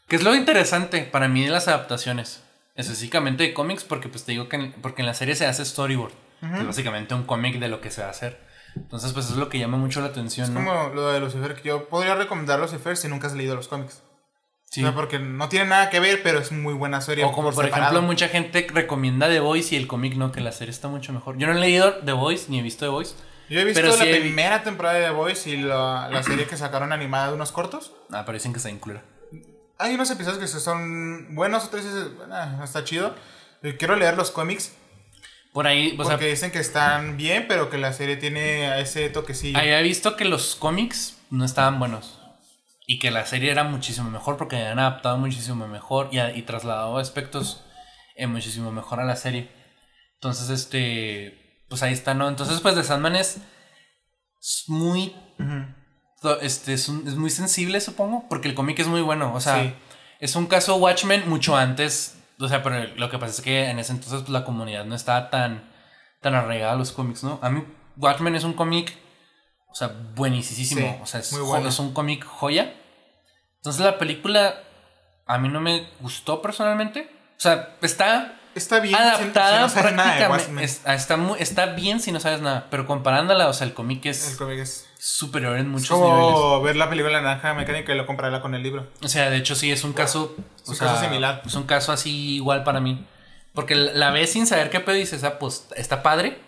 [0.07, 2.43] Que es lo interesante para mí de las adaptaciones.
[2.75, 5.63] Específicamente de cómics, porque pues te digo que en, porque en la serie se hace
[5.65, 6.13] storyboard.
[6.41, 8.39] que es básicamente un cómic de lo que se va a hacer.
[8.75, 10.59] Entonces, pues es lo que llama mucho la atención, Es ¿no?
[10.59, 14.03] como lo de Lucifer, que yo podría recomendar Lucifer si nunca has leído los cómics.
[14.65, 14.83] Sí.
[14.83, 17.23] O sea, porque no tiene nada que ver, pero es muy buena serie.
[17.23, 20.51] O como por ejemplo, mucha gente recomienda The Voice y el cómic no, que la
[20.51, 21.37] serie está mucho mejor.
[21.37, 23.15] Yo no he leído The Voice ni he visto The Voice.
[23.49, 26.45] Yo he visto pero la he primera temporada de The Voice y la, la serie
[26.45, 27.93] que sacaron animada de unos cortos.
[28.11, 29.03] Ah, pero dicen que está incluida.
[29.77, 33.15] Hay unos episodios que son buenos, otros dices, "Ah, está chido.
[33.63, 34.73] Eh, Quiero leer los cómics
[35.53, 39.09] Por ahí, o sea, porque dicen que están bien, pero que la serie tiene ese
[39.09, 39.57] toquecillo.
[39.57, 42.19] había visto que los cómics no estaban buenos.
[42.87, 46.97] Y que la serie era muchísimo mejor porque habían adaptado muchísimo mejor y, y trasladado
[46.99, 47.63] aspectos
[48.15, 49.49] eh, muchísimo mejor a la serie.
[50.15, 51.63] Entonces, este.
[51.69, 52.27] Pues ahí está, ¿no?
[52.29, 53.39] Entonces, pues The Sandman es
[54.67, 55.15] muy.
[55.39, 55.75] To-
[56.41, 59.33] Este, es, un- es muy sensible, supongo, porque el cómic es muy bueno.
[59.33, 59.73] O sea, Sí.
[60.19, 62.17] es un caso Watchmen mucho antes.
[62.39, 64.95] O sea, pero lo que pasa es que en ese entonces pues, la comunidad no
[64.95, 65.63] estaba tan,
[66.21, 67.39] tan arraigada a los cómics, ¿no?
[67.41, 67.63] A mí,
[67.97, 68.93] Watchmen es un cómic,
[69.69, 70.81] o sea, buenísimo.
[70.81, 71.69] Sí, o sea, es, muy bueno.
[71.69, 72.73] es un cómic joya.
[73.57, 74.55] Entonces la película
[75.27, 77.09] a mí no me gustó personalmente.
[77.37, 78.95] O sea, está Está bien.
[78.95, 80.63] adaptada si no sabes nada de prácticamente.
[80.63, 82.67] Es- está, muy- está bien si no sabes nada.
[82.71, 86.15] Pero comparándola, o sea, el cómic El es cómic es, superior en es muchos niveles.
[86.33, 88.87] como ver la película Naranja Mecánica y lo compararla con el libro.
[89.03, 90.35] O sea, de hecho sí es un caso...
[90.63, 91.41] Es un sea, caso similar.
[91.45, 93.05] Es un caso así igual para mí.
[93.53, 96.39] Porque la la ves sin saber qué pedo y dices, ah, pues está padre.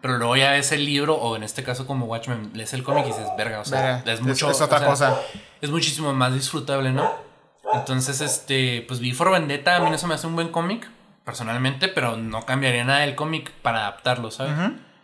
[0.00, 3.04] Pero luego ya ves el libro, o en este caso como Watchmen, lees el cómic
[3.04, 4.50] y dices, verga, o sea, es es- mucho...
[4.50, 5.16] es otra o sea, cosa.
[5.60, 7.12] Es muchísimo más disfrutable, ¿no?
[7.74, 10.88] Entonces, este, pues vi For Vendetta, a mí no se me hace un buen cómic,
[11.24, 14.54] personalmente, pero no cambiaría nada del cómic para adaptarlo, ¿sabes?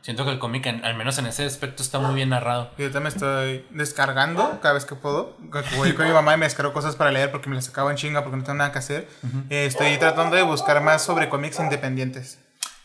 [0.02, 2.70] Siento que el cómic, al menos en ese aspecto, está muy bien narrado.
[2.78, 5.36] Yo también estoy descargando cada vez que puedo.
[5.76, 7.96] Voy con mi mamá y me descargo cosas para leer porque me las acabo en
[7.96, 9.08] chinga porque no tengo nada que hacer.
[9.50, 12.38] Eh, estoy tratando de buscar más sobre cómics independientes.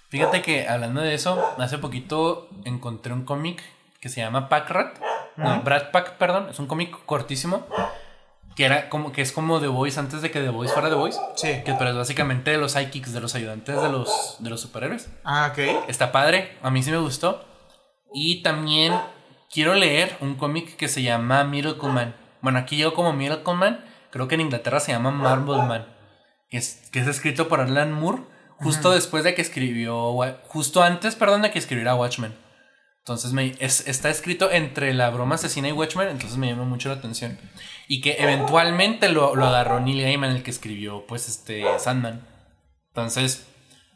[0.10, 3.62] Fíjate que hablando de eso, hace poquito encontré un cómic
[4.00, 4.98] que se llama Packrat.
[5.38, 6.50] No, Brad Pack, perdón.
[6.50, 7.68] Es un cómic cortísimo.
[8.56, 10.96] Que era como que es como The Voice antes de que The Voice fuera The
[10.96, 11.18] Voice.
[11.36, 11.62] Sí.
[11.64, 15.10] Que pero es básicamente de los sidekicks, de los ayudantes de los, de los superhéroes.
[15.24, 15.88] Ah, ok.
[15.88, 17.46] Está padre, a mí sí me gustó.
[18.14, 18.94] Y también
[19.52, 22.16] quiero leer un cómic que se llama Miracle Man.
[22.42, 25.86] Bueno, aquí yo como Miracle Man, creo que en Inglaterra se llama Marble Man.
[26.50, 28.24] Que es, que es escrito por Alan Moore
[28.60, 30.14] justo después de que escribió,
[30.48, 32.36] justo antes, perdón, de que escribiera Watchmen.
[33.00, 36.90] Entonces me, es- está escrito entre la broma asesina y Watchmen, entonces me llama mucho
[36.90, 37.40] la atención.
[37.92, 42.26] Y que eventualmente lo, lo agarró Neil Gaiman, el que escribió pues este Sandman.
[42.88, 43.46] Entonces,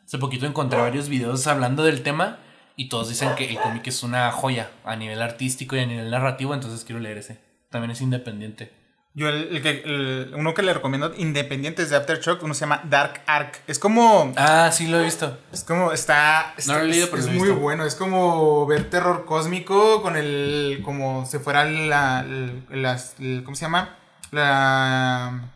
[0.05, 2.39] hace poquito encontré varios videos hablando del tema
[2.75, 6.11] y todos dicen que el cómic es una joya a nivel artístico y a nivel
[6.11, 7.39] narrativo, entonces quiero leer ese.
[7.69, 8.73] También es independiente.
[9.17, 12.81] Yo, el, el que, el- uno que le recomiendo independientes de Aftershock, uno se llama
[12.83, 13.61] Dark Ark.
[13.65, 14.33] Es como.
[14.35, 15.37] Ah, sí lo he visto.
[15.53, 15.93] Es como.
[15.93, 16.53] Está.
[16.67, 17.85] No lo he leído, pero es lo he muy bueno.
[17.85, 20.81] Es como ver terror cósmico con el.
[20.83, 22.25] Como si fuera la.
[22.27, 23.95] el- ¿Cómo se llama?
[24.31, 25.49] La.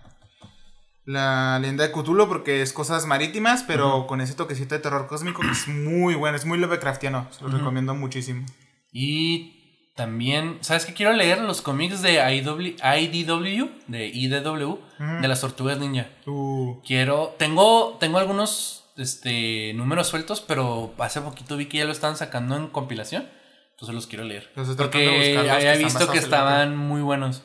[1.05, 5.41] la leyenda de Cthulhu porque es cosas marítimas, pero con ese toquecito de terror cósmico
[5.41, 8.45] que es muy bueno, es muy Lovecraftiano, se lo recomiendo muchísimo.
[8.93, 9.58] Y
[9.99, 10.93] también, ¿sabes qué?
[10.93, 14.79] Quiero leer los cómics de IW, IDW, de IDW,
[15.21, 16.07] de las tortugas ninja.
[16.25, 21.91] Uh, Quiero, tengo, tengo algunos este, números sueltos, pero hace poquito vi que ya lo
[21.91, 23.27] estaban sacando en compilación.
[23.71, 24.49] Entonces los quiero leer.
[24.55, 27.43] De Porque que había visto que estaban muy buenos.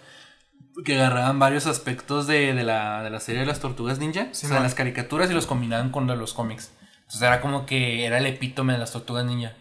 [0.85, 4.28] Que agarraban varios aspectos de, de la, de la serie de las tortugas ninja.
[4.31, 6.70] Sí, o sea, las caricaturas y los combinaban con los cómics.
[6.98, 9.55] Entonces era como que era el epítome de las tortugas ninja.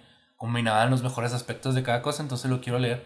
[0.44, 3.06] Combinaban los mejores aspectos de cada cosa, entonces lo quiero leer.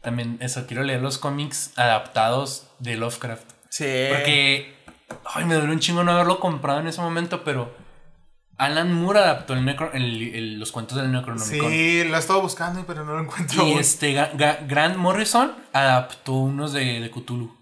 [0.00, 3.44] También eso, quiero leer los cómics adaptados de Lovecraft.
[3.68, 3.84] sí.
[4.08, 4.74] Porque,
[5.34, 7.74] ay, me duele un chingo no haberlo comprado en ese momento, pero
[8.56, 11.70] Alan Moore adaptó el necro- el- el- los cuentos del Necronomicon.
[11.70, 13.62] Sí, lo he estado buscando, pero no lo encuentro.
[13.66, 13.78] Y aún.
[13.78, 17.54] este, Ga- Ga- Grant Morrison adaptó unos de, de Cthulhu.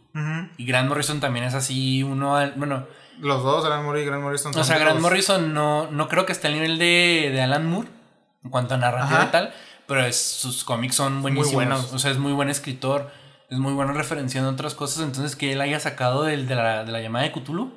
[0.57, 2.87] Y Grant Morrison también es así, uno, al- bueno,
[3.19, 4.57] Los dos, Alan Moore y Grant Morrison.
[4.57, 7.89] o sea, Grant Morrison no, no creo que esté al nivel de, de Alan Moore
[8.45, 9.29] en cuanto a narrativa Ajá.
[9.29, 9.55] y tal,
[9.87, 11.55] pero es- sus cómics son buenísimos.
[11.55, 11.93] buenos.
[11.93, 13.11] O sea, es muy buen escritor,
[13.51, 16.93] es muy bueno referenciando otras cosas, entonces que él haya sacado del- de, la, de
[16.93, 17.73] la llamada de Cthulhu,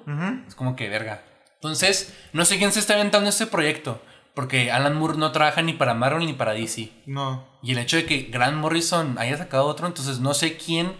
[0.47, 1.23] es como que verga.
[1.55, 4.01] Entonces, no sé quién se está inventando este proyecto,
[4.35, 6.91] porque Alan Moore no trabaja ni para Marvel ni para DC.
[7.07, 7.47] No.
[7.63, 10.95] Y el hecho de que Grant Morrison haya sacado otro, entonces no sé quién,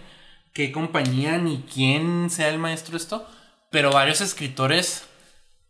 [0.54, 3.28] qué compañía, ni quién sea el maestro de esto,
[3.70, 5.04] pero varios escritores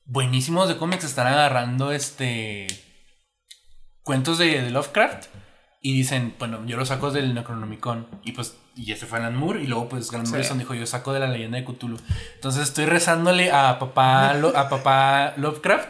[0.05, 2.67] buenísimos de cómics están agarrando este
[4.07, 5.25] cuentos de, de Lovecraft
[5.81, 9.61] y dicen, bueno, yo los saco del Necronomicon y pues y ese fue Alan Moore
[9.63, 10.31] y luego pues Grant Sí.
[10.31, 11.97] Morrison dijo, yo saco de la leyenda de Cthulhu.
[12.35, 15.87] Entonces estoy rezándole a papá Lo- a papá Lovecraft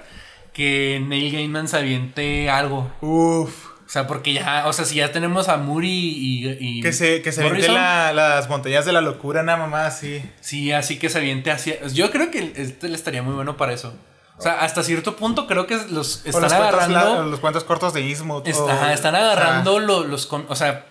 [0.54, 2.92] que Neil Gaiman se aviente algo.
[3.02, 3.68] Uf.
[3.86, 7.32] O sea, porque ya, o sea, si ya tenemos a Moore y, Que se, que
[7.32, 10.22] se la- las montañas de la locura, nada mamá, así.
[10.42, 11.88] Sí, así que se aviente hacia.
[11.88, 13.94] Yo creo que este le estaría muy bueno para eso.
[14.38, 17.16] O sea, hasta cierto punto creo que los están los cuentos, agarrando.
[17.24, 18.44] la- los cuentos cortos de Ismo.
[18.46, 20.28] est- o- ajá, están o sea, agarrando lo- los.
[20.28, 20.86] com- O sea,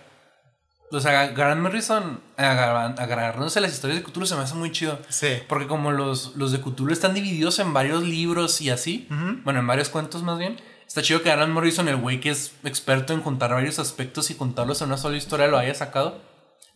[0.99, 4.99] sea, Grant Morrison agarrándose las historias de Cthulhu se me hace muy chido.
[5.09, 5.39] sí.
[5.47, 9.07] Porque como los, los de Cthulhu están divididos en varios libros y así,
[9.43, 12.53] bueno, en varios cuentos más bien, está chido que Grant Morrison, el güey que es
[12.63, 16.21] experto en juntar varios aspectos y contarlos en una sola historia, lo haya sacado.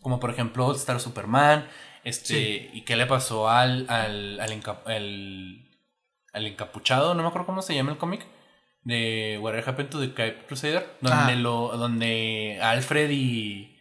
[0.00, 1.68] Como por ejemplo Star Superman,
[2.02, 4.40] este, y qué le pasó al, al,
[6.32, 8.26] al encapuchado, no me acuerdo cómo se llama el cómic,
[8.84, 11.34] de Whatever Happened to the Cape Crusader, donde, Ajá.
[11.36, 13.78] lo, donde Alfred y,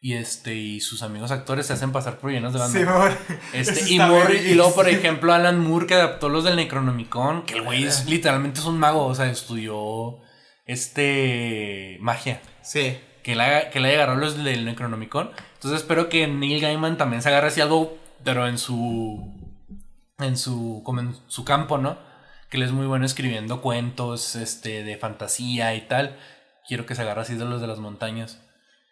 [0.00, 2.78] y, este, y sus amigos actores se hacen pasar por llenos de banda.
[2.78, 3.16] Sí, amor.
[3.52, 7.54] Este, y, bien, y luego, por ejemplo, Alan Moore, que adaptó los del Necronomicon, que
[7.54, 10.18] el güey es, literalmente es un mago, o sea, estudió
[10.66, 12.42] este magia.
[12.62, 12.98] Sí.
[13.22, 15.30] Que le, que le haya agarrado los del Necronomicon.
[15.54, 19.32] Entonces espero que Neil Gaiman también se agarre así algo, pero en su.
[20.22, 20.82] En su.
[20.84, 21.98] como en su campo, ¿no?
[22.50, 26.16] Que él es muy bueno escribiendo cuentos, este, de fantasía y tal.
[26.68, 28.40] Quiero que se agarre así de los de las montañas.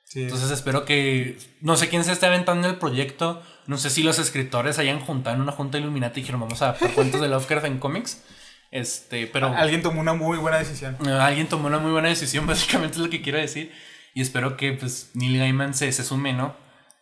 [0.04, 0.22] sí.
[0.22, 1.38] Entonces espero que.
[1.60, 3.42] No sé quién se esté aventando el proyecto.
[3.66, 6.70] No sé si los escritores hayan juntado en una junta Illuminati y dijeron vamos a
[6.70, 8.22] adaptar cuentos de Lovecraft en cómics.
[8.70, 9.48] Este, pero.
[9.48, 10.96] Alguien tomó una muy buena decisión.
[11.06, 13.72] eh, alguien tomó una muy buena decisión, básicamente es lo que quiero decir.
[14.14, 16.56] Y espero que pues Neil Gaiman se, se sume, ¿no?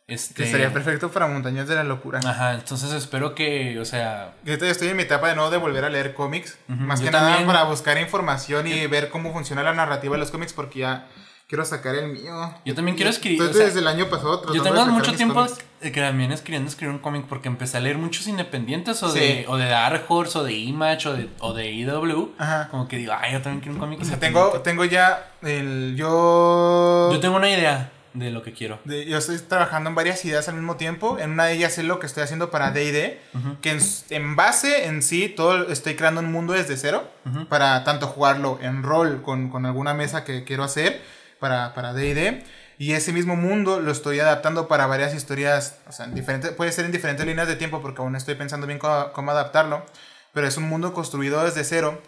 [0.08, 0.42] Este.
[0.42, 2.20] Que sería perfecto para Montañas de la Locura.
[2.24, 4.32] Ajá, entonces espero que, o sea.
[4.42, 6.58] Yo estoy en mi etapa de nuevo de volver a leer cómics.
[6.66, 10.30] Más yo que nada para buscar información y ver cómo funciona la narrativa de los
[10.30, 11.06] cómics porque ya
[11.46, 12.54] quiero sacar el mío.
[12.64, 15.46] Yo también quiero escribir, o sea, desde el año pasado Yo tengo mucho tiempo
[15.80, 19.18] que también escribiendo escribir un cómic porque empecé a leer muchos independientes o, Sí.
[19.18, 22.32] de, o de Dark Horse o de Image o de, o de IW.
[22.38, 22.68] Ajá.
[22.70, 25.96] Como que digo, ay, yo también quiero un cómic O sea, tengo, tengo ya el...
[25.96, 27.10] Yo...
[27.12, 28.80] Yo tengo una idea de lo que quiero.
[28.84, 31.18] de- yo estoy trabajando en varias ideas al mismo tiempo.
[31.18, 33.20] En una de ellas es lo que estoy haciendo para D&D.
[33.34, 33.60] Ujú.
[33.60, 33.78] Que en,
[34.10, 37.08] en base en sí, todo estoy creando un mundo desde cero.
[37.48, 41.00] Para tanto jugarlo en rol con, con alguna mesa que quiero hacer
[41.38, 42.42] para para D&D.
[42.78, 45.78] y ese mismo mundo lo estoy adaptando para varias historias.
[45.88, 48.66] O sea, en diferentes, puede ser en diferentes líneas de tiempo porque aún estoy pensando
[48.66, 49.84] bien cómo, cómo adaptarlo.
[50.32, 52.00] Pero es un mundo construido desde cero.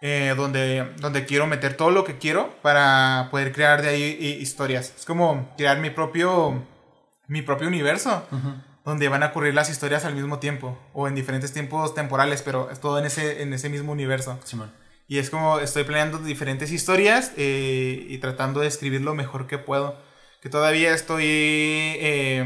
[0.00, 4.40] Eh, donde, donde quiero meter todo lo que quiero para poder crear de ahí hi-
[4.42, 4.94] historias.
[4.98, 6.62] Es como crear mi propio,
[7.26, 8.54] mi propio universo Ujú.
[8.84, 12.70] donde van a ocurrir las historias al mismo tiempo o en diferentes tiempos temporales, pero
[12.70, 14.38] es todo en ese, en ese mismo universo.
[15.06, 19.58] Y es como estoy planeando diferentes historias eh, y tratando de escribir lo mejor que
[19.58, 19.96] puedo.
[20.40, 22.42] Que todavía estoy eh,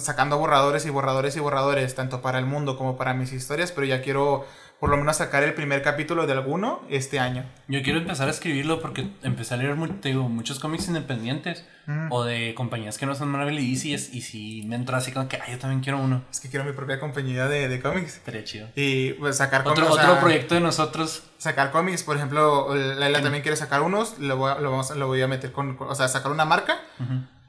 [0.00, 3.86] sacando borradores y borradores y borradores, tanto para el mundo como para mis historias, pero
[3.86, 4.44] ya quiero
[4.82, 7.44] por lo menos sacar el primer capítulo de alguno este año.
[7.68, 12.08] Yo quiero empezar a escribirlo porque empecé a leer muchos cómics independientes mm.
[12.10, 15.28] o de compañías que no son Marvel y DC y, si me entra así como
[15.28, 16.24] que, ay, yo también quiero uno.
[16.32, 18.16] Es que quiero mi propia compañía de, de cómics.
[18.16, 18.66] Estaría chido.
[18.74, 20.02] Y pues, sacar otro, cómics.
[20.02, 21.30] Otro proyecto de nosotros.
[21.38, 25.06] Sacar cómics, por ejemplo, Laila también quiere sacar unos, lo voy a, lo vamos, lo
[25.06, 26.80] voy a meter con, o sea, sacar una marca.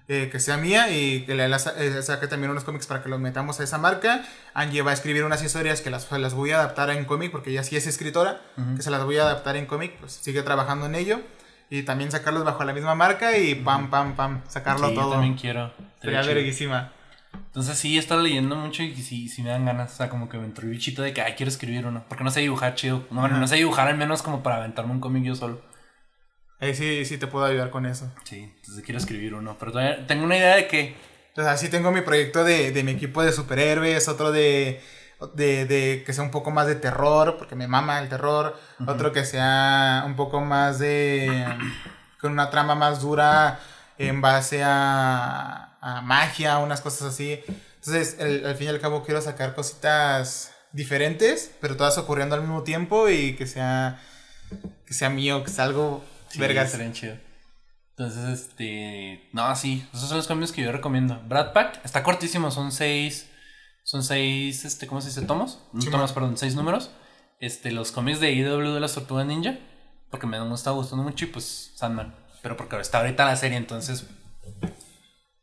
[0.09, 3.21] Eh, que sea mía y que le eh, saque también unos cómics para que los
[3.21, 4.25] metamos a esa marca.
[4.53, 7.51] Angie va a escribir unas historias que las, las voy a adaptar en cómic porque
[7.51, 8.41] ella sí es escritora,
[8.75, 11.21] que se las voy a adaptar en cómic, pues sigue trabajando en ello.
[11.69, 15.05] Y también sacarlos bajo la misma marca y pam, pam, pam, sacarlo todo.
[15.05, 15.73] Yo también quiero.
[16.01, 16.91] Sería verguísima.
[17.33, 19.93] Entonces sí, he estado leyendo mucho y sí, sí me dan ganas.
[19.93, 22.03] O sea, como que me entró el bichito de que, ay, quiero escribir uno.
[22.09, 23.07] Porque no sé dibujar chido.
[23.09, 25.61] No, no sé dibujar al menos como para aventarme un cómic yo solo.
[26.63, 28.09] Ahí sí, sí te puedo ayudar con eso.
[28.23, 29.57] Sí, entonces quiero escribir uno.
[29.59, 30.95] Pero todavía tengo una idea de que.
[31.35, 34.81] O sea, sí tengo mi proyecto de, de mi equipo de superhéroes, otro de,
[35.33, 38.57] de, de, que sea un poco más de terror, porque me mama el terror.
[38.87, 41.45] Otro que sea un poco más de.
[42.21, 43.59] con una trama más dura
[43.97, 47.43] en base a, a magia, unas cosas así.
[47.75, 52.63] Entonces, al fin y al cabo, quiero sacar cositas diferentes, pero todas ocurriendo al mismo
[52.63, 53.99] tiempo y que sea,
[54.85, 56.75] que sea mío, que sea algo Sí, Vergas.
[56.93, 57.15] chido.
[57.95, 59.29] Entonces, este.
[59.33, 59.87] No, sí.
[59.93, 61.21] Esos son los cambios que yo recomiendo.
[61.27, 62.49] Brad Pack está cortísimo.
[62.49, 63.29] Son seis.
[63.83, 64.65] Son seis.
[64.65, 65.21] Este, ¿Cómo se dice?
[65.21, 65.59] ¿Tomos?
[65.79, 66.35] Sí, tomos, perdón.
[66.37, 66.89] Seis números.
[67.39, 69.59] Este, los cómics de IW de las Tortugas Ninja.
[70.09, 71.25] Porque me han estado gustando mucho.
[71.25, 72.15] Y pues, Sandman.
[72.41, 73.57] Pero porque está ahorita la serie.
[73.57, 74.07] Entonces.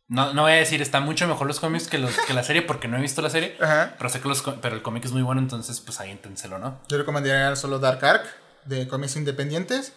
[0.08, 2.62] No, no voy a decir, están mucho mejor los cómics que, los, que la serie
[2.62, 3.56] porque no he visto la serie.
[3.60, 3.94] Ajá.
[3.96, 6.80] Pero sé que los, pero el cómic es muy bueno, entonces pues ahí inténselo, ¿no?
[6.88, 8.24] Yo recomendaría solo Dark Arc
[8.64, 9.92] de cómics independientes.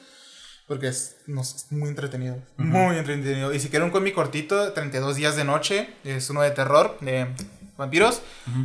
[0.67, 1.17] Porque es,
[1.69, 2.37] muy entretenido.
[2.57, 3.53] Muy entretenido.
[3.53, 7.27] Y si quieren un cómic cortito, 32 días de noche, es uno de terror, de
[7.77, 8.21] vampiros.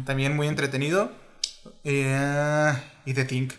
[0.07, 1.11] También muy entretenido.
[1.85, 2.73] Eh,
[3.05, 3.53] y The Think.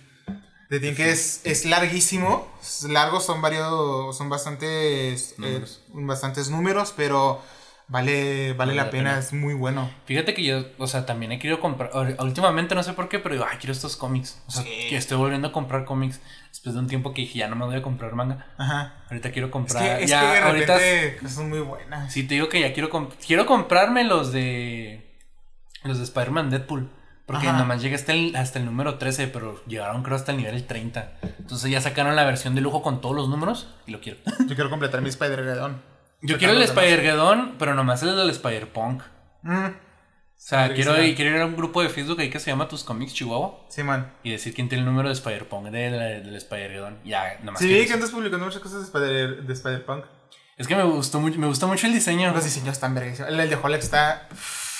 [0.69, 2.47] The Think es, es larguísimo.
[2.61, 4.15] Es largo, son varios.
[4.17, 5.35] Son bastantes.
[5.43, 7.41] Eh, bastantes números, pero
[7.89, 9.89] Vale, vale, la, pena, es muy bueno.
[10.05, 11.89] Fíjate que yo, o sea, también he querido comprar,
[12.19, 14.43] últimamente no sé por qué, pero digo, ay, quiero estos cómics.
[14.47, 17.47] O sea, que estoy volviendo a comprar cómics después de un tiempo que dije, ya
[17.47, 18.45] no me voy a comprar manga.
[18.59, 18.93] Ajá.
[19.09, 19.83] Ahorita quiero comprar.
[19.83, 22.13] Es que, es ya, que de ahorita son muy buenas.
[22.13, 25.17] Sí, te digo que ya quiero, quiero comprarme los de,
[25.83, 26.91] los de Spider-Man Deadpool.
[27.25, 30.65] Porque nomás llegué hasta el, hasta el número 13, pero llegaron creo hasta el nivel
[30.65, 31.13] 30.
[31.37, 34.17] Entonces ya sacaron la versión de lujo con todos los números y lo quiero.
[34.47, 35.88] Yo quiero completar mi Spider-Geddon.
[36.21, 39.03] Yo quiero el Spider-Geddon, pero nomás el del Spider-Punk.
[39.43, 39.65] Mm.
[39.65, 42.83] O sea, quiero, quiero ir a un grupo de Facebook ahí que se llama Tus
[42.83, 43.65] Comics Chihuahua.
[43.69, 44.13] Sí, man.
[44.23, 46.99] Y decir quién tiene el número de Spider-Punk del, del Spider-Geddon.
[47.03, 47.61] Ya, nomás.
[47.61, 50.05] Sí, que andas publicando muchas cosas de Spider-Punk.
[50.60, 52.34] Es que me gustó, mucho, me gustó mucho el diseño.
[52.34, 53.31] Los diseños están verguísimos.
[53.31, 54.27] El, de Hulk está.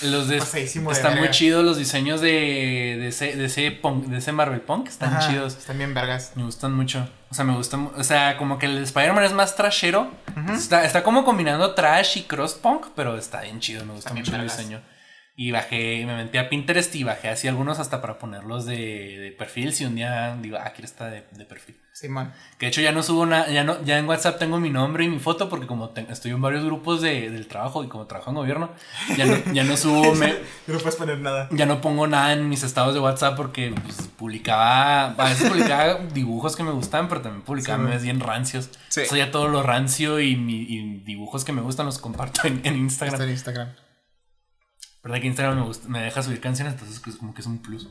[0.02, 4.60] Los de, están muy chidos los diseños de, de, ese, de, ese de ese Marvel
[4.60, 4.90] Punk.
[4.90, 5.56] Están chidos.
[5.58, 6.34] Están bien vergas.
[6.36, 7.08] Me gustan mucho.
[7.32, 7.78] O sea, me gusta.
[7.78, 10.12] O sea, como que el Spider-Man es más trashero.
[10.54, 13.86] está, está como combinando trash y cross punk, pero está bien chido.
[13.86, 14.82] Me gusta mucho el diseño.
[15.40, 18.76] Y bajé, me metí a Pinterest y bajé así algunos hasta para ponerlos de,
[19.20, 19.72] de perfil.
[19.72, 21.78] Si un día digo, ah, quiero estar de, de perfil.
[21.94, 22.34] Sí, man.
[22.58, 25.06] Que de hecho ya no subo nada, ya no, ya en WhatsApp tengo mi nombre
[25.06, 28.32] y mi foto porque como estoy en varios grupos de, del trabajo y como trabajo
[28.32, 28.72] en gobierno,
[29.16, 30.14] ya no, ya no subo.
[30.16, 30.36] me,
[30.68, 31.48] no puedes poner nada.
[31.52, 36.00] Ya no pongo nada en mis estados de WhatsApp porque pues, publicaba, a veces publicaba
[36.14, 38.72] dibujos que me gustaban, pero también publicaba memes bien rancios.
[38.90, 39.04] Sí.
[39.10, 40.66] O ya todo lo rancio y, mi,
[41.06, 43.14] dibujos que me gustan los comparto en, en Instagram.
[43.14, 43.89] Está en Instagram.
[45.10, 46.74] ¿Verdad que Instagram me, me deja subir canciones?
[46.74, 47.88] Entonces es como que es un plus.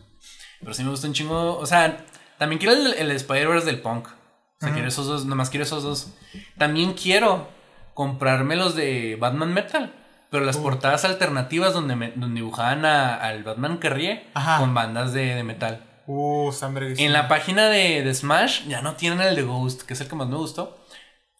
[0.60, 1.58] Pero sí me gusta un chingo.
[1.58, 2.04] O sea,
[2.38, 4.06] también quiero el, el Spider-Verse del punk.
[4.06, 6.14] O sea, quiero esos dos, nomás quiero esos dos.
[6.58, 7.48] También quiero
[7.92, 9.92] comprarme los de Batman Metal.
[10.30, 10.62] Pero las uh.
[10.62, 14.26] portadas alternativas donde, me, donde dibujaban al Batman que ríe
[14.58, 15.84] con bandas de, de metal.
[16.06, 16.52] Uh,
[16.98, 20.06] en la página de, de, Smash ya no tienen el de Ghost, que es el
[20.06, 20.78] que más me gustó.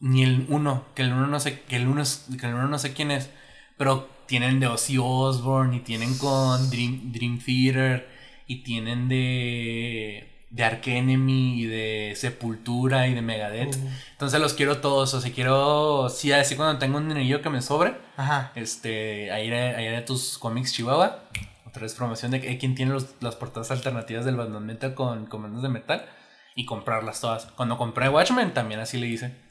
[0.00, 2.02] Ni el 1, que el 1 no sé, que el 1
[2.40, 3.30] que el uno no sé quién es.
[3.76, 8.08] Pero tienen de Ozzy Osbourne y tienen con Dream, Dream Theater
[8.46, 13.76] y tienen de de Ark Enemy y de Sepultura y de Megadeth.
[14.12, 15.12] Entonces los quiero todos.
[15.14, 18.52] O sea, quiero, sí, así cuando tengo un dinero que me sobre, Ajá.
[18.54, 21.24] este, ahí de tus cómics Chihuahua.
[21.66, 26.06] Otra vez promoción de quien tiene las portadas alternativas del Metal con comandos de metal
[26.54, 27.44] y comprarlas todas.
[27.56, 29.47] Cuando compré Watchmen también así le hice.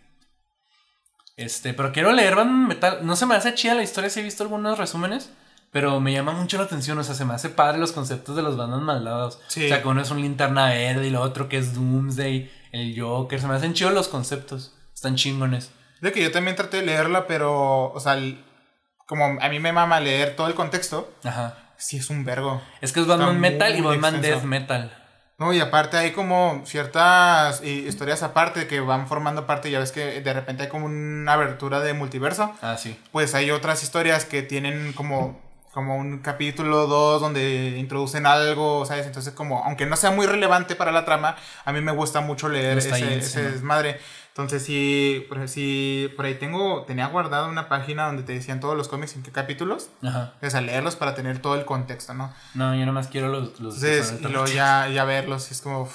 [1.37, 2.99] Este, pero quiero leer Batman Metal.
[3.03, 5.29] No se me hace chida la historia, si he visto algunos resúmenes.
[5.71, 8.41] Pero me llama mucho la atención, o sea, se me hace padre los conceptos de
[8.41, 9.35] los bandas maldados.
[9.47, 12.99] O sea, que uno es un linterna verde y lo otro que es Doomsday, el
[12.99, 13.39] Joker.
[13.39, 14.73] Se me hacen chidos los conceptos.
[14.93, 15.71] Están chingones.
[16.01, 18.17] De que yo también traté de leerla, pero, o sea,
[19.05, 21.55] como a mí me mama leer todo el contexto, Ajá.
[21.77, 22.61] sí es un vergo.
[22.81, 24.39] Es que es Batman Metal y Batman extenso.
[24.39, 25.06] Death Metal.
[25.39, 29.91] No, y aparte hay como ciertas eh, historias aparte que van formando parte, ya ves
[29.91, 32.55] que de repente hay como una abertura de multiverso.
[32.63, 32.99] Ah, sí.
[33.11, 35.39] Pues hay otras historias que tienen como,
[35.73, 39.05] como un capítulo 2 donde introducen algo, ¿sabes?
[39.05, 41.35] Entonces como, aunque no sea muy relevante para la trama,
[41.65, 43.99] a mí me gusta mucho leer Está ahí ese, ese desmadre.
[44.37, 48.77] Entonces sí, por, sí, por ahí tengo, tenía guardado una página donde te decían todos
[48.77, 49.89] los cómics en qué capítulos.
[50.03, 50.33] Ajá.
[50.39, 52.31] O sea, leerlos para tener todo el contexto, ¿no?
[52.53, 53.59] No, yo nomás quiero los.
[53.59, 55.89] los Entonces, y luego ya, ya verlos, es como...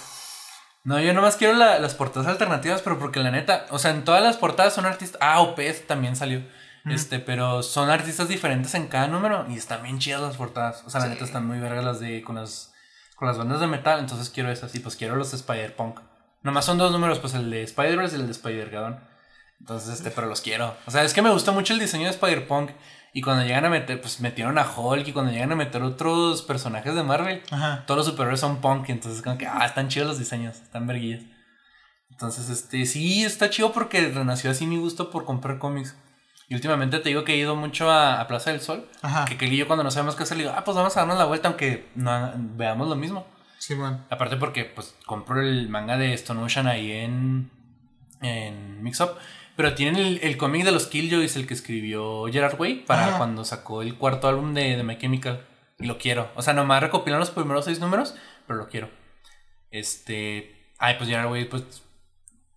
[0.83, 4.03] No, yo nomás quiero la- las portadas alternativas, pero porque la neta, o sea, en
[4.03, 5.21] todas las portadas son artistas.
[5.23, 6.43] Ah, Opeth también salió.
[6.87, 10.83] Este, pero son artistas diferentes en cada número y están bien chidas las portadas.
[10.85, 11.13] O sea, la Sí.
[11.13, 12.73] neta están muy vergas las de con las
[13.15, 16.01] con las bandas de metal, entonces quiero esas y pues quiero los de Spider-Punk.
[16.43, 19.01] Nomás son dos números, pues el de Spider-Verse y el de Spider-Gadon.
[19.61, 20.77] Entonces, este, pero los quiero.
[20.87, 22.71] O sea, es que me gusta mucho el diseño de Spider-Punk
[23.15, 26.43] y cuando llegan a meter, pues metieron a Hulk y cuando llegan a meter otros
[26.43, 27.85] personajes de Marvel, Ajá.
[27.87, 31.23] todos los superhéroes son punk, entonces como que, ah, están chidos los diseños, están verguillas.
[32.11, 35.97] Entonces, este, sí, está chido porque renació así mi gusto por comprar cómics.
[36.49, 38.89] Y últimamente te digo que he ido mucho a, a Plaza del Sol.
[39.01, 39.25] Ajá.
[39.25, 41.01] Que Kelly y yo cuando no sabemos qué hacer, le digo, ah, pues vamos a
[41.01, 43.27] darnos la vuelta aunque no veamos lo mismo.
[43.63, 44.05] Sí, bueno.
[44.11, 47.49] Aparte porque, pues, compro el manga de Stone Ocean ahí en,
[48.21, 49.13] en Mix Up.
[49.55, 53.19] Pero tienen el, el cómic de los Killjoys, el que escribió Gerard Way, para Ajá.
[53.19, 55.47] cuando sacó el cuarto álbum de, de My Chemical.
[55.79, 56.33] Y lo quiero.
[56.35, 58.17] O sea, nomás recopilan los primeros seis números,
[58.49, 58.91] pero lo quiero.
[59.71, 60.73] Este.
[60.79, 61.85] Ay, pues Gerard Way, pues.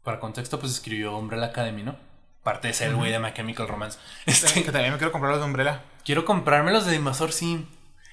[0.01, 1.99] Para contexto, pues escribió Umbrella Academy, ¿no?
[2.41, 3.99] Parte de ser el güey de My Chemical Romance.
[4.25, 5.83] Este, Que también me quiero comprar los de Umbrella.
[6.03, 7.67] Quiero comprarme los de Invasor Sim.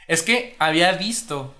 [0.09, 1.55] Es que había visto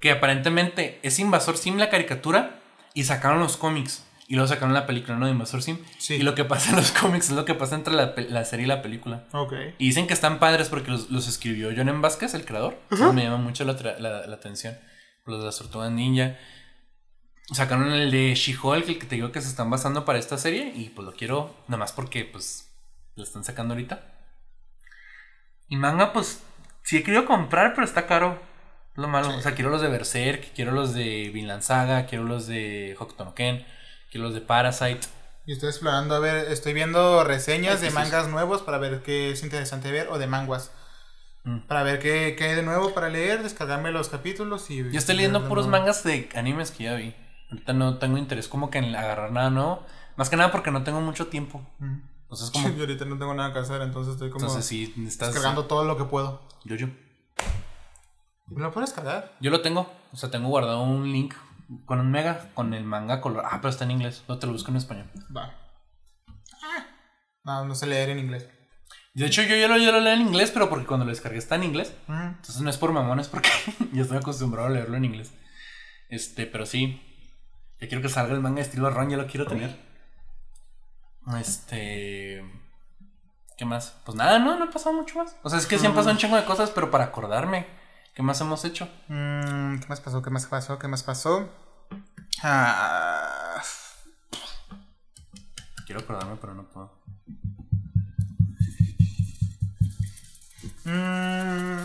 [0.00, 2.60] que aparentemente es Invasor Sim la caricatura
[2.94, 4.04] y sacaron los cómics.
[4.30, 5.24] Y luego sacaron la película, ¿no?
[5.24, 5.78] De Invasor Sim.
[5.98, 6.14] Sí.
[6.16, 8.66] Y lo que pasa en los cómics es lo que pasa entre la, la serie
[8.66, 9.26] y la película.
[9.32, 9.54] Ok.
[9.78, 11.92] Y dicen que están padres porque los, los escribió M.
[12.00, 12.78] Vázquez, el creador.
[12.90, 14.76] Eso me llama mucho la- la atención.
[15.24, 16.36] Los de las tortugas ninja.
[17.52, 20.72] Sacaron el de She-Hulk, el que te digo que se están basando para esta serie.
[20.74, 22.70] Y pues lo quiero, nada más porque pues
[23.16, 24.02] lo están sacando ahorita.
[25.68, 26.42] Y manga, pues
[26.82, 28.40] sí he querido comprar, pero está caro.
[28.98, 29.28] Lo malo.
[29.36, 33.24] O sea, quiero los de Berserk, quiero los de Vinland Saga, quiero los de Hokuto
[33.24, 33.64] no Ken,
[34.10, 35.06] quiero los de Parasite.
[35.46, 38.78] Y estoy explorando, a ver, estoy viendo reseñas de Ay, ¿qué es mangas nuevos para
[38.78, 40.72] ver qué es interesante ver, o de manguas.
[41.44, 41.60] Mm.
[41.68, 44.78] Para ver qué, qué hay de nuevo para leer, descargarme los capítulos y...
[44.90, 45.80] Yo estoy leyendo puros nuevo.
[45.80, 47.14] mangas de animes que ya vi.
[47.52, 49.86] Ahorita no tengo interés como que en agarrar nada nuevo.
[50.16, 51.64] Más que nada porque no tengo mucho tiempo.
[51.78, 52.00] Mm.
[52.22, 52.68] Entonces como...
[52.76, 55.28] Yo ahorita no tengo nada que hacer, entonces estoy como Entonces sí, estás...
[55.28, 56.42] descargando todo lo que puedo.
[56.64, 56.88] Yo, yo.
[58.50, 59.36] ¿Me lo puedo descargar?
[59.40, 59.92] Yo lo tengo.
[60.12, 61.34] O sea, tengo guardado un link
[61.84, 63.44] con un mega, con el manga color.
[63.46, 64.24] Ah, pero está en inglés.
[64.28, 65.10] No te lo busco en español.
[65.34, 65.54] Va.
[66.62, 66.86] Ah.
[67.44, 68.48] No, no sé leer en inglés.
[69.14, 71.38] De hecho, yo ya lo, yo lo leo en inglés, pero porque cuando lo descargué
[71.38, 71.94] está en inglés.
[72.06, 72.28] Mm.
[72.36, 73.50] Entonces no es por mamones, porque
[73.92, 75.32] ya estoy acostumbrado a leerlo en inglés.
[76.08, 77.02] Este, pero sí.
[77.80, 79.76] Ya quiero que salga el manga de estilo Ron, ya lo quiero tener.
[81.38, 82.42] Este.
[83.56, 84.00] ¿Qué más?
[84.04, 85.36] Pues nada, no, no ha pasado mucho más.
[85.42, 87.66] O sea, es que sí han pasado un chingo de cosas, pero para acordarme,
[88.18, 88.86] ¿qué más hemos hecho?
[89.06, 90.20] Mm, ¿Qué más pasó?
[90.22, 90.76] ¿Qué más pasó?
[90.78, 91.48] ¿Qué más pasó?
[92.42, 93.62] Ah,
[95.86, 96.92] Quiero acordarme, pero no puedo.
[100.84, 101.78] mm,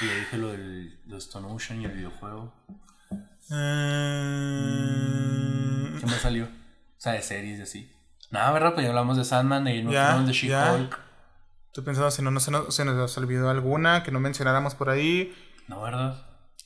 [0.00, 2.52] Y ya dije lo del de Stone Ocean y el videojuego.
[3.48, 3.54] mm,
[6.00, 6.44] ¿Qué más salió?
[6.46, 6.48] O
[6.98, 7.92] sea, de series y así.
[8.30, 8.74] Nada, ¿verdad?
[8.74, 10.32] Pues ya hablamos de Sandman, de Game of Thrones, de.
[10.34, 10.98] She-Hulk.
[11.76, 14.88] Estoy pensando si no, no se, nos, se nos olvidó alguna que no mencionáramos por
[14.88, 15.36] ahí.
[15.68, 16.16] No, ¿verdad?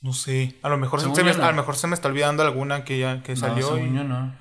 [0.01, 0.57] No sé.
[0.63, 1.43] A lo mejor, se, Según se me, no.
[1.43, 3.75] a lo mejor se me está olvidando alguna que ya que No, salió.
[3.75, 4.33] y según yo no.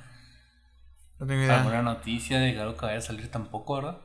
[1.19, 1.59] no tengo idea.
[1.59, 3.99] Alguna noticia de algo que vaya a salir tampoco, ¿verdad?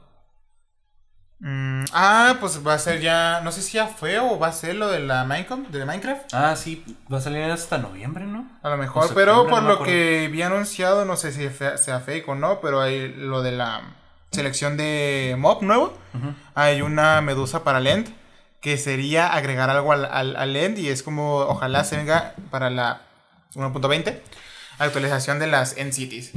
[1.38, 3.42] Mm, ah, pues va a ser ya.
[3.44, 5.68] No sé si ya fue o va a ser lo de la Minecraft.
[5.70, 6.34] De Minecraft.
[6.34, 6.84] Ah, sí,
[7.14, 8.50] va a salir hasta noviembre, ¿no?
[8.64, 12.28] A lo mejor, pero por no lo que vi anunciado, no sé si sea fake
[12.28, 13.84] o no, pero hay lo de la
[14.36, 15.98] selección de mob nuevo.
[16.54, 18.08] Hay una medusa para Lend,
[18.62, 22.70] que sería agregar algo al, al, al Lend y es como, ojalá se venga para
[22.70, 23.02] la
[23.54, 24.20] 1.20,
[24.80, 26.32] actualización de las End Cities.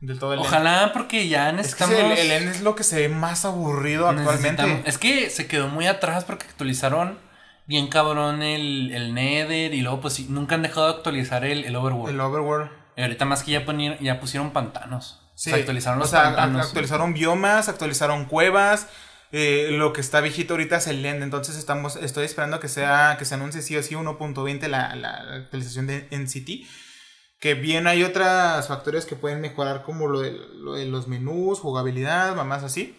[0.00, 0.48] Del todo el End.
[0.48, 1.94] Ojalá, porque ya Es que necesitamos.
[1.96, 4.82] el, el End es lo que se ve más aburrido actualmente.
[4.86, 7.18] Es que se quedó muy atrás porque actualizaron
[7.66, 11.76] bien cabrón el, el Nether y luego, pues nunca han dejado de actualizar el, el
[11.76, 12.14] Overworld.
[12.14, 12.70] El Overworld.
[12.96, 15.19] Y ahorita más que ya, ponieron, ya pusieron pantanos.
[15.40, 16.66] Sí, O sea, actualizaron o los sea, pantanos.
[16.66, 18.88] actualizaron biomas, actualizaron cuevas.
[19.32, 23.16] eh, lo que está viejito ahorita es el End, entonces estamos, estoy esperando que sea
[23.18, 26.66] que se anuncie sí o sí 1.20 la, la actualización de NCT.
[27.38, 31.58] Que bien hay otros factores que pueden mejorar como lo de, lo de los menús,
[31.60, 32.98] jugabilidad, mamás así.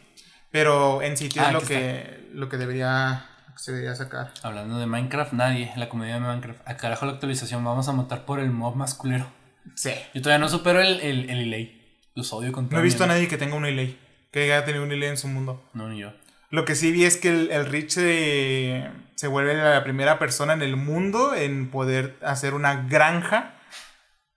[0.49, 4.33] Pero en sitio Ah, es lo que, lo que debería, se debería sacar.
[4.41, 6.61] Hablando de Minecraft, nadie, la comedia de Minecraft.
[6.67, 9.31] A carajo la actualización, vamos a montar por el mob más culero.
[9.75, 9.91] Sí.
[10.15, 11.80] Yo todavía no supero el, el, el delay.
[12.15, 13.97] Los odio con No he visto a nadie que tenga un delay.
[14.31, 15.63] Que haya tenido un delay en su mundo.
[15.73, 16.13] No, ni yo.
[16.49, 20.53] Lo que sí vi es que el, el Rich se, se vuelve la primera persona
[20.53, 23.55] en el mundo en poder hacer una granja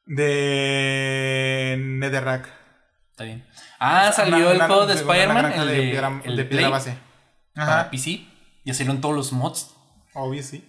[0.06, 2.48] de Netherrack.
[3.10, 3.46] Está bien.
[3.78, 6.48] Ah, salió Una- el una- juego de Spider-Man, el de de, piedra, el de de
[6.48, 6.98] piedra Play, base.
[7.54, 7.90] para Ajá.
[7.90, 8.26] PC.
[8.64, 9.74] Ya salieron todos los mods.
[10.14, 10.68] Obvio, sí.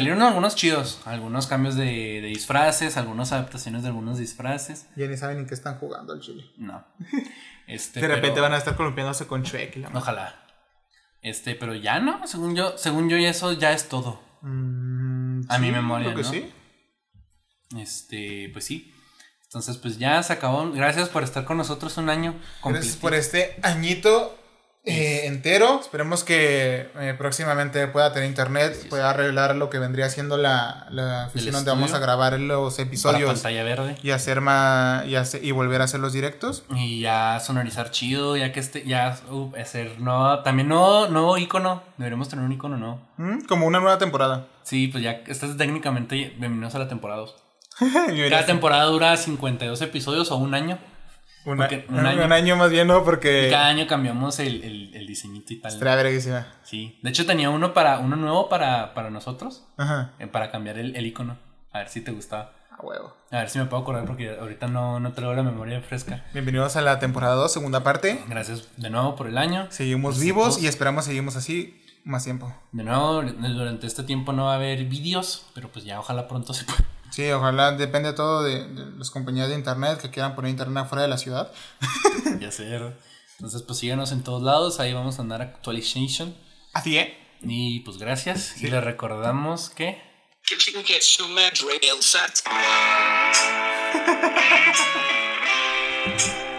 [0.00, 1.84] Salieron algunos chidos, algunos cambios de,
[2.20, 4.86] de disfraces, algunas adaptaciones de algunos disfraces.
[4.96, 6.44] Ya ni saben en qué están jugando al chile.
[6.56, 6.84] No.
[7.68, 9.98] Este, De repente pero- van a estar columpiándose con Shrek y la madre.
[10.00, 10.46] Ojalá.
[11.20, 14.22] Este, pero ya no, según yo, según yo, eso ya es todo.
[14.42, 16.46] Mm, A mi memoria, creo que ¿no?
[16.46, 16.52] sí.
[17.76, 18.94] Este, pues sí.
[19.44, 20.70] Entonces, pues ya se acabó.
[20.72, 22.32] Gracias por estar con nosotros un año.
[22.34, 23.00] Gracias completito.
[23.00, 24.38] por este añito
[24.86, 25.80] eh, entero.
[25.80, 31.26] Esperemos que eh, próximamente pueda tener internet, pueda arreglar lo que vendría siendo la, la
[31.26, 33.96] oficina donde vamos a grabar los episodios pantalla verde.
[34.02, 36.64] y hacer más y, hacer- y volver a hacer los directos.
[36.70, 41.82] Y ya sonorizar chido, ya que este, ya uh, hacer nueva, también nuevo, nuevo icono.
[41.96, 43.00] Deberíamos tener un icono nuevo.
[43.16, 44.46] Mm, Como una nueva temporada.
[44.62, 47.36] Sí, pues ya, esta es técnicamente bienvenidos a la temporada 2.
[48.12, 50.78] Mira, Cada temporada dura 52 episodios o un año.
[51.46, 52.32] Una- porque un un, año.
[52.34, 52.56] año.
[52.56, 53.02] más bien, ¿no?
[53.04, 55.72] Porque cada año cambiamos el, el, el diseñito y tal.
[55.72, 56.46] estaría verguísima.
[56.62, 56.98] Sí.
[57.02, 59.64] De hecho tenía uno para, uno nuevo para, para nosotros.
[59.78, 60.12] Ajá.
[60.18, 61.38] eh, para cambiar el, el icono.
[61.72, 62.52] A ver si te gustaba.
[62.78, 63.16] A huevo.
[63.30, 66.24] A ver si me puedo acordar porque ahorita no, no traigo la memoria fresca.
[66.34, 68.22] Bienvenidos a la temporada 2, segunda parte.
[68.28, 69.66] Gracias de nuevo por el año.
[69.70, 72.54] Seguimos vivos y esperamos seguimos así más tiempo.
[72.72, 76.52] De nuevo, durante este tiempo no va a haber vídeos, pero pues ya ojalá pronto
[76.54, 76.84] se pueda.
[77.10, 81.02] Sí, ojalá depende todo de, de las compañías de internet que quieran poner internet afuera
[81.02, 81.52] de la ciudad.
[82.40, 82.98] ya ser.
[83.38, 84.80] Entonces, pues síganos en todos lados.
[84.80, 86.36] Ahí vamos a andar actualization.
[86.72, 87.08] Así es.
[87.42, 88.60] Y pues gracias.
[88.62, 90.00] Y les recordamos que.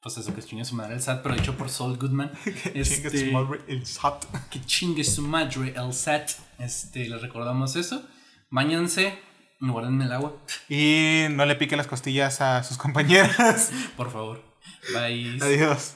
[0.00, 2.30] Pues eso, que chingue su madre el SAT, pero hecho por Saul Goodman.
[2.44, 4.24] Chingue Este, su madre, el SAT.
[4.50, 6.30] que chingue su madre el SAT.
[6.58, 8.06] Este, les recordamos eso.
[8.50, 9.18] Báñense
[9.60, 10.36] y guárdenme el agua,
[10.68, 13.70] Y no le piquen las costillas a sus compañeras.
[13.96, 14.42] por favor.
[14.94, 15.38] Bye.
[15.42, 15.94] Adiós.